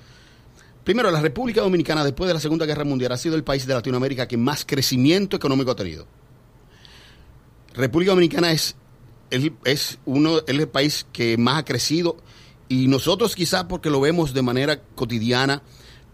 primero, 0.88 1.12
la 1.12 1.20
República 1.20 1.60
Dominicana 1.60 2.06
después 2.06 2.30
de 2.30 2.34
la 2.34 2.40
Segunda 2.40 2.66
Guerra 2.66 2.86
Mundial 2.86 3.12
ha 3.12 3.18
sido 3.18 3.36
el 3.36 3.44
país 3.44 3.68
de 3.68 3.74
Latinoamérica 3.74 4.26
que 4.26 4.38
más 4.38 4.64
crecimiento 4.64 5.36
económico 5.36 5.72
ha 5.72 5.76
tenido. 5.76 6.08
República 7.74 8.12
Dominicana 8.12 8.54
es, 8.54 8.78
es 9.30 10.00
uno, 10.06 10.38
es 10.38 10.44
el 10.48 10.70
país 10.70 11.06
que 11.12 11.38
más 11.38 11.58
ha 11.58 11.66
crecido 11.66 12.16
Y 12.70 12.88
nosotros 12.88 13.36
quizás 13.36 13.66
porque 13.66 13.90
lo 13.90 14.00
vemos 14.00 14.34
de 14.34 14.42
manera 14.42 14.82
cotidiana, 14.96 15.62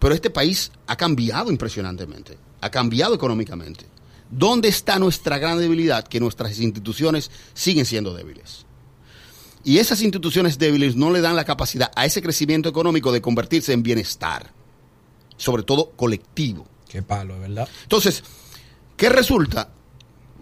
pero 0.00 0.12
este 0.12 0.30
país 0.30 0.72
ha 0.88 0.96
cambiado 0.96 1.52
impresionantemente, 1.52 2.36
ha 2.60 2.68
cambiado 2.68 3.14
económicamente. 3.14 3.86
¿Dónde 4.28 4.66
está 4.66 4.98
nuestra 4.98 5.38
gran 5.38 5.60
debilidad? 5.60 6.04
Que 6.04 6.18
nuestras 6.18 6.58
instituciones 6.58 7.30
siguen 7.52 7.84
siendo 7.84 8.12
débiles. 8.12 8.66
Y 9.62 9.78
esas 9.78 10.02
instituciones 10.02 10.58
débiles 10.58 10.96
no 10.96 11.12
le 11.12 11.20
dan 11.20 11.36
la 11.36 11.44
capacidad 11.44 11.92
a 11.94 12.06
ese 12.06 12.20
crecimiento 12.20 12.68
económico 12.68 13.12
de 13.12 13.20
convertirse 13.20 13.72
en 13.72 13.84
bienestar, 13.84 14.63
sobre 15.36 15.62
todo 15.62 15.90
colectivo. 15.90 16.66
Qué 16.88 17.02
palo, 17.02 17.38
¿verdad? 17.40 17.68
Entonces, 17.82 18.22
¿qué 18.96 19.08
resulta? 19.08 19.70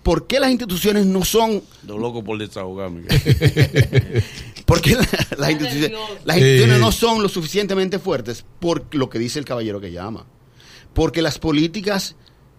¿Por 0.02 0.26
qué 0.26 0.40
las 0.40 0.50
instituciones 0.50 1.06
no 1.06 1.24
son 1.24 1.62
Lo 1.86 1.96
loco 1.96 2.24
por 2.24 2.36
desahogarme. 2.38 3.02
¿Por 4.66 4.80
qué 4.80 4.94
la- 4.96 5.08
las 5.38 5.50
instituciones, 5.50 5.98
las 6.24 6.80
no 6.80 6.92
son 6.92 7.22
lo 7.22 7.28
suficientemente 7.28 7.98
fuertes? 7.98 8.44
Por 8.60 8.94
lo 8.94 9.08
que 9.08 9.18
dice 9.18 9.38
el 9.38 9.44
caballero 9.44 9.80
que 9.80 9.92
llama. 9.92 10.26
Porque 10.94 11.22
las 11.22 11.38
políticas 11.38 12.16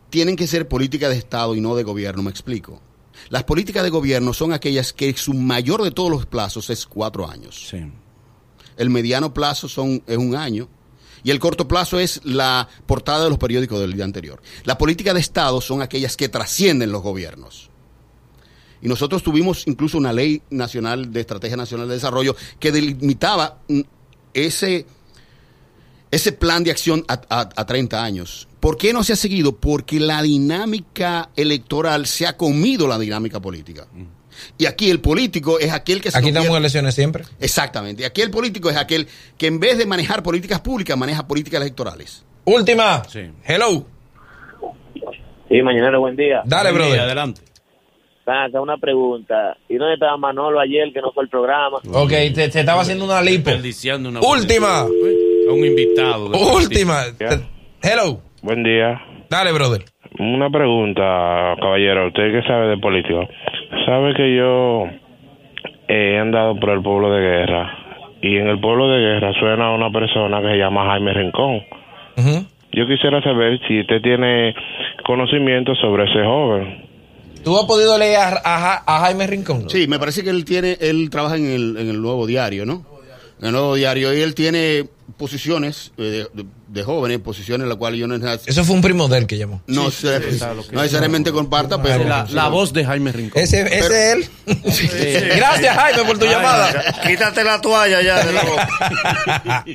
tienen 0.10 0.36
que 0.36 0.48
ser 0.48 0.67
políticas 0.67 1.10
de 1.10 1.17
Estado 1.17 1.56
y 1.56 1.62
no 1.62 1.76
de 1.76 1.84
gobierno, 1.84 2.24
me 2.24 2.30
explico. 2.32 2.82
Las 3.30 3.43
políticas 3.43 3.84
de 3.84 3.89
gobierno 3.89 4.34
son 4.34 4.54
aquellas 4.54 4.93
que 4.93 5.13
su 5.13 5.34
mayor 5.34 5.84
de 5.84 5.91
todos 5.91 6.10
los 6.10 6.26
plazos 6.26 6.69
es 6.69 6.86
cuatro 6.86 7.30
años. 7.30 7.67
Sí. 7.69 7.78
El 8.78 8.89
mediano 8.89 9.34
plazo 9.34 9.67
son, 9.69 10.02
es 10.08 10.17
un 10.17 10.36
año. 10.36 10.67
Y 11.23 11.31
el 11.31 11.39
corto 11.39 11.67
plazo 11.67 11.99
es 11.99 12.21
la 12.25 12.67
portada 12.86 13.23
de 13.23 13.29
los 13.29 13.39
periódicos 13.39 13.79
del 13.79 13.93
día 13.93 14.03
anterior. 14.03 14.41
Las 14.65 14.75
políticas 14.75 15.13
de 15.13 15.19
Estado 15.21 15.62
son 15.62 15.81
aquellas 15.81 16.17
que 16.17 16.27
trascienden 16.29 16.91
los 16.91 17.01
gobiernos. 17.01 17.69
Y 18.81 18.89
nosotros 18.89 19.23
tuvimos 19.23 19.65
incluso 19.67 19.97
una 19.97 20.12
ley 20.12 20.41
nacional 20.49 21.13
de 21.13 21.21
estrategia 21.21 21.55
nacional 21.55 21.88
de 21.88 21.93
desarrollo 21.93 22.36
que 22.59 22.71
delimitaba 22.73 23.59
mm, 23.69 23.79
ese, 24.33 24.86
ese 26.12 26.31
plan 26.33 26.65
de 26.65 26.71
acción 26.71 27.05
a, 27.07 27.21
a- 27.29 27.49
a 27.55 27.65
30 27.65 28.03
años. 28.03 28.47
¿Por 28.59 28.77
qué 28.77 28.91
no 28.91 29.03
se 29.05 29.13
ha 29.13 29.15
seguido? 29.17 29.55
Porque 29.55 29.99
la 30.01 30.21
dinámica 30.21 31.29
electoral 31.38 32.05
se 32.07 32.27
ha 32.27 32.36
comido 32.36 32.88
la 32.88 32.99
dinámica 32.99 33.39
política. 33.41 33.88
Y 34.58 34.65
aquí 34.65 34.89
el 34.89 35.00
político 35.00 35.60
es 35.60 35.72
aquel 35.72 36.02
que 36.02 36.12
se 36.12 36.17
Aquí 36.17 36.30
estamos 36.30 36.50
en 36.50 36.56
elecciones 36.56 36.96
siempre. 36.96 37.24
Exactamente. 37.39 38.04
Y 38.04 38.06
aquí 38.06 38.22
el 38.22 38.32
político 38.32 38.69
es 38.69 38.78
aquel 38.78 39.08
que 39.38 39.48
en 39.48 39.60
vez 39.60 39.78
de 39.78 39.86
manejar 39.86 40.24
políticas 40.24 40.60
públicas, 40.62 40.98
maneja 40.98 41.28
políticas 41.28 41.62
electorales. 41.62 42.26
Última. 42.46 43.04
Sí. 43.06 43.30
Hello. 43.46 43.86
Sí, 45.50 45.62
mañanero, 45.62 46.00
buen 46.00 46.15
día. 46.15 46.41
Dale, 46.46 46.69
Sí, 46.69 46.76
brother. 46.76 47.00
Adelante. 47.00 47.41
Saca 48.26 48.62
una 48.62 48.78
pregunta. 48.78 49.58
¿Y 49.67 49.76
dónde 49.76 49.96
estaba 49.96 50.15
Manolo 50.17 50.60
ayer 50.60 50.93
que 50.93 51.02
no 51.02 51.12
fue 51.12 51.26
el 51.26 51.30
programa? 51.30 51.80
Ok, 51.91 52.10
te, 52.10 52.50
te 52.50 52.60
estaba 52.62 52.82
haciendo 52.82 53.04
una 53.06 53.22
lipo. 53.22 53.52
Una 53.52 54.22
Última. 54.22 54.86
Un 54.86 55.65
invitado. 55.65 56.28
Última. 56.56 57.04
Hello. 57.82 58.22
Buen 58.41 58.63
día. 58.63 59.00
Dale, 59.30 59.52
brother. 59.52 59.84
Una 60.19 60.50
pregunta, 60.50 61.02
caballero. 61.60 62.08
Usted 62.08 62.32
que 62.32 62.48
sabe 62.48 62.67
de 62.67 62.78
política. 62.78 63.28
¿Sabe 63.86 64.13
que 64.13 64.36
yo 64.36 64.84
he 65.88 66.17
andado 66.19 66.60
por 66.60 66.69
el 66.72 66.82
pueblo 66.82 67.12
de 67.12 67.22
guerra? 67.22 67.78
Y 68.22 68.38
en 68.38 68.48
el 68.48 68.60
pueblo 68.60 68.88
de 68.89 69.00
guerra 69.00 69.34
suena 69.39 69.72
una 69.72 69.89
persona 69.91 70.41
que 70.41 70.48
se 70.50 70.58
llama 70.58 70.86
Jaime 70.91 71.13
Rincón. 71.13 71.62
Yo 72.72 72.88
quisiera 72.88 73.22
saber 73.22 73.60
si 73.67 73.82
usted 73.82 74.02
tiene 74.02 74.56
conocimiento 75.06 75.76
sobre 75.76 76.06
ese 76.06 76.24
joven. 76.24 76.84
¿Tú 77.43 77.58
has 77.60 77.65
podido 77.65 77.98
leer 77.98 78.17
a, 78.17 78.30
a 78.56 78.60
Ja- 78.60 78.84
a 78.88 79.00
Jaime 79.02 79.28
Rincón? 79.28 79.69
Sí, 79.69 79.86
me 79.88 80.00
parece 80.00 80.24
que 80.24 80.30
él 80.30 80.46
tiene, 80.46 80.78
él 80.80 81.10
trabaja 81.10 81.36
en 81.36 81.46
el, 81.46 81.76
en 81.78 81.89
el 81.89 82.02
nuevo 82.02 82.26
diario, 82.26 82.65
¿no? 82.65 82.84
En 83.43 83.47
el 83.47 83.51
nuevo 83.51 83.75
diario. 83.75 84.13
Y 84.13 84.21
él 84.21 84.36
tiene 84.36 84.88
posiciones 85.17 85.91
eh, 85.97 86.25
de, 86.34 86.45
de 86.69 86.84
jóvenes, 86.84 87.19
posiciones 87.19 87.63
en 87.63 87.69
las 87.69 87.77
cuales 87.77 87.99
yo 87.99 88.08
no, 88.08 88.15
Eso 88.15 88.63
fue 88.63 88.73
un 88.73 88.82
primo 88.82 89.10
de 89.10 89.17
él 89.17 89.27
que 89.27 89.38
llamó. 89.38 89.62
no, 89.67 89.91
sé, 89.91 90.17
no 90.71 90.82
necesariamente 90.82 91.34
comparta, 91.34 91.82
pero... 91.82 92.06
La, 92.06 92.25
la 92.32 92.47
voz 92.47 92.71
de 92.71 92.86
Jaime 92.86 93.12
Rincón. 93.12 93.41
Ese, 93.41 93.63
es 93.63 93.89
él. 93.89 94.29
Gracias, 95.36 95.75
Jaime, 95.75 96.06
por 96.06 96.17
tu 96.17 96.25
llamada. 96.25 97.01
Quítate 97.06 97.43
la 97.43 97.60
toalla 97.60 98.01
ya 98.01 98.25
de 98.25 98.32
la 98.34 98.43
boca. 98.43 99.65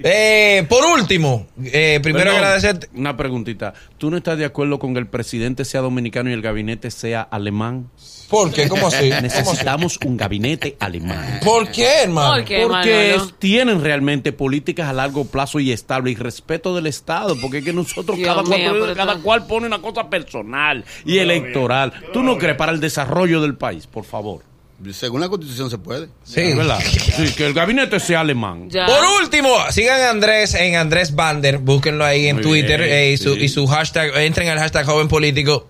Eh, 0.00 0.64
por 0.68 0.84
último, 0.84 1.46
eh, 1.64 1.98
primero 2.02 2.26
Perdón, 2.26 2.44
agradecerte. 2.44 2.88
Una 2.94 3.16
preguntita. 3.16 3.74
¿Tú 3.98 4.10
no 4.10 4.16
estás 4.16 4.38
de 4.38 4.44
acuerdo 4.44 4.78
con 4.78 4.92
que 4.94 5.00
el 5.00 5.06
presidente 5.06 5.64
sea 5.64 5.80
dominicano 5.80 6.30
y 6.30 6.32
el 6.32 6.42
gabinete 6.42 6.90
sea 6.90 7.22
alemán? 7.22 7.90
¿Por 8.28 8.52
qué? 8.52 8.68
¿Cómo 8.68 8.86
así? 8.88 9.08
¿Cómo 9.08 9.14
así? 9.14 9.22
Necesitamos 9.22 9.98
un 10.04 10.16
gabinete 10.16 10.76
alemán. 10.78 11.40
¿Por 11.44 11.70
qué, 11.70 12.02
hermano? 12.04 12.34
¿Por 12.34 12.44
qué, 12.44 12.64
Porque 12.66 13.16
tienen 13.38 13.82
realmente 13.82 14.32
políticas 14.32 14.88
a 14.88 14.92
largo 14.92 15.24
plazo 15.24 15.60
y 15.60 15.72
estable 15.72 16.10
y 16.10 16.14
respeto 16.14 16.74
del 16.74 16.86
Estado, 16.86 17.36
porque 17.40 17.58
es 17.58 17.64
que 17.64 17.72
nosotros 17.72 18.18
cada, 18.22 18.42
mío, 18.42 18.94
cada 18.94 19.16
cual 19.16 19.46
pone 19.46 19.66
una 19.66 19.80
cosa 19.80 20.08
personal 20.08 20.84
y 21.04 21.18
electoral. 21.18 21.92
¿Tú 22.12 22.22
no 22.22 22.36
crees 22.38 22.56
para 22.56 22.72
el 22.72 22.80
desarrollo 22.80 23.40
del 23.40 23.56
país, 23.56 23.86
por 23.86 24.04
favor? 24.04 24.47
Según 24.92 25.20
la 25.20 25.28
constitución 25.28 25.70
se 25.70 25.78
puede. 25.78 26.08
Sí. 26.24 26.54
¿Verdad? 26.54 26.78
Sí, 27.18 27.32
que 27.34 27.46
el 27.46 27.52
gabinete 27.54 27.98
sea 27.98 28.20
alemán. 28.20 28.70
Ya. 28.70 28.86
Por 28.86 29.04
último, 29.20 29.50
sigan 29.72 30.00
a 30.02 30.10
Andrés 30.10 30.54
en 30.54 30.76
Andrés 30.76 31.14
Bander, 31.14 31.58
búsquenlo 31.58 32.04
ahí 32.04 32.28
en 32.28 32.36
Muy 32.36 32.44
Twitter 32.44 32.80
bien, 32.80 32.92
eh, 32.92 33.10
y, 33.12 33.16
su, 33.16 33.34
sí. 33.34 33.40
y 33.40 33.48
su 33.48 33.66
hashtag, 33.66 34.16
entren 34.18 34.48
al 34.48 34.58
hashtag 34.58 34.86
joven 34.86 35.08
político. 35.08 35.68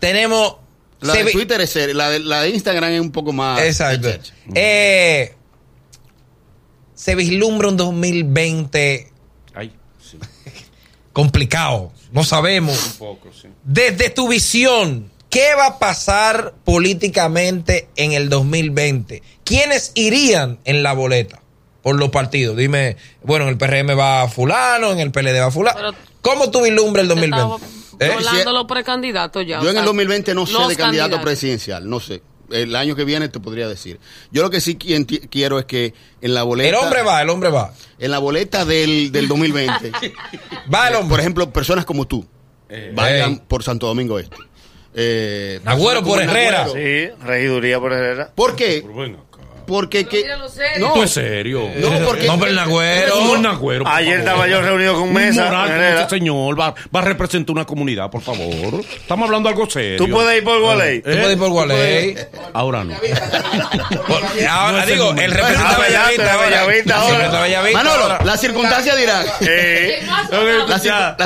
Tenemos... 0.00 0.56
La 1.00 1.14
de 1.14 1.32
Twitter 1.32 1.60
es 1.60 1.70
seria, 1.70 1.94
la 1.94 2.10
de, 2.10 2.20
la 2.20 2.42
de 2.42 2.50
Instagram 2.50 2.92
es 2.92 3.00
un 3.00 3.10
poco 3.10 3.32
más... 3.32 3.60
Exacto. 3.60 4.08
Eh, 4.54 5.34
se 6.94 7.14
vislumbra 7.16 7.68
un 7.68 7.76
2020 7.76 9.12
Ay, 9.54 9.72
sí, 10.00 10.18
complicado. 11.12 11.92
No 12.12 12.24
sabemos. 12.24 12.92
un 12.92 12.98
poco, 12.98 13.30
sí. 13.32 13.48
Desde 13.64 14.10
tu 14.10 14.28
visión, 14.28 15.10
¿qué 15.32 15.54
va 15.56 15.66
a 15.66 15.78
pasar 15.78 16.52
políticamente 16.64 17.88
en 17.96 18.12
el 18.12 18.28
2020? 18.28 19.22
¿Quiénes 19.44 19.92
irían 19.94 20.58
en 20.64 20.82
la 20.82 20.92
boleta 20.92 21.42
por 21.82 21.96
los 21.98 22.10
partidos? 22.10 22.56
Dime, 22.56 22.96
bueno, 23.24 23.46
en 23.46 23.50
el 23.52 23.56
PRM 23.58 23.98
va 23.98 24.28
fulano, 24.28 24.92
en 24.92 25.00
el 25.00 25.10
PLD 25.10 25.40
va 25.40 25.50
fulano. 25.50 25.76
Pero- 25.78 25.94
¿Cómo 26.20 26.50
tú 26.52 26.62
vislumbras 26.62 27.02
el 27.04 27.08
Te 27.08 27.14
2020? 27.14 27.36
estaba 27.36 27.56
¿Eh? 27.98 28.14
volando 28.14 28.52
los 28.52 28.64
precandidatos 28.66 29.44
ya. 29.46 29.56
Yo 29.56 29.62
en 29.62 29.68
el 29.70 29.74
sea, 29.76 29.84
2020 29.84 30.34
no 30.34 30.46
sé 30.46 30.52
de 30.52 30.58
candidato 30.58 30.82
candidatos. 30.84 31.20
presidencial, 31.20 31.88
no 31.88 31.98
sé. 31.98 32.22
El 32.50 32.76
año 32.76 32.94
que 32.94 33.04
viene 33.04 33.28
te 33.30 33.40
podría 33.40 33.66
decir. 33.66 33.98
Yo 34.30 34.42
lo 34.42 34.50
que 34.50 34.60
sí 34.60 34.76
quiero 34.76 35.58
es 35.58 35.64
que 35.64 35.94
en 36.20 36.34
la 36.34 36.42
boleta... 36.42 36.68
El 36.68 36.74
hombre 36.76 37.02
va, 37.02 37.22
el 37.22 37.30
hombre 37.30 37.48
va. 37.48 37.72
En 37.98 38.10
la 38.10 38.18
boleta 38.18 38.66
del, 38.66 39.10
del 39.10 39.26
2020, 39.26 39.90
Va 40.72 40.88
el 40.88 41.08
por 41.08 41.18
ejemplo, 41.18 41.50
personas 41.50 41.86
como 41.86 42.06
tú 42.06 42.26
vayan 42.94 43.30
Ey. 43.32 43.42
por 43.48 43.62
Santo 43.62 43.86
Domingo 43.86 44.18
Este. 44.18 44.36
Eh, 44.94 45.60
personas 45.64 46.02
por 46.02 46.20
Herrera. 46.22 46.64
Nagüero. 46.64 46.72
Sí, 46.72 47.24
regiduría 47.24 47.80
por 47.80 47.92
Herrera. 47.92 48.30
¿Por 48.34 48.56
qué? 48.56 48.82
Ven 48.86 49.14
acá. 49.16 49.31
Porque 49.72 50.06
que... 50.06 50.22
No, 50.78 50.92
¿Tú 50.92 51.02
es 51.02 51.10
serio? 51.12 51.66
No, 51.76 51.88
porque- 52.04 52.26
No, 52.26 52.38
pero 52.38 52.50
el 52.50 52.56
Nagüero. 52.56 53.16
No, 53.24 53.34
el 53.36 53.42
Nagüero, 53.42 53.88
Ayer 53.88 54.18
estaba 54.18 54.46
yo 54.46 54.60
reunido 54.60 54.94
con 54.96 55.10
Mesa. 55.14 55.46
moral 55.46 55.82
este 55.82 56.16
señor 56.18 56.60
va, 56.60 56.74
va 56.94 57.00
a 57.00 57.04
representar 57.04 57.54
una 57.54 57.64
comunidad, 57.64 58.10
por 58.10 58.20
favor. 58.20 58.82
Estamos 58.94 59.26
hablando 59.26 59.48
de 59.48 59.54
algo 59.54 59.70
serio. 59.70 59.96
Tú 59.96 60.10
puedes 60.10 60.36
ir 60.36 60.44
por 60.44 60.60
Gualey. 60.60 61.00
Tú 61.00 61.10
puedes 61.10 61.32
ir 61.32 61.38
por 61.38 61.48
Gualey. 61.48 62.16
Ahora 62.52 62.84
no. 62.84 62.94
Por- 62.98 64.22
Ahora 64.46 64.72
No 64.72 64.82
el 64.82 64.88
digo, 64.88 65.10
el 65.16 65.30
representante 65.32 65.74
Ah, 65.74 65.76
de 65.76 65.82
Bellavista 65.88 66.32
ahora. 66.34 66.46
Bellavista 66.46 66.96
ahora. 67.00 67.72
Manolo, 67.72 68.02
ahora. 68.02 68.24
las 68.26 68.40
circunstancias 68.42 68.96
dirán. 68.98 69.24
Eh, 69.40 70.02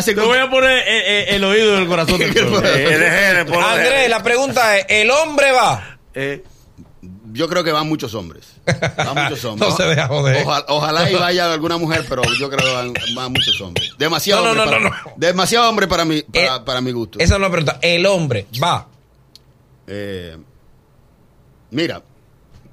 Te 0.05 0.15
voy 0.15 0.39
a 0.39 0.49
poner 0.49 0.79
eh, 0.79 0.85
eh, 0.87 1.27
el 1.31 1.43
oído 1.43 1.75
del 1.75 1.87
corazón 1.89 2.21
eh, 2.23 3.17
Andrés, 3.61 4.09
la 4.09 4.23
pregunta 4.23 4.79
es, 4.79 4.87
¿el 4.89 5.11
hombre 5.11 5.51
va? 5.51 5.99
Eh, 6.15 6.43
Yo 7.37 7.49
creo 7.49 7.63
que 7.63 7.73
van 7.73 7.87
muchos 7.89 8.15
hombres. 8.15 8.47
Van 8.97 9.15
muchos 9.25 9.45
hombres. 9.45 9.71
No 9.71 9.77
se 9.77 9.83
deja 9.85 10.09
joder. 10.09 10.45
Ojalá, 10.45 10.65
ojalá 10.69 11.11
y 11.11 11.15
vaya 11.15 11.53
alguna 11.53 11.77
mujer, 11.77 12.05
pero 12.09 12.23
yo 12.39 12.49
creo 12.49 12.67
que 12.67 12.75
van, 12.75 12.95
van 13.15 13.33
muchos 13.33 13.61
hombres. 13.61 13.93
Demasiado 13.99 14.43
No, 14.45 14.55
no, 14.55 14.63
hombre 14.63 14.81
no, 14.81 14.91
para, 14.91 15.05
no, 15.05 15.11
no. 15.11 15.15
Demasiado 15.17 15.69
hombre 15.69 15.87
para 15.87 16.05
mi, 16.05 16.23
para, 16.23 16.57
Eh, 16.57 16.61
para 16.65 16.81
mi 16.81 16.93
gusto. 16.93 17.19
Esa 17.19 17.35
es 17.35 17.41
la 17.41 17.51
pregunta. 17.51 17.79
¿El 17.83 18.07
hombre 18.07 18.47
va? 18.63 18.89
Eh, 19.87 20.37
mira, 21.71 22.03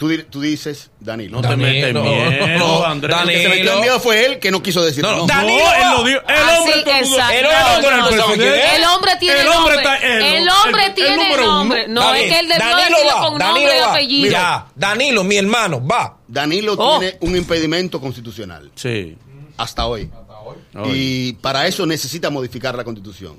tú, 0.07 0.23
tú 0.29 0.41
dices 0.41 0.89
Danilo. 0.99 1.37
no 1.37 1.41
te 1.41 1.47
Danilo, 1.49 1.69
metes 1.69 1.83
en 1.89 1.93
no, 1.93 2.03
miedo, 2.03 2.57
no, 2.59 2.83
Andrés. 2.85 3.17
El 3.21 3.27
que 3.29 3.41
se 3.43 3.49
metió 3.49 3.73
en 3.73 3.81
miedo 3.81 3.99
fue 3.99 4.25
él 4.25 4.39
que 4.39 4.51
no 4.51 4.61
quiso 4.61 4.83
decir. 4.83 5.03
No, 5.03 5.15
No, 5.17 5.25
Danilo 5.25 5.63
no, 5.63 5.73
él 5.73 5.97
lo 5.97 6.03
dijo. 6.03 6.19
El 6.27 6.35
Así, 6.35 6.57
hombre 6.59 6.79
exacto. 6.79 7.33
El 7.33 7.45
hombre 7.45 7.97
no 7.97 8.09
el 8.09 8.83
hombre 8.83 9.11
tiene 9.19 9.39
El 9.41 9.45
nombre. 9.45 9.55
hombre 9.55 9.75
está- 9.77 9.97
el- 9.97 10.23
el 10.23 10.49
hombre 10.49 10.85
el- 10.85 10.93
tiene 10.93 11.09
el 11.11 11.15
número 11.17 11.43
uno. 11.43 11.57
nombre. 11.57 11.87
No, 11.87 12.01
Está 12.01 12.17
es 12.19 12.31
que 12.33 12.39
él 12.39 12.47
debió 12.49 12.65
Danilo 12.65 12.97
decirlo 12.97 13.15
va. 13.21 13.27
con 13.29 13.37
Danilo 13.39 13.59
nombre 13.59 13.77
y 13.77 13.81
apellido. 13.81 14.31
Ya, 14.31 14.65
Danilo, 14.75 15.23
mi 15.23 15.37
hermano, 15.37 15.87
va. 15.87 16.17
Danilo 16.27 16.73
Oh. 16.77 16.99
tiene 16.99 17.17
un 17.21 17.35
impedimento 17.35 17.99
constitucional 18.01 18.71
Sí. 18.75 19.17
hasta 19.57 19.85
hoy. 19.85 20.09
Oye. 20.75 20.91
Y 20.95 21.33
para 21.33 21.67
eso 21.67 21.85
necesita 21.85 22.29
modificar 22.29 22.75
la 22.75 22.83
constitución. 22.83 23.37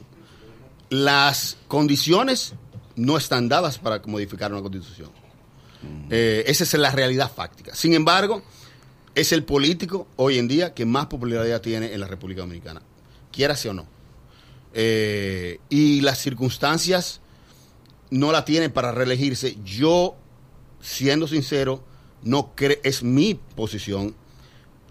Las 0.91 1.57
condiciones 1.69 2.55
no 2.97 3.17
están 3.17 3.49
dadas 3.49 3.79
para 3.79 4.01
modificar 4.07 4.53
una 4.53 4.63
constitución. 4.63 5.11
Eh, 6.11 6.45
esa 6.47 6.65
es 6.65 6.75
la 6.75 6.91
realidad 6.91 7.31
fáctica. 7.35 7.75
Sin 7.75 7.95
embargo, 7.95 8.43
es 9.15 9.33
el 9.33 9.45
político 9.45 10.07
hoy 10.17 10.39
en 10.39 10.49
día 10.49 10.75
que 10.75 10.85
más 10.85 11.07
popularidad 11.07 11.61
tiene 11.61 11.93
en 11.93 12.01
la 12.01 12.07
República 12.07 12.41
Dominicana, 12.43 12.83
quiera 13.33 13.57
o 13.69 13.73
no. 13.73 13.87
Eh, 14.75 15.61
y 15.69 16.01
las 16.01 16.19
circunstancias 16.19 17.21
no 18.11 18.33
la 18.33 18.45
tienen 18.45 18.73
para 18.73 18.93
reelegirse. 18.93 19.57
Yo, 19.65 20.17
siendo 20.81 21.27
sincero, 21.29 21.83
no 22.23 22.55
cre- 22.57 22.81
es 22.83 23.03
mi 23.03 23.35
posición. 23.35 24.15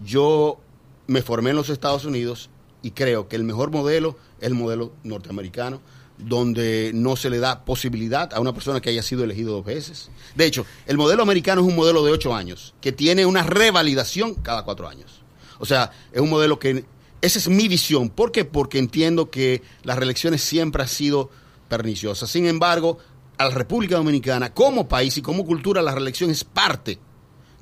Yo 0.04 0.58
me 1.06 1.22
formé 1.22 1.50
en 1.50 1.56
los 1.56 1.68
Estados 1.68 2.04
Unidos 2.04 2.50
y 2.82 2.92
creo 2.92 3.28
que 3.28 3.36
el 3.36 3.44
mejor 3.44 3.70
modelo 3.70 4.18
es 4.40 4.46
el 4.48 4.54
modelo 4.54 4.92
norteamericano, 5.04 5.80
donde 6.18 6.92
no 6.94 7.16
se 7.16 7.30
le 7.30 7.38
da 7.38 7.64
posibilidad 7.64 8.32
a 8.32 8.40
una 8.40 8.52
persona 8.52 8.80
que 8.80 8.90
haya 8.90 9.02
sido 9.02 9.24
elegido 9.24 9.52
dos 9.52 9.64
veces. 9.64 10.10
De 10.34 10.46
hecho, 10.46 10.64
el 10.86 10.96
modelo 10.96 11.22
americano 11.22 11.60
es 11.62 11.66
un 11.66 11.76
modelo 11.76 12.04
de 12.04 12.12
ocho 12.12 12.34
años, 12.34 12.74
que 12.80 12.92
tiene 12.92 13.26
una 13.26 13.42
revalidación 13.42 14.34
cada 14.34 14.64
cuatro 14.64 14.88
años. 14.88 15.22
O 15.58 15.66
sea, 15.66 15.90
es 16.12 16.20
un 16.20 16.30
modelo 16.30 16.58
que... 16.58 16.84
Esa 17.20 17.38
es 17.38 17.48
mi 17.48 17.68
visión. 17.68 18.10
¿Por 18.10 18.32
qué? 18.32 18.44
Porque 18.44 18.78
entiendo 18.78 19.30
que 19.30 19.62
las 19.82 19.96
reelecciones 19.96 20.42
siempre 20.42 20.82
han 20.82 20.88
sido 20.88 21.30
perniciosas. 21.68 22.30
Sin 22.30 22.46
embargo, 22.46 22.98
a 23.38 23.44
la 23.44 23.50
República 23.50 23.96
Dominicana, 23.96 24.52
como 24.52 24.88
país 24.88 25.16
y 25.16 25.22
como 25.22 25.46
cultura, 25.46 25.80
la 25.80 25.94
reelección 25.94 26.30
es 26.30 26.44
parte 26.44 26.98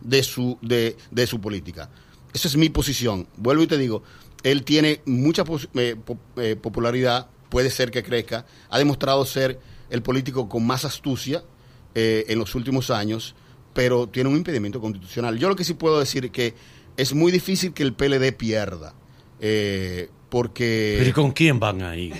de 0.00 0.22
su, 0.24 0.58
de, 0.62 0.96
de 1.10 1.26
su 1.26 1.40
política. 1.40 1.90
Esa 2.32 2.48
es 2.48 2.56
mi 2.56 2.70
posición. 2.70 3.28
Vuelvo 3.36 3.62
y 3.62 3.66
te 3.68 3.78
digo, 3.78 4.02
él 4.42 4.64
tiene 4.64 5.00
mucha 5.06 5.44
eh, 5.74 5.96
eh, 6.36 6.56
popularidad, 6.56 7.28
puede 7.52 7.68
ser 7.68 7.90
que 7.90 8.02
crezca, 8.02 8.46
ha 8.70 8.78
demostrado 8.78 9.26
ser 9.26 9.60
el 9.90 10.00
político 10.00 10.48
con 10.48 10.66
más 10.66 10.86
astucia 10.86 11.44
eh, 11.94 12.24
en 12.28 12.38
los 12.38 12.54
últimos 12.54 12.88
años, 12.88 13.34
pero 13.74 14.08
tiene 14.08 14.30
un 14.30 14.36
impedimento 14.36 14.80
constitucional. 14.80 15.38
Yo 15.38 15.50
lo 15.50 15.54
que 15.54 15.62
sí 15.62 15.74
puedo 15.74 16.00
decir 16.00 16.24
es 16.24 16.30
que 16.30 16.54
es 16.96 17.12
muy 17.12 17.30
difícil 17.30 17.74
que 17.74 17.82
el 17.82 17.92
PLD 17.92 18.32
pierda, 18.32 18.94
eh, 19.38 20.08
porque... 20.30 20.94
¿Pero 20.96 21.10
y 21.10 21.12
con 21.12 21.32
quién 21.32 21.60
van 21.60 21.82
ahí? 21.82 22.10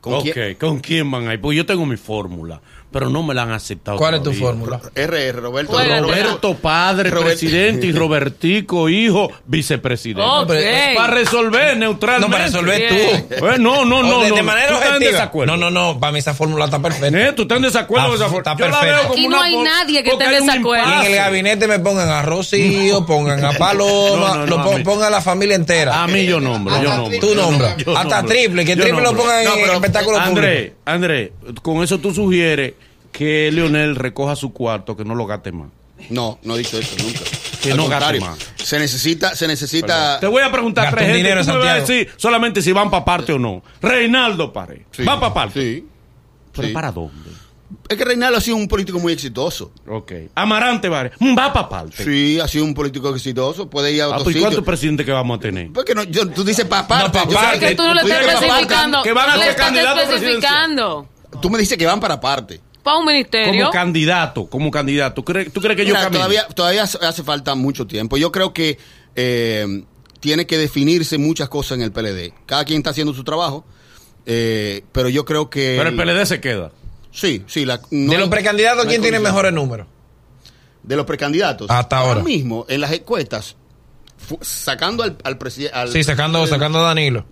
¿Con 0.00 0.14
ok, 0.14 0.22
quién? 0.32 0.54
¿con 0.56 0.80
quién 0.80 1.08
van 1.08 1.28
ahí? 1.28 1.38
Pues 1.38 1.56
yo 1.56 1.64
tengo 1.64 1.86
mi 1.86 1.96
fórmula, 1.96 2.60
pero 2.92 3.08
no 3.08 3.22
me 3.22 3.34
la 3.34 3.42
han 3.42 3.52
aceptado. 3.52 3.96
¿Cuál 3.96 4.14
es 4.16 4.22
tu 4.22 4.32
fórmula? 4.32 4.80
RR, 4.94 5.32
Roberto. 5.40 5.72
Bueno, 5.72 6.00
Roberto, 6.02 6.54
padre, 6.56 7.10
Robert- 7.10 7.28
presidente, 7.38 7.86
y 7.86 7.92
Robertico, 8.30 8.88
hijo, 8.88 9.30
vicepresidente. 9.46 10.22
Ok. 10.22 10.52
Para 10.96 11.14
resolver 11.14 11.76
neutralmente. 11.76 12.26
No, 12.28 12.32
para 12.32 12.44
resolver 12.46 12.88
tú. 12.88 13.36
Eh, 13.50 13.56
no, 13.58 13.84
no, 13.84 14.02
no. 14.02 14.20
de, 14.22 14.28
no. 14.30 14.34
de 14.36 14.42
manera 14.42 14.68
Tú 14.68 14.74
estás 14.74 14.92
en 14.94 15.00
desacuerdo. 15.00 15.56
No, 15.56 15.70
no, 15.70 15.92
no. 15.92 15.98
Para 16.00 16.12
mí 16.12 16.18
esa 16.18 16.34
fórmula 16.34 16.66
está 16.66 16.80
perfecta. 16.80 17.08
Eh, 17.28 17.32
¿Tú 17.32 17.42
estás 17.42 17.56
en 17.56 17.62
desacuerdo 17.62 18.06
con 18.08 18.14
Está- 18.14 18.26
esa 18.26 18.34
fórmula? 18.34 18.52
está 18.52 18.64
Yo 18.64 18.70
la 18.70 18.80
veo 18.80 18.80
perfecta. 18.90 19.08
como 19.08 19.14
Aquí 19.14 19.28
no 19.28 19.40
hay 19.40 19.56
nadie 19.56 20.02
que 20.02 20.10
esté 20.10 20.24
en 20.24 20.46
desacuerdo. 20.46 20.88
Y 20.90 21.06
en 21.06 21.12
el 21.12 21.14
gabinete 21.16 21.66
me 21.66 21.78
pongan 21.78 22.08
a 22.08 22.22
Rocío, 22.22 23.06
pongan 23.06 23.44
a 23.44 23.52
Paloma, 23.52 24.44
No, 24.46 24.60
a 24.60 24.78
pongan 24.82 25.06
a 25.08 25.10
la 25.10 25.20
familia 25.20 25.54
entera. 25.56 26.02
A 26.02 26.06
mí 26.06 26.24
yo 26.26 26.40
nombro, 26.40 26.82
yo 26.82 26.96
nombro. 26.96 27.18
Tú 27.20 27.34
nombras. 27.34 27.76
Hasta 27.96 28.24
triple, 28.24 28.64
que 28.64 28.76
triple 28.76 29.00
lo 29.00 29.14
pongan 29.16 29.42
en 29.46 29.52
pero, 29.54 29.72
espectáculo 29.74 30.18
André, 30.18 30.74
André, 30.84 31.32
con 31.62 31.82
eso 31.82 31.98
tú 31.98 32.12
sugieres 32.12 32.74
que 33.12 33.50
Leonel 33.52 33.96
recoja 33.96 34.36
su 34.36 34.52
cuarto, 34.52 34.96
que 34.96 35.04
no 35.04 35.14
lo 35.14 35.26
gaste 35.26 35.52
más. 35.52 35.68
No, 36.08 36.38
no 36.44 36.54
he 36.54 36.58
dicho 36.58 36.78
eso 36.78 36.96
nunca. 37.02 37.20
Que 37.62 37.72
Al 37.72 37.76
no 37.76 37.86
gaste 37.88 38.20
más. 38.20 38.38
se 38.56 38.78
necesita, 38.78 39.34
se 39.34 39.46
necesita. 39.46 40.18
Te 40.18 40.26
voy 40.26 40.42
a 40.42 40.50
preguntar 40.50 40.90
tres 40.90 41.02
gente, 41.04 41.16
dinero 41.18 41.44
tú 41.44 41.50
me 41.52 41.58
vas 41.58 41.68
a 41.68 41.74
decir 41.80 42.08
solamente 42.16 42.62
si 42.62 42.72
van 42.72 42.90
para 42.90 43.04
parte 43.04 43.32
o 43.34 43.38
no. 43.38 43.62
Reinaldo 43.82 44.50
Pared. 44.52 44.82
Sí, 44.92 45.04
¿Va 45.04 45.20
para 45.20 45.34
parte? 45.34 45.60
Sí. 45.60 45.86
¿Pero 46.54 46.68
sí. 46.68 46.74
para 46.74 46.90
dónde? 46.90 47.30
Es 47.88 47.96
que 47.98 48.04
Reinaldo 48.04 48.38
ha 48.38 48.40
sido 48.40 48.56
un 48.56 48.66
político 48.66 48.98
muy 48.98 49.12
exitoso. 49.12 49.72
Ok. 49.86 50.12
Amarante 50.34 50.88
Pared. 50.90 51.12
Va 51.38 51.52
para 51.52 51.68
parte. 51.68 52.02
Sí, 52.02 52.40
ha 52.40 52.48
sido 52.48 52.64
un 52.64 52.72
político 52.72 53.14
exitoso. 53.14 53.68
Puede 53.68 53.92
ir 53.92 54.00
a 54.02 54.06
Ah, 54.06 54.08
otro 54.08 54.24
pues, 54.24 54.36
¿y. 54.36 54.40
¿Cuántos 54.40 54.64
presidentes 54.64 55.04
que 55.04 55.12
vamos 55.12 55.36
a 55.36 55.40
tener? 55.40 55.70
Porque 55.72 55.94
no, 55.94 56.02
yo- 56.04 56.28
tú 56.30 56.42
dices 56.44 56.64
para 56.64 56.88
parte. 56.88 57.10
pa' 57.18 57.24
yo 57.26 57.30
sé 57.32 57.36
parte. 57.36 57.56
Es 57.56 57.70
que 57.72 57.76
tú 57.76 57.82
no 57.82 57.92
le 57.94 58.00
estás 58.00 58.24
pa' 58.24 58.32
especificando. 58.32 59.02
que 59.02 59.12
van 59.12 59.30
a 59.30 59.36
no 59.36 59.42
ser 59.42 59.54
candidatos 59.56 60.02
especificando. 60.14 61.08
Tú 61.42 61.50
me 61.50 61.58
dices 61.58 61.76
que 61.76 61.84
van 61.86 62.00
para 62.00 62.18
parte. 62.20 62.60
Para 62.82 62.98
un 62.98 63.06
ministerio. 63.06 63.60
Como 63.66 63.70
candidato, 63.72 64.46
como 64.48 64.70
candidato. 64.70 65.14
¿Tú 65.16 65.24
crees, 65.24 65.52
tú 65.52 65.60
crees 65.60 65.76
que 65.76 65.84
yo 65.86 65.94
todavía, 66.10 66.46
todavía 66.48 66.82
hace 66.84 67.22
falta 67.22 67.54
mucho 67.54 67.86
tiempo. 67.86 68.16
Yo 68.16 68.32
creo 68.32 68.52
que 68.54 68.78
eh, 69.16 69.84
tiene 70.20 70.46
que 70.46 70.56
definirse 70.58 71.18
muchas 71.18 71.48
cosas 71.48 71.78
en 71.78 71.82
el 71.82 71.92
PLD. 71.92 72.32
Cada 72.46 72.64
quien 72.64 72.78
está 72.78 72.90
haciendo 72.90 73.12
su 73.14 73.24
trabajo. 73.24 73.64
eh, 74.26 74.82
pero 74.92 75.08
yo 75.08 75.24
creo 75.24 75.50
que. 75.50 75.74
Pero 75.78 75.90
el 75.90 75.96
PLD 75.96 76.24
se 76.26 76.40
queda. 76.40 76.72
Sí, 77.12 77.42
sí. 77.46 77.64
La, 77.66 77.80
no 77.90 78.12
De 78.12 78.18
los 78.18 78.24
hay- 78.28 78.30
precandidatos, 78.30 78.84
no 78.84 78.88
¿quién 78.88 79.02
tiene 79.02 79.18
mejores 79.18 79.52
números? 79.52 79.86
De 80.82 80.96
los 80.96 81.04
precandidatos. 81.06 81.68
Hasta 81.70 81.98
ahora. 81.98 82.22
mismo, 82.22 82.64
en 82.68 82.80
las 82.80 82.92
encuestas, 82.92 83.56
sacando 84.40 85.02
al, 85.02 85.18
al 85.24 85.36
presidente. 85.38 85.92
Sí, 85.92 86.04
sacando, 86.04 86.46
sacando 86.46 86.78
a 86.78 86.82
Danilo. 86.82 87.24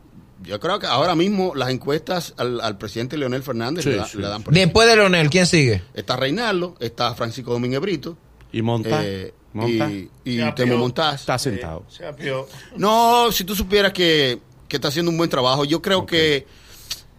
Yo 0.43 0.61
creo 0.61 0.78
que 0.78 0.86
ahora 0.86 1.14
mismo 1.14 1.55
las 1.55 1.70
encuestas 1.70 2.32
al, 2.36 2.61
al 2.61 2.78
presidente 2.78 3.16
Leonel 3.18 3.43
Fernández 3.43 3.84
Sí, 3.84 3.91
le, 3.91 3.97
da- 3.97 4.07
sí. 4.07 4.18
le 4.18 4.28
dan 4.28 4.43
por 4.43 4.55
Después 4.55 4.89
de 4.89 4.97
Leonel, 4.97 5.28
¿quién 5.30 5.47
sigue? 5.47 5.82
Está 5.95 6.16
Reinaldo, 6.16 6.76
está 6.80 7.14
Francisco 7.14 7.53
Domínguez 7.53 7.80
Brito. 7.80 8.16
Y 8.53 8.62
Monta. 8.62 9.01
eh, 9.05 9.34
Monta. 9.53 9.91
y, 9.91 10.09
y 10.24 10.53
Temo. 10.53 10.76
Montaz. 10.76 11.20
Está 11.20 11.39
sentado. 11.39 11.84
Se 11.89 12.07
apió. 12.07 12.47
No, 12.76 13.32
si 13.32 13.45
tú 13.45 13.55
supieras 13.57 13.93
que, 13.93 14.39
que 14.68 14.76
está 14.76 14.89
haciendo 14.89 15.11
un 15.11 15.18
buen 15.18 15.28
trabajo, 15.28 15.64
yo 15.64 15.82
creo 15.82 16.07
que, 16.07 16.47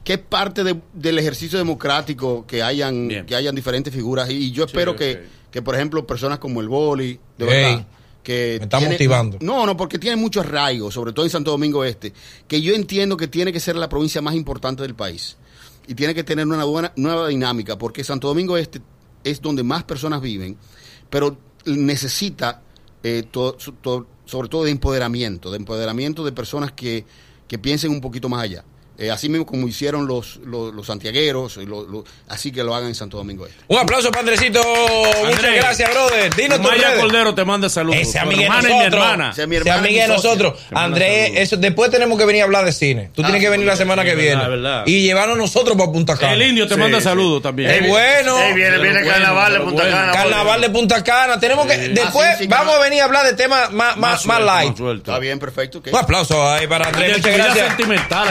que 0.03 0.13
es 0.13 0.19
parte 0.19 0.63
de- 0.63 0.79
del 0.93 1.19
ejercicio 1.19 1.57
democrático 1.59 2.45
que 2.47 2.63
hayan, 2.63 3.07
Bien. 3.09 3.25
que 3.25 3.35
hayan 3.35 3.53
diferentes 3.53 3.93
figuras. 3.93 4.29
Y 4.29 4.51
yo 4.51 4.63
espero 4.63 4.95
que, 4.95 5.25
que, 5.51 5.61
por 5.61 5.75
ejemplo, 5.75 6.07
personas 6.07 6.39
como 6.39 6.61
el 6.61 6.69
Boli, 6.69 7.19
de 7.37 7.45
verdad, 7.45 7.87
que 8.23 8.57
me 8.59 8.65
está 8.65 8.77
tiene- 8.79 8.93
motivando. 8.95 9.37
No, 9.41 9.65
no, 9.65 9.75
porque 9.77 9.97
tiene 9.97 10.15
mucho 10.15 10.41
arraigo, 10.41 10.91
sobre 10.91 11.13
todo 11.13 11.25
en 11.25 11.31
Santo 11.31 11.51
Domingo 11.51 11.83
Este, 11.83 12.13
que 12.47 12.61
yo 12.61 12.73
entiendo 12.75 13.15
que 13.17 13.27
tiene 13.27 13.51
que 13.53 13.59
ser 13.59 13.75
la 13.75 13.89
provincia 13.89 14.21
más 14.21 14.35
importante 14.35 14.83
del 14.83 14.95
país. 14.95 15.37
Y 15.87 15.95
tiene 15.95 16.13
que 16.13 16.23
tener 16.23 16.45
una 16.45 16.63
buena, 16.65 16.93
nueva 16.97 17.27
dinámica, 17.29 17.77
porque 17.77 18.03
Santo 18.03 18.27
Domingo 18.27 18.57
Este 18.57 18.81
es 19.23 19.41
donde 19.41 19.63
más 19.63 19.83
personas 19.83 20.21
viven, 20.21 20.57
pero 21.09 21.37
necesita, 21.65 22.61
eh, 23.03 23.23
to- 23.29 23.55
su- 23.57 23.73
to- 23.73 24.07
sobre 24.25 24.47
todo, 24.49 24.63
de 24.65 24.71
empoderamiento, 24.71 25.49
de 25.49 25.57
empoderamiento 25.57 26.23
de 26.23 26.31
personas 26.31 26.71
que, 26.73 27.05
que 27.47 27.57
piensen 27.57 27.91
un 27.91 28.01
poquito 28.01 28.29
más 28.29 28.43
allá. 28.43 28.63
Eh, 29.01 29.09
así 29.11 29.29
mismo 29.29 29.45
como 29.45 29.65
hicieron 29.65 30.07
los, 30.07 30.37
los, 30.43 30.73
los 30.73 30.85
santiagueros, 30.85 31.57
así 32.27 32.51
que 32.51 32.63
lo 32.63 32.75
hagan 32.75 32.89
en 32.89 32.95
Santo 32.95 33.15
Domingo 33.15 33.45
Este. 33.47 33.63
Un 33.69 33.77
aplauso 33.77 34.09
para 34.11 34.19
Andresito. 34.21 34.61
Muchas 35.25 35.55
gracias, 35.55 35.89
brother. 35.89 36.35
Dinos 36.35 36.57
tu 36.61 36.67
Maya. 36.67 36.95
Cordero 36.99 37.33
te 37.33 37.45
manda 37.45 37.69
saludos. 37.69 37.99
Ese 38.01 38.19
amigo 38.19 38.41
de 38.41 38.45
hermana 38.47 38.69
y 38.69 38.73
mi 38.73 38.77
nosotros. 38.79 38.93
hermana. 39.03 39.29
Ese 39.31 39.41
es 39.43 39.47
mi 39.47 39.55
Ese 39.55 39.69
hermana 39.69 39.87
y 39.89 39.89
amigo 39.99 40.01
de 40.01 40.07
nosotros. 40.21 40.53
Andrés, 40.73 41.31
eso, 41.35 41.55
después 41.55 41.89
tenemos 41.91 42.19
que 42.19 42.25
venir 42.25 42.41
a 42.41 42.45
hablar 42.45 42.65
de 42.65 42.73
cine. 42.73 43.09
Tú 43.13 43.23
tienes 43.23 43.41
que 43.41 43.49
venir 43.49 43.65
la 43.65 43.77
semana 43.77 44.03
que 44.03 44.15
viene. 44.15 44.47
verdad. 44.47 44.83
Y 44.85 45.01
llevarnos 45.03 45.37
nosotros 45.37 45.77
para 45.77 45.91
Punta 45.91 46.17
Cana. 46.17 46.33
El 46.33 46.41
indio 46.43 46.67
te 46.67 46.73
Sí, 46.73 46.79
manda 46.81 46.97
sí. 46.97 47.03
saludos 47.05 47.41
también. 47.41 47.69
Es 47.69 47.87
bueno. 47.87 48.37
Ey, 48.37 48.53
viene, 48.53 48.77
viene 48.79 48.99
bueno, 49.01 49.11
carnaval 49.11 49.53
de 49.53 49.59
Punta 49.61 49.83
bueno. 49.83 49.97
Cana. 49.97 50.11
Carnaval 50.11 50.61
de 50.61 50.69
Punta 50.69 51.03
Cana. 51.05 51.39
Tenemos 51.39 51.65
que. 51.67 51.77
Después 51.77 52.27
Así 52.29 52.43
sí 52.43 52.47
que 52.49 52.53
vamos 52.53 52.75
a 52.75 52.79
venir 52.79 53.01
a 53.01 53.05
hablar 53.05 53.25
de 53.25 53.33
temas 53.33 53.71
más, 53.71 53.95
más, 53.97 54.25
light. 54.25 54.77
Está 54.97 55.19
bien, 55.19 55.39
perfecto. 55.39 55.81
Un 55.89 55.95
aplauso 55.95 56.45
ahí 56.51 56.67
para 56.67 56.87
Andrés. 56.87 57.17
Muchas 57.17 57.33
gracias. 57.37 57.77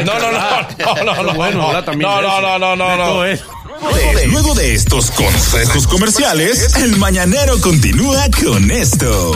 No, 0.05 0.19
no, 0.19 0.31
no. 0.33 0.58
No, 0.79 1.05
no, 1.05 1.23
no, 1.23 1.35
bueno, 1.35 1.73
no, 1.73 2.77
no, 2.77 2.97
no. 2.97 3.25
Luego 4.27 4.55
de 4.55 4.75
estos 4.75 5.11
consejos 5.13 5.87
comerciales, 5.87 6.75
el 6.77 6.97
mañanero 6.97 7.61
continúa 7.61 8.25
con 8.43 8.71
esto. 8.71 9.33